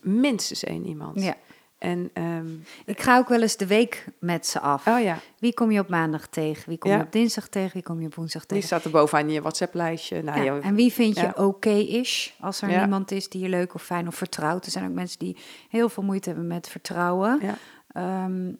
Minstens 0.00 0.64
één 0.64 0.86
iemand. 0.86 1.22
ja. 1.22 1.36
En, 1.82 2.10
ehm, 2.12 2.46
Ik 2.84 3.00
ga 3.02 3.18
ook 3.18 3.28
wel 3.28 3.42
eens 3.42 3.56
de 3.56 3.66
week 3.66 4.04
met 4.18 4.46
ze 4.46 4.60
af. 4.60 4.86
oh 4.86 5.00
ja, 5.00 5.18
Wie 5.38 5.54
kom 5.54 5.70
je 5.70 5.80
op 5.80 5.88
maandag 5.88 6.26
tegen? 6.26 6.68
Wie 6.68 6.78
kom 6.78 6.90
Ja. 6.90 6.96
je 6.96 7.02
op 7.02 7.12
dinsdag 7.12 7.48
tegen? 7.48 7.72
Wie 7.72 7.82
kom 7.82 8.00
je 8.00 8.06
op 8.06 8.14
woensdag 8.14 8.40
die 8.42 8.50
tegen? 8.50 8.66
staat 8.66 8.84
er 8.84 8.90
bovenaan 8.90 9.26
in 9.26 9.32
je 9.32 9.40
WhatsApp-lijstje. 9.40 10.22
Nou, 10.22 10.42
Ja, 10.42 10.60
En 10.60 10.74
wie 10.74 10.92
vind 10.92 11.14
je 11.16 11.22
ja. 11.22 11.44
oké-ish 11.44 12.30
als 12.40 12.62
er 12.62 12.68
niemand 12.68 13.10
is 13.10 13.28
die 13.28 13.42
je 13.42 13.48
leuk 13.48 13.74
of 13.74 13.82
fijn 13.82 14.06
of 14.06 14.14
vertrouwt? 14.14 14.64
Er 14.64 14.70
zijn 14.70 14.84
ook 14.88 14.94
mensen 14.94 15.18
die 15.18 15.36
heel 15.68 15.88
veel 15.88 16.02
moeite 16.02 16.28
hebben 16.28 16.46
met 16.46 16.68
vertrouwen. 16.68 17.40
Ehm, 17.92 18.52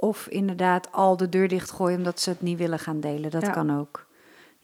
of 0.00 0.26
inderdaad 0.28 0.92
al 0.92 1.16
de 1.16 1.28
deur 1.28 1.48
dichtgooien 1.48 1.98
omdat 1.98 2.20
ze 2.20 2.30
het 2.30 2.40
niet 2.40 2.58
willen 2.58 2.78
gaan 2.78 3.00
delen. 3.00 3.30
Dat 3.30 3.50
kan 3.50 3.78
ook. 3.78 4.06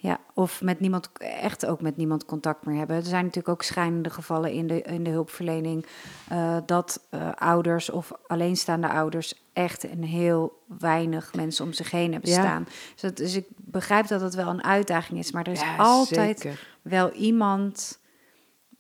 Ja, 0.06 0.20
of 0.34 0.62
met 0.62 0.80
niemand, 0.80 1.10
echt 1.18 1.66
ook 1.66 1.80
met 1.80 1.96
niemand 1.96 2.24
contact 2.24 2.66
meer 2.66 2.76
hebben. 2.78 2.96
Er 2.96 3.02
zijn 3.04 3.24
natuurlijk 3.24 3.54
ook 3.54 3.62
schijnende 3.62 4.10
gevallen 4.10 4.52
in 4.52 4.66
de, 4.66 4.82
in 4.82 5.02
de 5.02 5.10
hulpverlening. 5.10 5.86
eh, 6.28 6.56
dat 6.66 7.06
eh, 7.10 7.32
ouders 7.34 7.90
of 7.90 8.12
alleenstaande 8.26 8.88
ouders 8.88 9.34
echt 9.52 9.90
een 9.90 10.04
heel 10.04 10.62
weinig 10.78 11.34
mensen 11.34 11.64
om 11.64 11.72
zich 11.72 11.90
heen 11.90 12.12
hebben 12.12 12.30
Ja. 12.30 12.40
staan. 12.40 12.64
Dus, 12.92 13.00
dat- 13.00 13.16
dus 13.16 13.34
ik 13.34 13.46
begrijp 13.56 14.06
dat 14.06 14.20
het 14.20 14.34
wel 14.34 14.48
een 14.48 14.64
uitdaging 14.64 15.18
is. 15.18 15.32
Maar 15.32 15.46
er 15.46 15.52
is 15.52 15.60
Ja, 15.60 15.76
altijd 15.76 16.40
zeker. 16.40 16.66
wel 16.82 17.10
iemand 17.12 17.98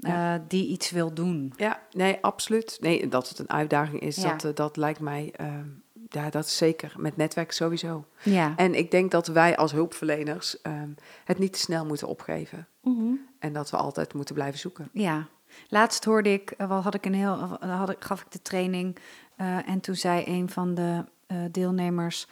eh, 0.00 0.34
die 0.48 0.66
iets 0.68 0.90
wil 0.90 1.14
doen. 1.14 1.52
Ja, 1.56 1.80
nee, 1.92 2.18
absoluut. 2.20 2.76
Nee, 2.80 3.08
dat 3.08 3.28
het 3.28 3.38
een 3.38 3.50
uitdaging 3.50 4.00
is, 4.00 4.16
dat, 4.16 4.56
dat 4.56 4.76
lijkt 4.76 5.00
mij, 5.00 5.32
ehm, 5.36 5.68
ja, 6.16 6.30
dat 6.30 6.44
is 6.44 6.56
zeker. 6.56 6.94
Met 6.96 7.16
netwerk 7.16 7.52
sowieso. 7.52 8.04
Ja. 8.22 8.52
En 8.56 8.74
ik 8.74 8.90
denk 8.90 9.10
dat 9.10 9.26
wij 9.26 9.56
als 9.56 9.72
hulpverleners 9.72 10.60
ehm, 10.60 10.88
het 11.24 11.38
niet 11.38 11.52
te 11.52 11.58
snel 11.58 11.86
moeten 11.86 12.08
opgeven. 12.08 12.66
Mhm. 12.82 13.14
En 13.38 13.52
dat 13.52 13.70
we 13.70 13.76
altijd 13.76 14.14
moeten 14.14 14.34
blijven 14.34 14.58
zoeken. 14.58 14.88
Ja, 14.92 15.26
laatst 15.68 16.04
hoorde 16.04 16.32
ik, 16.32 16.50
eh, 16.50 16.68
wel 16.68 16.80
had 16.80 16.94
ik 16.94 17.06
een 17.06 17.14
heel, 17.14 17.58
eh, 17.60 17.78
had 17.78 17.90
ik, 17.90 18.04
gaf 18.04 18.20
ik 18.20 18.30
de 18.30 18.42
training 18.42 18.96
eh, 19.36 19.68
en 19.68 19.80
toen 19.80 19.94
zei 19.94 20.24
een 20.26 20.50
van 20.50 20.74
de 20.74 21.04
deelnemers, 21.50 22.26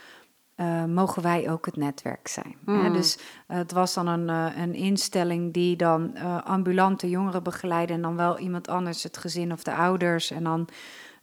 mogen 0.86 1.22
wij 1.22 1.50
ook 1.50 1.66
het 1.66 1.76
netwerk 1.76 2.28
zijn? 2.28 2.56
Hè, 2.66 2.72
Mm. 2.72 2.92
dus 2.92 3.18
het 3.46 3.72
was 3.72 3.94
dan 3.94 4.06
een, 4.06 4.28
een 4.58 4.74
instelling 4.74 5.52
die 5.52 5.76
dan 5.76 6.16
ambulante 6.44 7.08
jongeren 7.08 7.42
begeleidde 7.42 7.94
en 7.94 8.02
dan 8.02 8.16
wel 8.16 8.38
iemand 8.38 8.68
anders, 8.68 9.02
het 9.02 9.16
gezin 9.16 9.52
of 9.52 9.62
de 9.62 9.74
ouders. 9.74 10.30
En 10.30 10.44
dan 10.44 10.68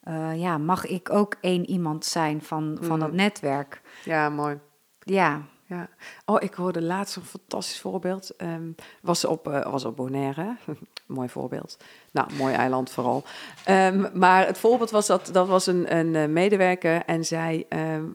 eh, 0.01 0.39
ja, 0.39 0.57
mag 0.57 0.85
ik 0.85 1.09
ook 1.09 1.35
één 1.41 1.69
iemand 1.69 2.05
zijn 2.05 2.41
van, 2.41 2.77
van 2.81 2.93
Mm. 2.95 2.99
dat 2.99 3.11
netwerk. 3.11 3.81
Ja, 4.03 4.29
mooi. 4.29 4.59
Ja, 4.99 5.41
Ja. 5.65 5.87
Oh, 6.25 6.37
ik 6.39 6.53
hoorde 6.53 6.81
laatst 6.81 7.15
een 7.15 7.23
fantastisch 7.23 7.79
voorbeeld. 7.79 8.35
Ehm, 8.35 8.71
was, 9.01 9.25
op, 9.25 9.47
eh, 9.47 9.71
was 9.71 9.85
op 9.85 9.95
Bonaire. 9.95 10.55
mooi 11.07 11.29
voorbeeld. 11.29 11.77
Nou, 12.11 12.33
mooi 12.33 12.53
eiland 12.53 12.89
vooral. 12.91 13.23
Ehm, 13.65 14.09
maar 14.13 14.45
het 14.45 14.57
voorbeeld 14.57 14.89
was 14.91 15.07
dat 15.07 15.29
dat 15.33 15.47
was 15.47 15.67
een, 15.67 15.95
een 15.97 16.15
eh, 16.15 16.27
medewerker 16.27 17.05
en 17.05 17.25
zij 17.25 17.65
ehm, 17.69 18.05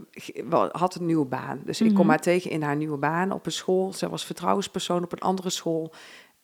had 0.73 0.95
een 0.95 1.07
nieuwe 1.07 1.25
baan. 1.27 1.61
Dus 1.65 1.81
ik 1.81 1.89
kom 1.89 1.99
Mhm. 2.01 2.09
haar 2.09 2.21
tegen 2.21 2.51
in 2.51 2.63
haar 2.63 2.77
nieuwe 2.77 2.97
baan 2.99 3.33
op 3.33 3.47
een 3.47 3.53
school. 3.53 3.93
Zij 3.93 4.09
was 4.09 4.25
vertrouwenspersoon 4.25 5.05
op 5.05 5.13
een 5.13 5.19
andere 5.21 5.51
school. 5.51 5.93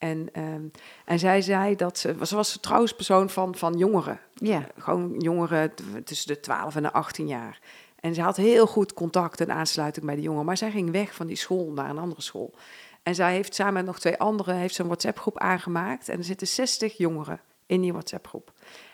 En, 0.03 0.29
ehm, 0.33 0.63
en 1.05 1.19
zij 1.19 1.43
zei 1.43 1.77
dat 1.77 1.99
ze, 1.99 2.17
ze 2.27 2.35
was 2.35 2.51
vertrouwenspersoon 2.51 3.31
van, 3.31 3.55
van 3.55 3.77
jongeren. 3.77 4.21
ja, 4.35 4.67
Gewoon 4.79 5.15
jongeren 5.19 5.73
tussen 6.05 6.29
de 6.29 6.41
12 6.41 6.77
en 6.77 6.83
de 6.83 6.93
18 6.93 7.27
jaar. 7.27 7.61
En 8.01 8.15
ze 8.15 8.23
had 8.23 8.37
heel 8.37 8.67
goed 8.67 8.95
contact 8.95 9.41
en 9.41 9.51
aansluiting 9.51 10.07
bij 10.07 10.15
de 10.15 10.23
jongen. 10.23 10.45
Maar 10.45 10.57
zij 10.57 10.71
ging 10.71 10.91
weg 10.91 11.15
van 11.15 11.27
die 11.27 11.37
school 11.37 11.73
naar 11.73 11.91
een 11.91 11.99
andere 11.99 12.23
school. 12.23 12.55
En 13.03 13.15
zij 13.15 13.33
heeft 13.33 13.55
samen 13.55 13.73
met 13.73 13.85
nog 13.85 13.99
twee 13.99 14.19
anderen 14.19 14.57
heeft 14.57 14.75
ze 14.75 14.81
een 14.81 14.87
WhatsApp-groep 14.87 15.39
aangemaakt. 15.39 16.09
En 16.09 16.19
er 16.19 16.25
zitten 16.25 16.47
60 16.47 16.97
jongeren 16.97 17.41
in 17.67 17.81
die 17.81 17.93
WhatsApp-groep. 17.93 18.53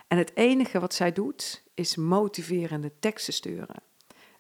En 0.09 0.19
het 0.19 0.31
enige 0.35 0.81
wat 0.81 0.95
zij 0.95 1.13
doet, 1.13 1.63
is 1.75 1.97
motiverende 1.97 2.93
teksten 2.99 3.33
sturen. 3.33 3.77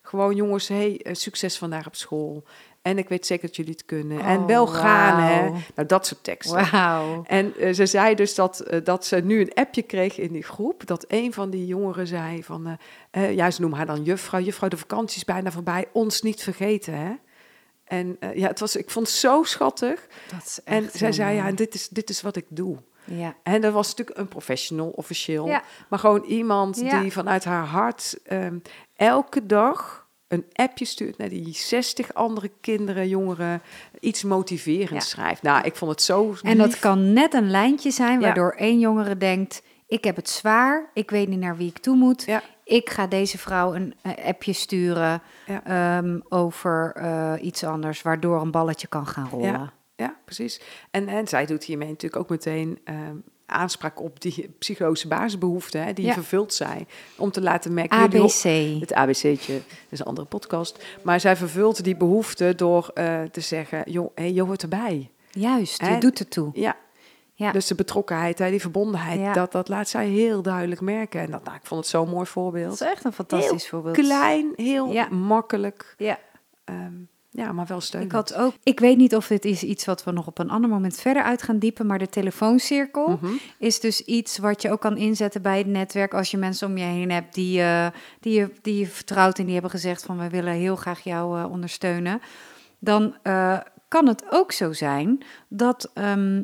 Gewoon 0.02 0.36
jongens, 0.36 0.68
hey, 0.68 1.00
eh, 1.02 1.14
succes 1.14 1.58
vandaag 1.58 1.86
op 1.86 1.94
school. 1.94 2.44
En 2.88 2.98
ik 2.98 3.08
weet 3.08 3.26
zeker 3.26 3.46
dat 3.46 3.56
jullie 3.56 3.72
het 3.72 3.84
kunnen. 3.84 4.20
en 4.20 4.38
Oh, 4.38 4.46
wel 4.46 4.66
gaan, 4.66 5.20
hè. 5.22 5.48
Nou, 5.74 5.86
dat 5.86 6.06
soort 6.06 6.24
teksten. 6.24 6.70
wauw. 6.70 7.22
En 7.26 7.54
eh, 7.58 7.72
ze 7.72 7.86
zei 7.86 8.14
dus 8.14 8.34
dat, 8.34 8.60
eh, 8.60 8.80
dat 8.84 9.04
ze 9.06 9.16
nu 9.16 9.40
een 9.40 9.54
appje 9.54 9.82
kreeg 9.82 10.18
in 10.18 10.32
die 10.32 10.42
groep. 10.42 10.86
Dat 10.86 11.04
een 11.08 11.32
van 11.32 11.50
die 11.50 11.66
jongeren 11.66 12.06
zei 12.06 12.42
van... 12.44 12.78
eh, 13.10 13.34
ja, 13.34 13.50
ze 13.50 13.60
noemen 13.60 13.78
haar 13.78 13.86
dan 13.86 14.02
juffrouw. 14.02 14.40
Juffrouw, 14.40 14.68
de 14.68 14.76
vakantie 14.76 15.16
is 15.16 15.24
bijna 15.24 15.50
voorbij. 15.50 15.86
Ons 15.92 16.22
niet 16.22 16.42
vergeten, 16.42 16.94
hè? 16.94 17.12
En 17.84 18.16
ja, 18.34 18.48
het 18.48 18.60
was, 18.60 18.76
ik 18.76 18.90
vond 18.90 19.06
het 19.06 19.16
zo 19.16 19.42
schattig. 19.42 20.06
Dat 20.30 20.42
is 20.46 20.60
En 20.64 20.82
echt 20.84 20.92
zij 20.92 21.06
heel 21.06 21.12
zei, 21.16 21.36
ja, 21.36 21.46
en 21.46 21.54
dit 21.54 21.74
is, 21.74 21.88
dit 21.88 22.10
is 22.10 22.22
wat 22.22 22.36
ik 22.36 22.44
doe. 22.48 22.76
ja. 23.04 23.34
En 23.42 23.60
dat 23.60 23.72
was 23.72 23.88
natuurlijk 23.88 24.18
een 24.18 24.28
professional, 24.28 24.88
officieel. 24.88 25.46
Ja. 25.46 25.62
Maar 25.88 25.98
gewoon 25.98 26.24
iemand 26.24 26.76
Ja. 26.80 27.00
die 27.00 27.12
vanuit 27.12 27.44
haar 27.44 27.64
hart 27.66 28.18
ehm, 28.24 28.58
elke 28.96 29.46
dag 29.46 30.06
een 30.28 30.44
appje 30.52 30.84
stuurt 30.84 31.18
naar 31.18 31.28
die 31.28 31.54
60 31.54 32.14
andere 32.14 32.50
kinderen, 32.60 33.08
jongeren, 33.08 33.62
iets 34.00 34.22
motiverends 34.24 34.92
Ja. 34.92 35.00
schrijft. 35.00 35.42
Nou, 35.42 35.64
ik 35.64 35.76
vond 35.76 35.90
het 35.90 36.02
zo 36.02 36.34
En 36.42 36.58
dat 36.58 36.78
kan 36.78 37.12
net 37.12 37.34
een 37.34 37.50
lijntje 37.50 37.90
zijn 37.90 38.20
Ja. 38.20 38.24
waardoor 38.26 38.50
één 38.50 38.78
jongere 38.78 39.16
denkt: 39.16 39.62
ik 39.86 40.04
heb 40.04 40.16
het 40.16 40.28
zwaar, 40.28 40.90
ik 40.94 41.10
weet 41.10 41.28
niet 41.28 41.38
naar 41.40 41.56
wie 41.56 41.68
ik 41.68 41.78
toe 41.78 41.96
moet. 41.96 42.22
Ja. 42.24 42.42
Ik 42.64 42.90
ga 42.90 43.06
deze 43.06 43.38
vrouw 43.38 43.74
een 43.74 43.94
eh, 44.02 44.26
appje 44.26 44.52
sturen 44.52 45.22
ehm, 45.64 46.20
over 46.28 46.92
eh, 46.96 47.32
iets 47.40 47.64
anders, 47.64 48.02
waardoor 48.02 48.40
een 48.40 48.50
balletje 48.50 48.86
kan 48.86 49.06
gaan 49.06 49.28
rollen. 49.28 49.46
Ja. 49.52 49.72
Ja, 49.96 50.16
precies. 50.24 50.60
En, 50.90 51.08
en 51.08 51.28
zij 51.28 51.46
doet 51.46 51.64
hiermee 51.64 51.88
natuurlijk 51.88 52.22
ook 52.22 52.28
meteen 52.28 52.78
ehm, 52.84 53.16
aanspraak 53.48 54.00
op 54.00 54.20
die 54.20 54.54
psychose 54.58 55.08
basisbehoeften 55.08 55.84
hè, 55.84 55.92
die 55.92 56.04
Ja. 56.04 56.12
vervuld 56.12 56.54
zijn. 56.54 56.88
Om 57.16 57.30
te 57.30 57.40
laten 57.40 57.74
merken... 57.74 57.98
ABC. 57.98 58.42
Het 58.80 58.92
ABC'tje, 58.94 59.52
dat 59.54 59.62
is 59.88 59.98
een 59.98 60.06
andere 60.06 60.26
podcast. 60.26 60.84
Maar 61.02 61.20
zij 61.20 61.36
vervult 61.36 61.84
die 61.84 61.96
behoefte 61.96 62.52
door 62.56 62.90
eh, 62.94 63.22
te 63.22 63.40
zeggen, 63.40 63.82
joh, 63.90 64.10
hey, 64.14 64.32
je 64.32 64.42
hoort 64.42 64.62
erbij. 64.62 65.10
Juist, 65.30 65.80
je 65.86 65.98
doet 65.98 66.18
het 66.18 66.30
toe. 66.30 66.50
Ja, 66.54 66.76
Ja. 67.34 67.52
dus 67.52 67.66
de 67.66 67.74
betrokkenheid, 67.74 68.38
hè, 68.38 68.50
die 68.50 68.60
verbondenheid, 68.60 69.20
Ja. 69.20 69.32
dat, 69.32 69.52
dat 69.52 69.68
laat 69.68 69.88
zij 69.88 70.06
heel 70.08 70.42
duidelijk 70.42 70.80
merken. 70.80 71.20
En 71.20 71.30
dat, 71.30 71.44
nou, 71.44 71.56
ik 71.56 71.66
vond 71.66 71.80
het 71.80 71.90
zo'n 71.90 72.06
mooi 72.08 72.18
Dat 72.18 72.28
voorbeeld. 72.28 72.72
is 72.72 72.80
echt 72.80 73.04
een 73.04 73.12
fantastisch 73.12 73.68
voorbeeld. 73.68 73.96
Klein, 73.96 74.52
heel 74.56 74.92
Ja. 74.92 75.08
makkelijk, 75.08 75.94
Ja. 75.98 76.18
ehm, 76.64 76.92
ja, 77.38 77.52
maar 77.52 77.66
wel 77.66 77.80
steunend. 77.80 78.12
Ik 78.12 78.16
had 78.18 78.34
ook. 78.34 78.54
Ik 78.62 78.80
weet 78.80 78.96
niet 78.96 79.16
of 79.16 79.26
dit 79.26 79.44
is 79.44 79.62
iets 79.62 79.84
wat 79.84 80.04
we 80.04 80.10
nog 80.10 80.26
op 80.26 80.38
een 80.38 80.50
ander 80.50 80.70
moment 80.70 80.96
verder 81.00 81.22
uit 81.22 81.42
gaan 81.42 81.58
diepen, 81.58 81.86
maar 81.86 81.98
de 81.98 82.08
telefooncirkel 82.08 83.08
Mhm. 83.08 83.32
is 83.58 83.80
dus 83.80 84.00
iets 84.04 84.38
wat 84.38 84.62
je 84.62 84.70
ook 84.70 84.80
kan 84.80 84.96
inzetten 84.96 85.42
bij 85.42 85.58
het 85.58 85.66
netwerk 85.66 86.14
als 86.14 86.30
je 86.30 86.36
mensen 86.36 86.68
om 86.68 86.76
je 86.76 86.84
heen 86.84 87.10
hebt 87.10 87.34
die, 87.34 87.60
eh, 87.60 87.86
die, 88.20 88.34
je, 88.40 88.50
die 88.62 88.78
je 88.78 88.86
vertrouwt 88.86 89.38
en 89.38 89.44
die 89.44 89.52
hebben 89.52 89.70
gezegd 89.70 90.02
van 90.04 90.18
we 90.18 90.28
willen 90.28 90.52
heel 90.52 90.76
graag 90.76 91.00
jou 91.00 91.38
eh, 91.40 91.50
ondersteunen. 91.50 92.20
Dan 92.78 93.16
eh, 93.22 93.58
kan 93.88 94.06
het 94.06 94.24
ook 94.30 94.52
zo 94.52 94.72
zijn 94.72 95.22
dat. 95.48 95.90
ehm, 95.94 96.42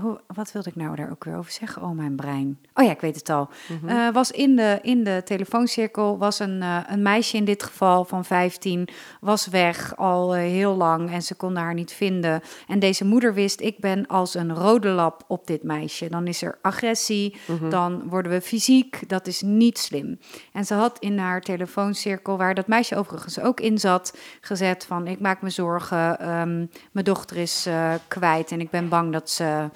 hoe, 0.00 0.20
wat 0.34 0.52
wilde 0.52 0.68
ik 0.68 0.76
nou 0.76 0.96
daar 0.96 1.10
ook 1.10 1.24
weer 1.24 1.36
over 1.36 1.52
zeggen? 1.52 1.82
Oh, 1.82 1.90
mijn 1.90 2.16
brein. 2.16 2.58
Oh 2.74 2.84
ja, 2.84 2.90
ik 2.90 3.00
weet 3.00 3.16
het 3.16 3.28
al. 3.30 3.48
Mhm. 3.68 3.88
Eh, 3.88 4.12
was 4.12 4.30
in 4.30 4.56
de, 4.56 4.78
in 4.82 5.04
de 5.04 5.22
telefooncirkel 5.24 6.18
was 6.18 6.38
een, 6.38 6.62
eh, 6.62 6.78
een 6.86 7.02
meisje 7.02 7.36
in 7.36 7.44
dit 7.44 7.62
geval 7.62 8.04
van 8.04 8.24
15, 8.24 8.88
was 9.20 9.46
weg 9.46 9.96
al 9.96 10.34
eh, 10.34 10.40
heel 10.40 10.74
lang 10.74 11.10
en 11.10 11.22
ze 11.22 11.34
konden 11.34 11.62
haar 11.62 11.74
niet 11.74 11.92
vinden. 11.92 12.40
En 12.68 12.78
deze 12.78 13.04
moeder 13.04 13.34
wist, 13.34 13.60
ik 13.60 13.78
ben 13.78 14.06
als 14.06 14.34
een 14.34 14.54
rode 14.54 14.88
lap 14.88 15.24
op 15.26 15.46
dit 15.46 15.62
meisje. 15.62 16.08
Dan 16.08 16.26
is 16.26 16.42
er 16.42 16.58
agressie, 16.62 17.36
Mhm. 17.46 17.70
dan 17.70 18.08
worden 18.08 18.32
we 18.32 18.40
fysiek, 18.40 19.08
dat 19.08 19.26
is 19.26 19.42
niet 19.42 19.78
slim. 19.78 20.18
En 20.52 20.64
ze 20.64 20.74
had 20.74 20.98
in 20.98 21.18
haar 21.18 21.40
telefooncirkel, 21.40 22.36
waar 22.36 22.54
dat 22.54 22.66
meisje 22.66 22.96
overigens 22.96 23.40
ook 23.40 23.60
in 23.60 23.78
zat, 23.78 24.16
gezet 24.40 24.84
van 24.84 25.06
ik 25.06 25.20
maak 25.20 25.42
me 25.42 25.50
zorgen, 25.50 26.18
ehm, 26.20 26.66
mijn 26.92 27.04
dochter 27.04 27.36
is 27.36 27.68
kwijt 28.08 28.50
en 28.50 28.60
ik 28.60 28.70
ben 28.70 28.88
bang 28.88 29.12
dat 29.12 29.30
ze 29.30 29.68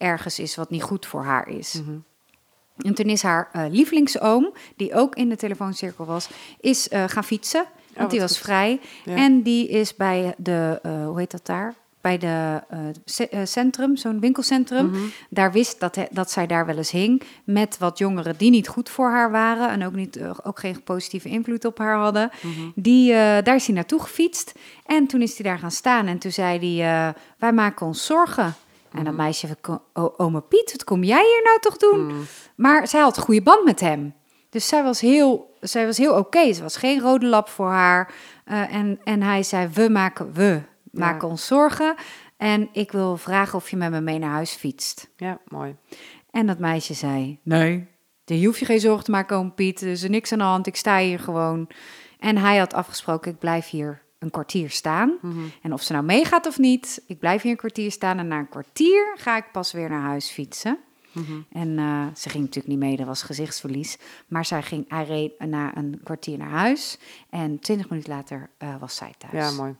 ergens 0.00 0.38
is 0.38 0.56
wat 0.56 0.70
niet 0.70 0.82
goed 0.82 1.06
voor 1.06 1.24
haar 1.24 1.48
is. 1.48 1.74
Mhm. 1.84 1.96
En 2.80 2.94
toen 2.94 3.06
is 3.06 3.22
haar 3.22 3.48
eh, 3.52 3.64
lievelingsoom, 3.70 4.52
die 4.76 4.94
ook 4.94 5.14
in 5.14 5.28
de 5.28 5.36
telefooncirkel 5.36 6.04
was, 6.04 6.28
is 6.60 6.88
eh, 6.88 7.04
gaan 7.06 7.24
fietsen. 7.24 7.62
Want 7.86 7.96
wat 8.00 8.10
die 8.10 8.20
was 8.20 8.30
goed. 8.36 8.40
vrij. 8.40 8.80
Ja. 9.04 9.14
En 9.16 9.42
die 9.42 9.68
is 9.68 9.96
bij 9.96 10.34
de, 10.36 10.78
eh, 10.82 11.04
hoe 11.06 11.18
heet 11.18 11.30
dat 11.30 11.46
daar? 11.46 11.74
Bij 12.00 12.18
de 12.18 12.60
ce- 13.04 13.42
centrum, 13.44 13.96
zo'n 13.96 14.20
winkelcentrum. 14.20 14.86
Mhm. 14.90 14.98
Daar 15.30 15.52
wist 15.52 15.80
dat, 15.80 15.98
dat 16.10 16.30
zij 16.30 16.46
daar 16.46 16.66
wel 16.66 16.76
eens 16.76 16.90
hing. 16.90 17.22
Met 17.44 17.78
wat 17.78 17.98
jongeren 17.98 18.36
die 18.36 18.50
niet 18.50 18.68
goed 18.68 18.88
voor 18.88 19.10
haar 19.10 19.30
waren. 19.30 19.68
En 19.68 19.84
ook, 19.86 19.94
niet, 19.94 20.20
ook 20.42 20.58
geen 20.58 20.82
positieve 20.82 21.28
invloed 21.28 21.64
op 21.64 21.78
haar 21.78 21.96
hadden. 21.96 22.30
Mhm. 22.42 22.68
Die, 22.74 23.12
daar 23.12 23.54
is 23.54 23.66
hij 23.66 23.74
naartoe 23.74 24.00
gefietst. 24.00 24.52
En 24.86 25.06
toen 25.06 25.22
is 25.22 25.38
hij 25.38 25.50
daar 25.50 25.58
gaan 25.58 25.70
staan. 25.70 26.06
En 26.06 26.18
toen 26.18 26.32
zei 26.32 26.78
hij, 26.80 27.14
wij 27.38 27.52
maken 27.52 27.86
ons 27.86 28.06
zorgen. 28.06 28.54
En 28.90 28.96
Mhm. 28.96 29.04
dat 29.04 29.14
meisje, 29.14 29.46
van, 29.46 29.56
"Ko- 29.60 29.82
o- 29.92 30.14
ome 30.16 30.40
Piet, 30.40 30.72
wat 30.72 30.84
kom 30.84 31.02
jij 31.04 31.22
hier 31.24 31.40
nou 31.44 31.60
toch 31.60 31.76
doen? 31.76 32.06
Mhm. 32.06 32.16
Maar 32.56 32.88
zij 32.88 33.00
had 33.00 33.16
een 33.16 33.22
goede 33.22 33.42
band 33.42 33.64
met 33.64 33.80
hem. 33.80 34.14
Dus 34.50 34.68
zij 34.68 34.82
was 34.82 35.00
heel, 35.00 35.56
zij 35.60 35.86
was 35.86 35.96
heel 35.98 36.14
oké. 36.14 36.52
Ze 36.52 36.62
was 36.62 36.76
geen 36.76 37.00
rode 37.00 37.26
lap 37.26 37.48
voor 37.48 37.70
haar. 37.70 38.14
Eh, 38.44 38.74
en, 38.74 39.00
en 39.04 39.22
hij 39.22 39.42
zei, 39.42 39.68
we 39.68 39.88
maken, 39.88 40.32
we 40.32 40.60
maken 40.92 41.28
ons 41.28 41.46
zorgen. 41.46 41.94
En 42.36 42.68
ik 42.72 42.92
wil 42.92 43.16
vragen 43.16 43.58
of 43.58 43.70
je 43.70 43.76
met 43.76 43.90
me 43.90 44.00
mee 44.00 44.18
naar 44.18 44.30
huis 44.30 44.52
fietst. 44.52 45.10
Ja, 45.16 45.38
mooi. 45.48 45.76
En 46.30 46.46
dat 46.46 46.58
meisje 46.58 46.94
zei, 46.94 47.38
nee, 47.42 47.86
je 48.24 48.46
hoef 48.46 48.58
je 48.58 48.64
geen 48.64 48.80
zorgen 48.80 49.04
te 49.04 49.10
maken, 49.10 49.36
oom 49.36 49.54
Piet. 49.54 49.80
Er 49.80 49.88
is 49.88 50.08
niks 50.08 50.32
aan 50.32 50.38
de 50.38 50.44
hand, 50.44 50.66
ik 50.66 50.76
sta 50.76 50.98
hier 50.98 51.18
gewoon. 51.18 51.68
En 52.18 52.36
hij 52.38 52.56
had 52.58 52.74
afgesproken, 52.74 53.32
ik 53.32 53.38
blijf 53.38 53.68
hier 53.68 54.02
een 54.20 54.30
kwartier 54.30 54.70
staan. 54.70 55.18
Mhm. 55.20 55.38
En 55.62 55.72
of 55.72 55.82
ze 55.82 55.92
nou 55.92 56.04
meegaat 56.04 56.46
of 56.46 56.58
niet, 56.58 57.02
ik 57.06 57.18
blijf 57.18 57.42
hier 57.42 57.50
een 57.50 57.56
kwartier 57.56 57.90
staan. 57.90 58.18
En 58.18 58.28
na 58.28 58.38
een 58.38 58.48
kwartier 58.48 59.14
ga 59.16 59.36
ik 59.36 59.44
pas 59.52 59.72
weer 59.72 59.88
naar 59.88 60.00
huis 60.00 60.30
fietsen. 60.30 60.78
Mhm. 61.12 61.40
En 61.52 61.78
eh, 61.78 62.06
ze 62.16 62.28
ging 62.28 62.44
natuurlijk 62.44 62.68
niet 62.68 62.78
mee, 62.78 62.96
dat 62.96 63.06
was 63.06 63.22
gezichtsverlies. 63.22 63.98
Maar 64.28 64.44
zij 64.44 64.62
ging, 64.62 64.84
hij 64.88 65.04
reed 65.04 65.38
na 65.38 65.76
een 65.76 66.00
kwartier 66.04 66.38
naar 66.38 66.48
huis. 66.48 66.98
En 67.30 67.58
twintig 67.58 67.88
minuten 67.88 68.12
later 68.12 68.50
eh, 68.58 68.74
was 68.80 68.96
zij 68.96 69.14
thuis. 69.18 69.32
Ja, 69.32 69.50
mooi. 69.50 69.76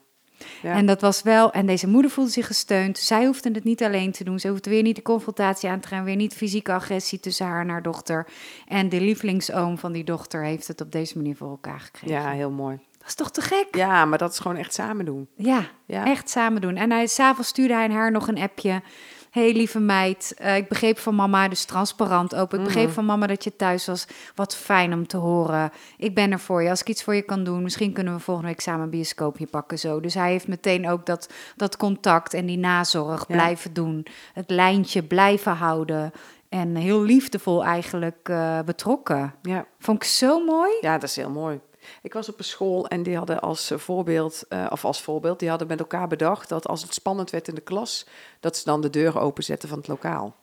Ja. 0.62 0.74
En 0.74 0.86
dat 0.86 1.00
was 1.00 1.22
wel, 1.22 1.52
en 1.52 1.66
deze 1.66 1.88
moeder 1.88 2.10
voelde 2.10 2.30
zich 2.30 2.46
gesteund. 2.46 2.98
Zij 2.98 3.26
hoefde 3.26 3.50
het 3.50 3.64
niet 3.64 3.82
alleen 3.82 4.12
te 4.12 4.24
doen. 4.24 4.38
Ze 4.38 4.48
hoefde 4.48 4.70
weer 4.70 4.82
niet 4.82 4.96
de 4.96 5.02
confrontatie 5.02 5.68
aan 5.68 5.80
te 5.80 5.88
gaan, 5.88 6.04
weer 6.04 6.16
niet 6.16 6.34
fysieke 6.34 6.72
agressie 6.72 7.20
tussen 7.20 7.46
haar 7.46 7.60
en 7.60 7.68
haar 7.68 7.82
dochter. 7.82 8.26
En 8.66 8.88
de 8.88 9.00
lievelingsoom 9.00 9.78
van 9.78 9.92
die 9.92 10.04
dochter 10.04 10.44
heeft 10.44 10.68
het 10.68 10.80
op 10.80 10.92
deze 10.92 11.16
manier 11.16 11.36
voor 11.36 11.50
elkaar 11.50 11.80
gekregen. 11.80 12.16
ja, 12.16 12.30
heel 12.30 12.50
mooi. 12.50 12.78
Is 13.10 13.16
toch 13.16 13.30
te 13.30 13.40
gek? 13.40 13.66
Ja, 13.76 14.04
maar 14.04 14.18
dat 14.18 14.32
is 14.32 14.38
gewoon 14.38 14.56
echt 14.56 14.74
samen 14.74 15.04
doen. 15.04 15.28
Ja, 15.36 15.62
Ja. 15.86 16.04
echt 16.06 16.30
samen 16.30 16.60
doen. 16.60 16.76
En 16.76 16.90
hij, 16.90 17.06
s'avonds 17.06 17.48
stuurde 17.48 17.74
hij 17.74 17.88
haar 17.90 18.10
nog 18.10 18.28
een 18.28 18.38
appje. 18.38 18.82
hey, 19.30 19.52
lieve 19.52 19.78
meid, 19.80 20.34
eh, 20.38 20.56
ik 20.56 20.68
begreep 20.68 20.98
van 20.98 21.14
mama, 21.14 21.48
dus 21.48 21.64
transparant 21.64 22.34
open. 22.34 22.58
Ik 22.58 22.64
begreep 22.64 22.84
Mhm. 22.84 22.94
van 22.94 23.04
mama 23.04 23.26
dat 23.26 23.44
je 23.44 23.56
thuis 23.56 23.86
was. 23.86 24.06
Wat 24.34 24.56
fijn 24.56 24.92
om 24.92 25.06
te 25.06 25.16
horen. 25.16 25.70
Ik 25.96 26.14
ben 26.14 26.32
er 26.32 26.38
voor 26.38 26.62
je. 26.62 26.70
Als 26.70 26.80
ik 26.80 26.88
iets 26.88 27.04
voor 27.04 27.14
je 27.14 27.22
kan 27.22 27.44
doen, 27.44 27.62
misschien 27.62 27.92
kunnen 27.92 28.14
we 28.14 28.20
volgende 28.20 28.48
week 28.50 28.60
samen 28.60 28.82
een 28.82 28.90
bioscoopje 28.90 29.46
pakken. 29.46 29.78
Zo. 29.78 30.00
Dus 30.00 30.14
hij 30.14 30.30
heeft 30.30 30.48
meteen 30.48 30.88
ook 30.88 31.06
dat, 31.06 31.32
dat 31.56 31.76
contact 31.76 32.34
en 32.34 32.46
die 32.46 32.58
nazorg 32.58 33.24
Ja. 33.28 33.34
blijven 33.34 33.72
doen. 33.72 34.06
Het 34.32 34.50
lijntje 34.50 35.02
blijven 35.02 35.52
houden. 35.52 36.10
En 36.48 36.74
heel 36.76 37.02
liefdevol 37.02 37.64
eigenlijk 37.64 38.28
eh, 38.28 38.58
betrokken. 38.64 39.34
Ja. 39.42 39.66
Vond 39.78 40.02
ik 40.02 40.08
zo 40.08 40.44
mooi. 40.44 40.70
Ja, 40.80 40.92
dat 40.98 41.08
is 41.08 41.16
heel 41.16 41.30
mooi. 41.30 41.60
Ik 42.02 42.12
was 42.12 42.28
op 42.28 42.38
een 42.38 42.44
school 42.44 42.86
en 42.86 43.02
die 43.02 43.16
hadden 43.16 43.40
als 43.40 43.70
eh, 43.70 43.78
voorbeeld, 43.78 44.42
eh, 44.48 44.66
of 44.70 44.84
als 44.84 45.02
voorbeeld, 45.02 45.38
die 45.38 45.48
hadden 45.48 45.68
met 45.68 45.78
elkaar 45.78 46.08
bedacht 46.08 46.48
dat 46.48 46.68
als 46.68 46.82
het 46.82 46.94
spannend 46.94 47.30
werd 47.30 47.48
in 47.48 47.54
de 47.54 47.60
klas, 47.60 48.06
dat 48.40 48.56
ze 48.56 48.64
dan 48.64 48.80
de 48.80 48.90
deur 48.90 49.18
openzetten 49.20 49.68
van 49.68 49.78
het 49.78 49.88
lokaal. 49.88 50.34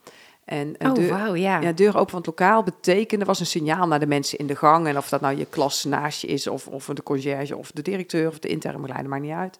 En 0.45 0.77
eh, 0.77 0.89
Oh, 0.89 0.95
deur, 0.95 1.37
ja. 1.37 1.59
ja, 1.61 1.71
deur 1.71 1.95
open 1.97 2.09
van 2.09 2.17
het 2.17 2.27
lokaal 2.27 2.63
betekende, 2.63 3.25
was 3.25 3.39
een 3.39 3.45
signaal 3.45 3.87
naar 3.87 3.99
de 3.99 4.07
mensen 4.07 4.37
in 4.37 4.47
de 4.47 4.55
gang. 4.55 4.87
En 4.87 4.97
of 4.97 5.09
dat 5.09 5.21
nou 5.21 5.37
je 5.37 5.45
klas 5.45 5.83
naast 5.83 6.21
je 6.21 6.27
is, 6.27 6.47
of, 6.47 6.67
of 6.67 6.85
de 6.85 7.03
conciërge, 7.03 7.57
of 7.57 7.71
de 7.71 7.81
directeur, 7.81 8.27
of 8.27 8.39
de 8.39 8.47
interne 8.47 8.77
begeleider, 8.77 9.11
maakt 9.11 9.23
niet 9.23 9.33
uit. 9.33 9.57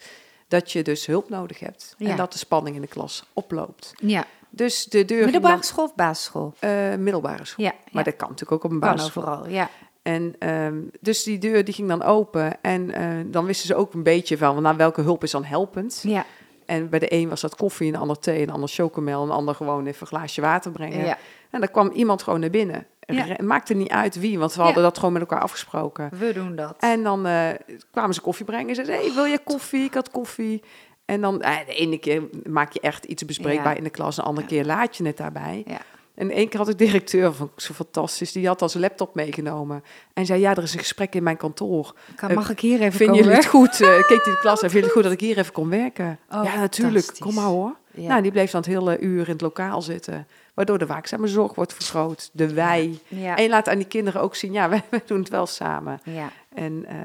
Dat 0.48 0.72
je 0.72 0.82
dus 0.84 1.06
hulp 1.06 1.30
nodig 1.30 1.60
hebt. 1.60 1.96
Ja. 1.98 2.10
En 2.10 2.18
dat 2.18 2.32
de 2.32 2.38
spanning 2.38 2.76
in 2.76 2.82
de 2.82 2.88
klas 2.88 3.26
oploopt. 3.34 3.94
Ja. 3.98 4.26
Dus 4.50 4.86
de 4.86 5.06
deur 5.06 5.24
Middelbare 5.24 5.54
dan- 5.54 5.64
school 5.64 5.84
of 5.86 5.96
basisschool? 5.96 6.54
middelbare 6.98 7.46
school. 7.46 7.66
Ja, 7.66 7.74
Maar 7.92 8.04
dat 8.04 8.16
kan 8.16 8.30
natuurlijk 8.30 8.52
ook 8.52 8.64
op 8.64 8.72
een 8.72 8.80
kan 8.80 8.96
basisschool. 8.96 9.24
overal, 9.24 9.48
ja. 9.48 9.70
En 10.08 10.36
ehm, 10.39 10.76
dus 11.01 11.24
die 11.24 11.38
deur 11.38 11.64
die 11.64 11.74
ging 11.74 11.88
dan 11.88 12.03
open. 12.03 12.62
En 12.62 12.91
eh, 12.93 13.08
dan 13.26 13.45
wisten 13.45 13.68
ze 13.68 13.76
ook 13.76 13.93
een 13.93 14.03
beetje 14.03 14.38
van 14.38 14.62
nou, 14.62 14.78
welke 14.78 15.01
hulp 15.01 15.24
is 15.24 15.32
dan 15.32 15.43
helpend. 15.43 15.99
Ja, 16.03 16.26
En 16.66 16.89
bij 16.89 16.99
de 16.99 17.14
een 17.14 17.30
was 17.30 17.41
dat 17.41 17.55
koffie, 17.55 17.88
een 17.88 17.95
ander 17.99 18.20
thee, 18.20 18.41
een 18.41 18.49
ander 18.49 18.70
chocomel, 18.70 19.24
een 19.24 19.30
ander 19.32 19.55
gewoon 19.55 19.86
even 19.86 20.01
een 20.01 20.08
glaasje 20.08 20.41
water 20.41 20.72
brengen. 20.72 21.05
ja. 21.05 21.18
En 21.51 21.60
dan 21.60 21.72
kwam 21.72 21.91
iemand 21.91 22.24
gewoon 22.24 22.39
naar 22.39 22.49
binnen. 22.49 22.86
Ja. 22.99 23.24
Het 23.26 23.41
maakte 23.41 23.74
niet 23.74 23.89
uit 23.89 24.20
wie, 24.20 24.39
want 24.39 24.53
we 24.53 24.60
Ja. 24.60 24.66
hadden 24.66 24.84
dat 24.84 24.97
gewoon 24.97 25.14
met 25.14 25.22
elkaar 25.22 25.41
afgesproken. 25.41 26.10
we 26.20 26.34
doen 26.34 26.55
dat. 26.55 26.76
En 26.80 27.03
dan 27.03 27.26
eh, 27.26 27.49
kwamen 27.91 28.14
ze 28.14 28.22
koffie 28.22 28.45
brengen 28.45 28.70
en 28.70 28.76
zeiden, 28.76 28.95
hey, 28.95 29.14
wil 29.14 29.26
je 29.26 29.39
koffie? 29.43 29.84
Ik 29.84 29.93
had 29.93 30.12
koffie. 30.12 30.64
En 31.05 31.22
dan, 31.22 31.41
eh, 31.41 31.55
de 31.66 31.74
ene 31.74 31.97
keer 31.97 32.24
maak 32.49 32.72
je 32.74 32.80
echt 32.80 33.05
iets 33.05 33.26
bespreekbaar 33.26 33.78
in 33.78 33.84
de 33.84 33.89
klas, 33.89 34.16
de 34.16 34.22
andere 34.22 34.47
keer 34.47 34.66
laat 34.66 34.97
je 34.97 35.05
het 35.05 35.18
daarbij. 35.18 35.64
Ja. 35.66 35.80
En 36.18 36.32
één 36.32 36.49
keer 36.49 36.59
had 36.59 36.70
ik 36.70 36.78
directeur, 36.78 37.34
vond 37.34 37.51
ik 37.55 37.59
zo 37.59 37.74
fantastisch, 37.74 38.32
die 38.32 38.47
had 38.47 38.61
als 38.61 38.74
laptop 38.74 39.15
meegenomen. 39.15 39.84
En 40.13 40.26
zei, 40.26 40.39
ja, 40.39 40.55
er 40.55 40.63
is 40.63 40.74
een 40.74 40.80
gesprek 40.80 41.15
in 41.15 41.24
mijn 41.24 41.38
kantoor. 41.38 41.93
Kan, 42.15 42.34
mag 42.34 42.49
ik 42.49 42.59
hier 42.59 42.82
even 42.82 42.99
komen? 42.99 43.15
jullie 43.15 43.36
het 43.36 43.45
goed? 43.45 43.82
Eh, 43.82 43.97
keek 44.07 44.24
die 44.24 44.34
de 44.34 44.38
klas 44.39 44.61
en 44.61 44.68
jullie 44.68 44.84
het 44.84 44.91
goed 44.91 45.03
dat 45.03 45.11
ik 45.11 45.20
hier 45.20 45.38
even 45.38 45.53
kon 45.53 45.70
werken? 45.70 46.20
Oh, 46.32 46.43
ja, 46.43 46.55
natuurlijk. 46.55 47.15
Kom 47.20 47.34
maar 47.34 47.45
hoor. 47.45 47.76
Ja. 47.93 48.07
Nou, 48.07 48.22
die 48.22 48.32
bleef 48.32 48.51
dan 48.51 48.61
het 48.61 48.70
hele 48.70 48.99
uur 48.99 49.26
in 49.26 49.32
het 49.32 49.41
lokaal 49.41 49.82
zitten. 49.82 50.28
Waardoor 50.53 50.78
de 50.78 50.86
waakzame 50.86 51.28
zorg 51.28 51.55
wordt 51.55 51.74
vergroot. 51.74 52.30
De 52.34 52.53
wij. 52.53 52.99
Ja. 53.07 53.36
En 53.36 53.43
je 53.43 53.49
laat 53.49 53.70
aan 53.70 53.78
die 53.78 53.88
kinderen 53.88 54.22
ook 54.22 54.36
zien, 54.36 54.51
ja, 54.51 54.70
wij, 54.74 54.84
wij 54.89 55.01
doen 55.05 55.20
het 55.20 55.30
wel 55.30 55.45
samen. 55.45 55.99
ja. 56.03 56.32
En, 56.53 56.86
eh, 56.88 56.95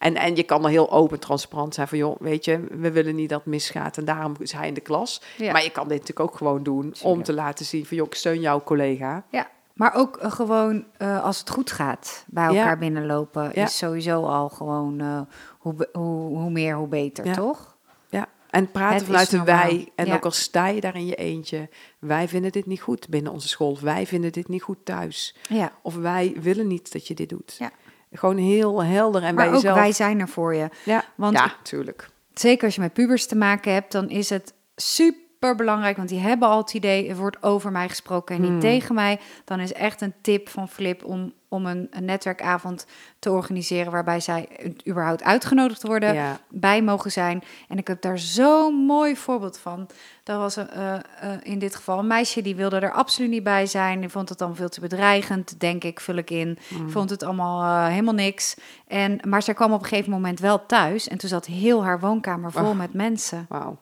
en, 0.00 0.14
en 0.16 0.36
je 0.36 0.42
kan 0.42 0.64
er 0.64 0.70
heel 0.70 0.90
open, 0.90 1.18
transparant 1.20 1.74
zijn 1.74 1.88
van, 1.88 1.98
joh, 1.98 2.16
weet 2.20 2.44
je, 2.44 2.64
we 2.70 2.90
willen 2.90 3.14
niet 3.14 3.28
dat 3.28 3.38
het 3.38 3.48
misgaat. 3.48 3.96
En 3.96 4.04
daarom 4.04 4.34
is 4.38 4.52
hij 4.52 4.68
in 4.68 4.74
de 4.74 4.80
klas. 4.80 5.22
Ja. 5.36 5.52
Maar 5.52 5.62
je 5.62 5.70
kan 5.70 5.88
dit 5.88 5.98
natuurlijk 5.98 6.30
ook 6.30 6.36
gewoon 6.36 6.62
doen 6.62 6.94
om 7.02 7.22
te 7.22 7.32
laten 7.32 7.64
zien 7.64 7.86
van, 7.86 7.96
joh, 7.96 8.06
ik 8.06 8.14
steun 8.14 8.40
jouw 8.40 8.62
collega. 8.62 9.24
Ja, 9.30 9.50
maar 9.74 9.94
ook 9.94 10.16
eh, 10.16 10.30
gewoon 10.32 10.84
eh, 10.98 11.24
als 11.24 11.38
het 11.38 11.50
goed 11.50 11.70
gaat 11.72 12.24
bij 12.26 12.52
Ja. 12.52 12.58
elkaar 12.58 12.78
binnenlopen 12.78 13.50
Ja. 13.54 13.64
is 13.64 13.76
sowieso 13.78 14.24
al 14.24 14.48
gewoon 14.48 15.00
eh, 15.00 15.20
hoe, 15.58 15.88
hoe, 15.92 16.38
hoe 16.38 16.50
meer 16.50 16.74
hoe 16.76 16.88
beter, 16.88 17.32
toch? 17.32 17.76
Ja, 18.08 18.26
en 18.50 18.70
praten 18.70 18.96
Het 18.96 19.04
vanuit 19.06 19.30
de 19.30 19.36
normaal. 19.36 19.56
wij. 19.62 19.88
En 19.94 20.12
ook 20.12 20.24
al 20.24 20.30
sta 20.30 20.66
je 20.66 20.80
daar 20.80 20.96
in 20.96 21.06
je 21.06 21.14
eentje. 21.14 21.68
Wij 21.98 22.28
vinden 22.28 22.52
dit 22.52 22.66
niet 22.66 22.80
goed 22.80 23.08
binnen 23.08 23.32
onze 23.32 23.48
school. 23.48 23.78
Wij 23.80 24.06
vinden 24.06 24.32
dit 24.32 24.48
niet 24.48 24.62
goed 24.62 24.84
thuis. 24.84 25.36
Ja. 25.48 25.72
Of 25.82 25.94
wij 25.94 26.36
willen 26.40 26.66
niet 26.66 26.92
dat 26.92 27.06
je 27.06 27.14
dit 27.14 27.28
doet. 27.28 27.56
Ja. 27.58 27.70
Gewoon 28.12 28.36
heel 28.36 28.84
helder 28.84 29.22
en 29.22 29.34
Maar 29.34 29.44
bij 29.44 29.54
ook 29.54 29.60
jezelf. 29.60 29.78
wij 29.78 29.92
zijn 29.92 30.20
er 30.20 30.28
voor 30.28 30.54
je. 30.54 30.68
Ja, 30.84 31.04
Want 31.14 31.36
ja, 31.36 31.52
tuurlijk. 31.62 32.08
zeker 32.34 32.64
als 32.64 32.74
je 32.74 32.80
met 32.80 32.92
pubers 32.92 33.26
te 33.26 33.36
maken 33.36 33.72
hebt, 33.72 33.92
dan 33.92 34.08
is 34.08 34.30
het 34.30 34.54
super 34.76 35.54
belangrijk, 35.56 35.96
want 35.96 36.08
die 36.08 36.18
hebben 36.18 36.48
al 36.48 36.58
het 36.58 36.74
idee, 36.74 37.08
er 37.08 37.16
wordt 37.16 37.42
over 37.42 37.72
mij 37.72 37.88
gesproken 37.88 38.34
en 38.34 38.40
niet 38.40 38.50
Hmm. 38.50 38.60
tegen 38.60 38.94
mij. 38.94 39.18
Dan 39.44 39.60
is 39.60 39.72
echt 39.72 40.00
een 40.00 40.14
tip 40.20 40.48
van 40.48 40.68
Flip 40.68 41.04
om, 41.04 41.32
om 41.50 41.66
een, 41.66 41.86
een 41.90 42.04
netwerkavond 42.04 42.86
te 43.18 43.30
organiseren 43.30 43.92
waarbij 43.92 44.20
zij 44.20 44.48
überhaupt 44.88 45.22
uitgenodigd 45.22 45.82
worden. 45.82 46.14
Ja. 46.14 46.38
bij 46.48 46.82
mogen 46.82 47.12
zijn. 47.12 47.42
En 47.68 47.78
ik 47.78 47.86
heb 47.86 48.00
daar 48.00 48.18
zo'n 48.18 48.74
mooi 48.74 49.16
voorbeeld 49.16 49.58
van. 49.58 49.88
Dat 50.22 50.38
was 50.38 50.56
eh, 50.56 50.94
eh, 50.94 51.00
in 51.42 51.58
dit 51.58 51.76
geval 51.76 51.98
een 51.98 52.06
meisje 52.06 52.42
die 52.42 52.56
wilde 52.56 52.78
er 52.78 52.92
absoluut 52.92 53.30
niet 53.30 53.42
bij 53.42 53.66
zijn. 53.66 54.00
Die 54.00 54.08
vond 54.08 54.28
het 54.28 54.38
dan 54.38 54.56
veel 54.56 54.68
te 54.68 54.80
bedreigend, 54.80 55.60
denk 55.60 55.84
ik, 55.84 56.00
vul 56.00 56.16
ik 56.16 56.30
in. 56.30 56.58
Vond 56.86 57.10
het 57.10 57.22
allemaal 57.22 57.62
eh, 57.62 57.90
helemaal 57.90 58.14
niks. 58.14 58.56
En, 58.86 59.20
maar 59.28 59.42
zij 59.42 59.54
kwam 59.54 59.72
op 59.72 59.82
een 59.82 59.88
gegeven 59.88 60.10
moment 60.10 60.40
wel 60.40 60.66
thuis. 60.66 61.08
En 61.08 61.18
toen 61.18 61.28
zat 61.28 61.46
heel 61.46 61.84
haar 61.84 62.00
woonkamer 62.00 62.52
vol 62.52 62.74
met 62.74 62.92
mensen 62.92 63.46
Wauw. 63.48 63.78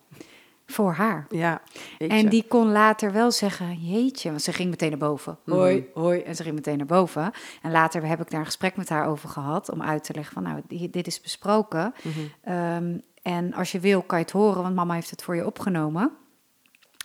Voor 0.70 0.92
haar. 0.92 1.26
Ja. 1.30 1.60
jeetje. 1.98 2.16
En 2.16 2.28
die 2.28 2.44
kon 2.48 2.70
later 2.72 3.12
wel 3.12 3.30
zeggen, 3.30 3.74
jeetje, 3.74 4.28
want 4.30 4.42
ze 4.42 4.52
ging 4.52 4.70
meteen 4.70 4.88
naar 4.90 4.98
boven. 4.98 5.38
Mhm. 5.44 5.56
Hoi, 5.56 5.86
hoi. 5.94 6.20
En 6.20 6.34
ze 6.36 6.42
ging 6.42 6.54
meteen 6.54 6.76
naar 6.76 6.86
boven. 6.86 7.30
En 7.62 7.70
later 7.70 8.04
heb 8.06 8.20
ik 8.20 8.30
daar 8.30 8.40
een 8.40 8.46
gesprek 8.46 8.76
met 8.76 8.88
haar 8.88 9.06
over 9.06 9.28
gehad, 9.28 9.70
om 9.70 9.82
uit 9.82 10.04
te 10.04 10.14
leggen 10.14 10.34
van, 10.34 10.42
nou, 10.42 10.60
di- 10.68 10.90
dit 10.90 11.06
is 11.06 11.20
besproken. 11.20 11.94
Mhm. 12.02 12.18
Ehm, 12.42 12.98
en 13.22 13.54
als 13.54 13.72
je 13.72 13.80
wil, 13.80 14.02
kan 14.02 14.18
je 14.18 14.24
het 14.24 14.32
horen, 14.32 14.62
want 14.62 14.74
mama 14.74 14.94
heeft 14.94 15.10
het 15.10 15.22
voor 15.22 15.36
je 15.36 15.46
opgenomen. 15.46 16.10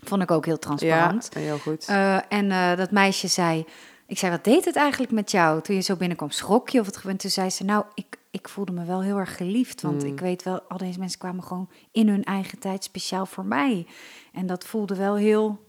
Vond 0.03 0.22
ik 0.22 0.32
ook 0.32 0.45
heel 0.45 0.53
Ja, 0.53 0.59
transparant. 0.59 1.30
heel 1.34 1.57
goed. 1.57 1.86
Eh, 1.88 2.16
en 2.30 2.51
eh, 2.51 2.76
dat 2.78 2.91
meisje 2.91 3.28
zei, 3.28 3.66
ik 4.07 4.18
zei, 4.18 4.32
wat 4.32 4.43
deed 4.43 4.66
het 4.66 4.76
eigenlijk 4.76 5.11
met 5.11 5.32
jou? 5.32 5.61
Toen 5.61 5.76
je 5.76 5.82
zo 5.82 5.95
binnenkwam, 5.95 6.30
schrok 6.30 6.70
je 6.70 6.80
of 6.80 6.86
het 6.86 6.97
gebeurde? 6.97 7.20
Toen 7.20 7.30
zei 7.32 7.49
ze, 7.49 7.64
nou, 7.64 7.86
ik, 7.93 8.18
ik 8.34 8.50
voelde 8.50 8.72
me 8.72 8.86
wel 8.86 9.02
heel 9.02 9.18
erg 9.18 9.38
geliefd. 9.38 9.82
Want 9.82 10.04
Mm. 10.04 10.10
ik 10.10 10.20
weet 10.20 10.44
wel, 10.44 10.62
al 10.62 10.78
deze 10.78 11.00
mensen 11.00 11.20
kwamen 11.20 11.44
gewoon 11.44 11.70
in 11.92 12.08
hun 12.10 12.24
eigen 12.24 12.60
tijd 12.60 12.84
speciaal 12.84 13.26
voor 13.26 13.46
mij. 13.46 13.88
En 14.34 14.46
dat 14.46 14.66
voelde 14.66 14.96
wel 14.96 15.16
heel 15.16 15.66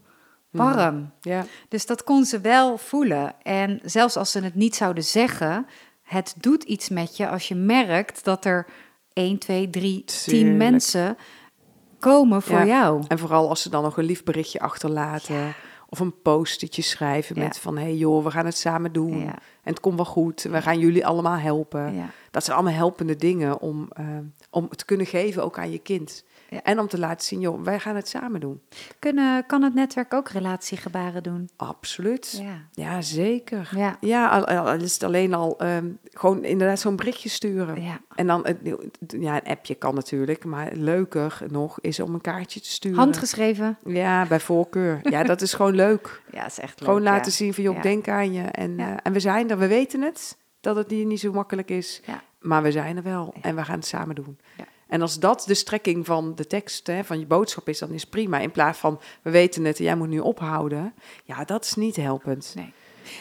warm. 0.49 1.11
ja. 1.21 1.45
Dus 1.69 1.85
dat 1.85 2.03
kon 2.03 2.25
ze 2.25 2.39
wel 2.41 2.77
voelen. 2.77 3.33
En 3.43 3.79
zelfs 3.83 4.17
als 4.17 4.31
ze 4.31 4.39
het 4.39 4.55
niet 4.55 4.75
zouden 4.75 5.03
zeggen, 5.03 5.65
het 6.03 6.35
doet 6.39 6.63
iets 6.63 6.89
met 6.89 7.17
je 7.17 7.29
als 7.29 7.47
je 7.47 7.55
merkt 7.55 8.23
dat 8.23 8.45
er 8.45 8.65
1, 9.13 9.37
2, 9.37 9.69
3, 9.69 10.03
10 10.03 10.23
Tuurlijk. 10.33 10.57
mensen 10.57 11.17
komen 11.99 12.41
voor 12.41 12.57
Ja. 12.59 12.65
jou. 12.65 13.03
En 13.07 13.19
vooral 13.19 13.49
als 13.49 13.61
ze 13.61 13.69
dan 13.69 13.83
nog 13.83 13.97
een 13.97 14.03
lief 14.05 14.23
berichtje 14.23 14.59
achterlaten. 14.59 15.53
Of 15.95 16.01
een 16.01 16.21
postetje 16.21 16.81
schrijven 16.81 17.39
met 17.39 17.57
van... 17.57 17.77
hé 17.77 17.83
hey 17.83 17.95
joh, 17.95 18.23
we 18.23 18.31
gaan 18.31 18.45
het 18.45 18.57
samen 18.57 18.91
doen. 18.91 19.21
En 19.21 19.39
het 19.63 19.79
komt 19.79 19.95
wel 19.95 20.05
goed. 20.05 20.41
We 20.41 20.61
gaan 20.61 20.79
jullie 20.79 21.05
allemaal 21.05 21.37
helpen. 21.37 22.11
Dat 22.31 22.43
zijn 22.43 22.57
allemaal 22.57 22.77
helpende 22.77 23.15
dingen 23.15 23.59
om, 23.59 23.87
eh, 23.93 24.05
om 24.49 24.69
te 24.69 24.85
kunnen 24.85 25.05
geven 25.05 25.43
ook 25.43 25.57
aan 25.59 25.71
je 25.71 25.77
kind. 25.77 26.23
Ja. 26.49 26.63
En 26.63 26.79
om 26.79 26.87
te 26.87 26.99
laten 26.99 27.25
zien, 27.25 27.39
joh, 27.39 27.63
wij 27.63 27.79
gaan 27.79 27.95
het 27.95 28.07
samen 28.07 28.39
doen. 28.39 28.61
Kunnen, 28.99 29.45
kan 29.45 29.61
het 29.61 29.73
netwerk 29.73 30.13
ook 30.13 30.29
relatiegebaren 30.29 31.23
doen? 31.23 31.49
Absoluut. 31.55 32.41
Ja. 32.41 32.67
Ja, 32.71 33.01
zeker. 33.01 33.71
Ja. 33.75 33.97
Ja, 33.99 34.29
al, 34.29 34.45
al 34.45 34.73
is 34.73 34.93
het 34.93 35.03
alleen 35.03 35.33
al 35.33 35.59
ehm, 35.59 35.89
gewoon 36.11 36.43
inderdaad 36.43 36.79
zo'n 36.79 36.95
berichtje 36.95 37.29
sturen. 37.29 37.81
Ja. 37.81 37.99
En 38.15 38.27
dan, 38.27 38.45
ja, 39.07 39.35
een 39.35 39.51
appje 39.51 39.75
kan 39.75 39.95
natuurlijk, 39.95 40.45
maar 40.45 40.71
leuker 40.73 41.41
nog 41.49 41.79
is 41.81 41.99
om 41.99 42.13
een 42.13 42.21
kaartje 42.21 42.59
te 42.59 42.69
sturen. 42.69 42.97
Handgeschreven? 42.97 43.77
Ja, 43.85 44.25
bij 44.25 44.39
voorkeur. 44.39 44.99
Ja, 45.03 45.23
dat 45.23 45.41
is 45.41 45.53
gewoon 45.53 45.75
leuk. 45.75 46.23
Ja, 46.31 46.45
is 46.45 46.59
echt 46.59 46.81
gewoon 46.81 47.01
leuk, 47.01 47.03
laten 47.03 47.31
ja. 47.31 47.37
zien 47.37 47.53
van, 47.53 47.63
joh, 47.63 47.81
denk 47.81 48.07
aan 48.07 48.33
je. 48.33 48.41
En, 48.43 48.79
eh, 48.79 48.93
en 49.03 49.13
we 49.13 49.19
zijn 49.19 49.49
er, 49.49 49.57
we 49.57 49.67
weten 49.67 50.01
het, 50.01 50.37
dat 50.59 50.75
het 50.75 50.89
niet, 50.89 51.07
niet 51.07 51.19
zo 51.19 51.31
makkelijk 51.31 51.69
is. 51.69 52.01
Ja. 52.05 52.23
Maar 52.39 52.63
we 52.63 52.71
zijn 52.71 52.97
er 52.97 53.03
wel 53.03 53.33
en 53.41 53.55
we 53.55 53.63
gaan 53.63 53.75
het 53.75 53.85
samen 53.85 54.15
doen. 54.15 54.37
Ja. 54.57 54.65
En 54.95 55.01
als 55.01 55.19
dat 55.19 55.43
de 55.47 55.53
strekking 55.53 56.05
van 56.05 56.35
de 56.35 56.47
tekst, 56.47 56.87
hè, 56.87 57.03
van 57.03 57.19
je 57.19 57.25
boodschap 57.25 57.69
is, 57.69 57.79
dan 57.79 57.89
is 57.91 58.05
prima. 58.05 58.39
In 58.39 58.51
plaats 58.51 58.79
van, 58.79 58.99
we 59.21 59.29
weten 59.29 59.65
het 59.65 59.77
en 59.77 59.83
jij 59.83 59.95
moet 59.95 60.07
nu 60.09 60.19
ophouden. 60.19 60.93
Ja, 61.23 61.43
dat 61.43 61.63
is 61.65 61.73
niet 61.75 61.95
helpend. 61.95 62.51
Nee. 62.55 62.73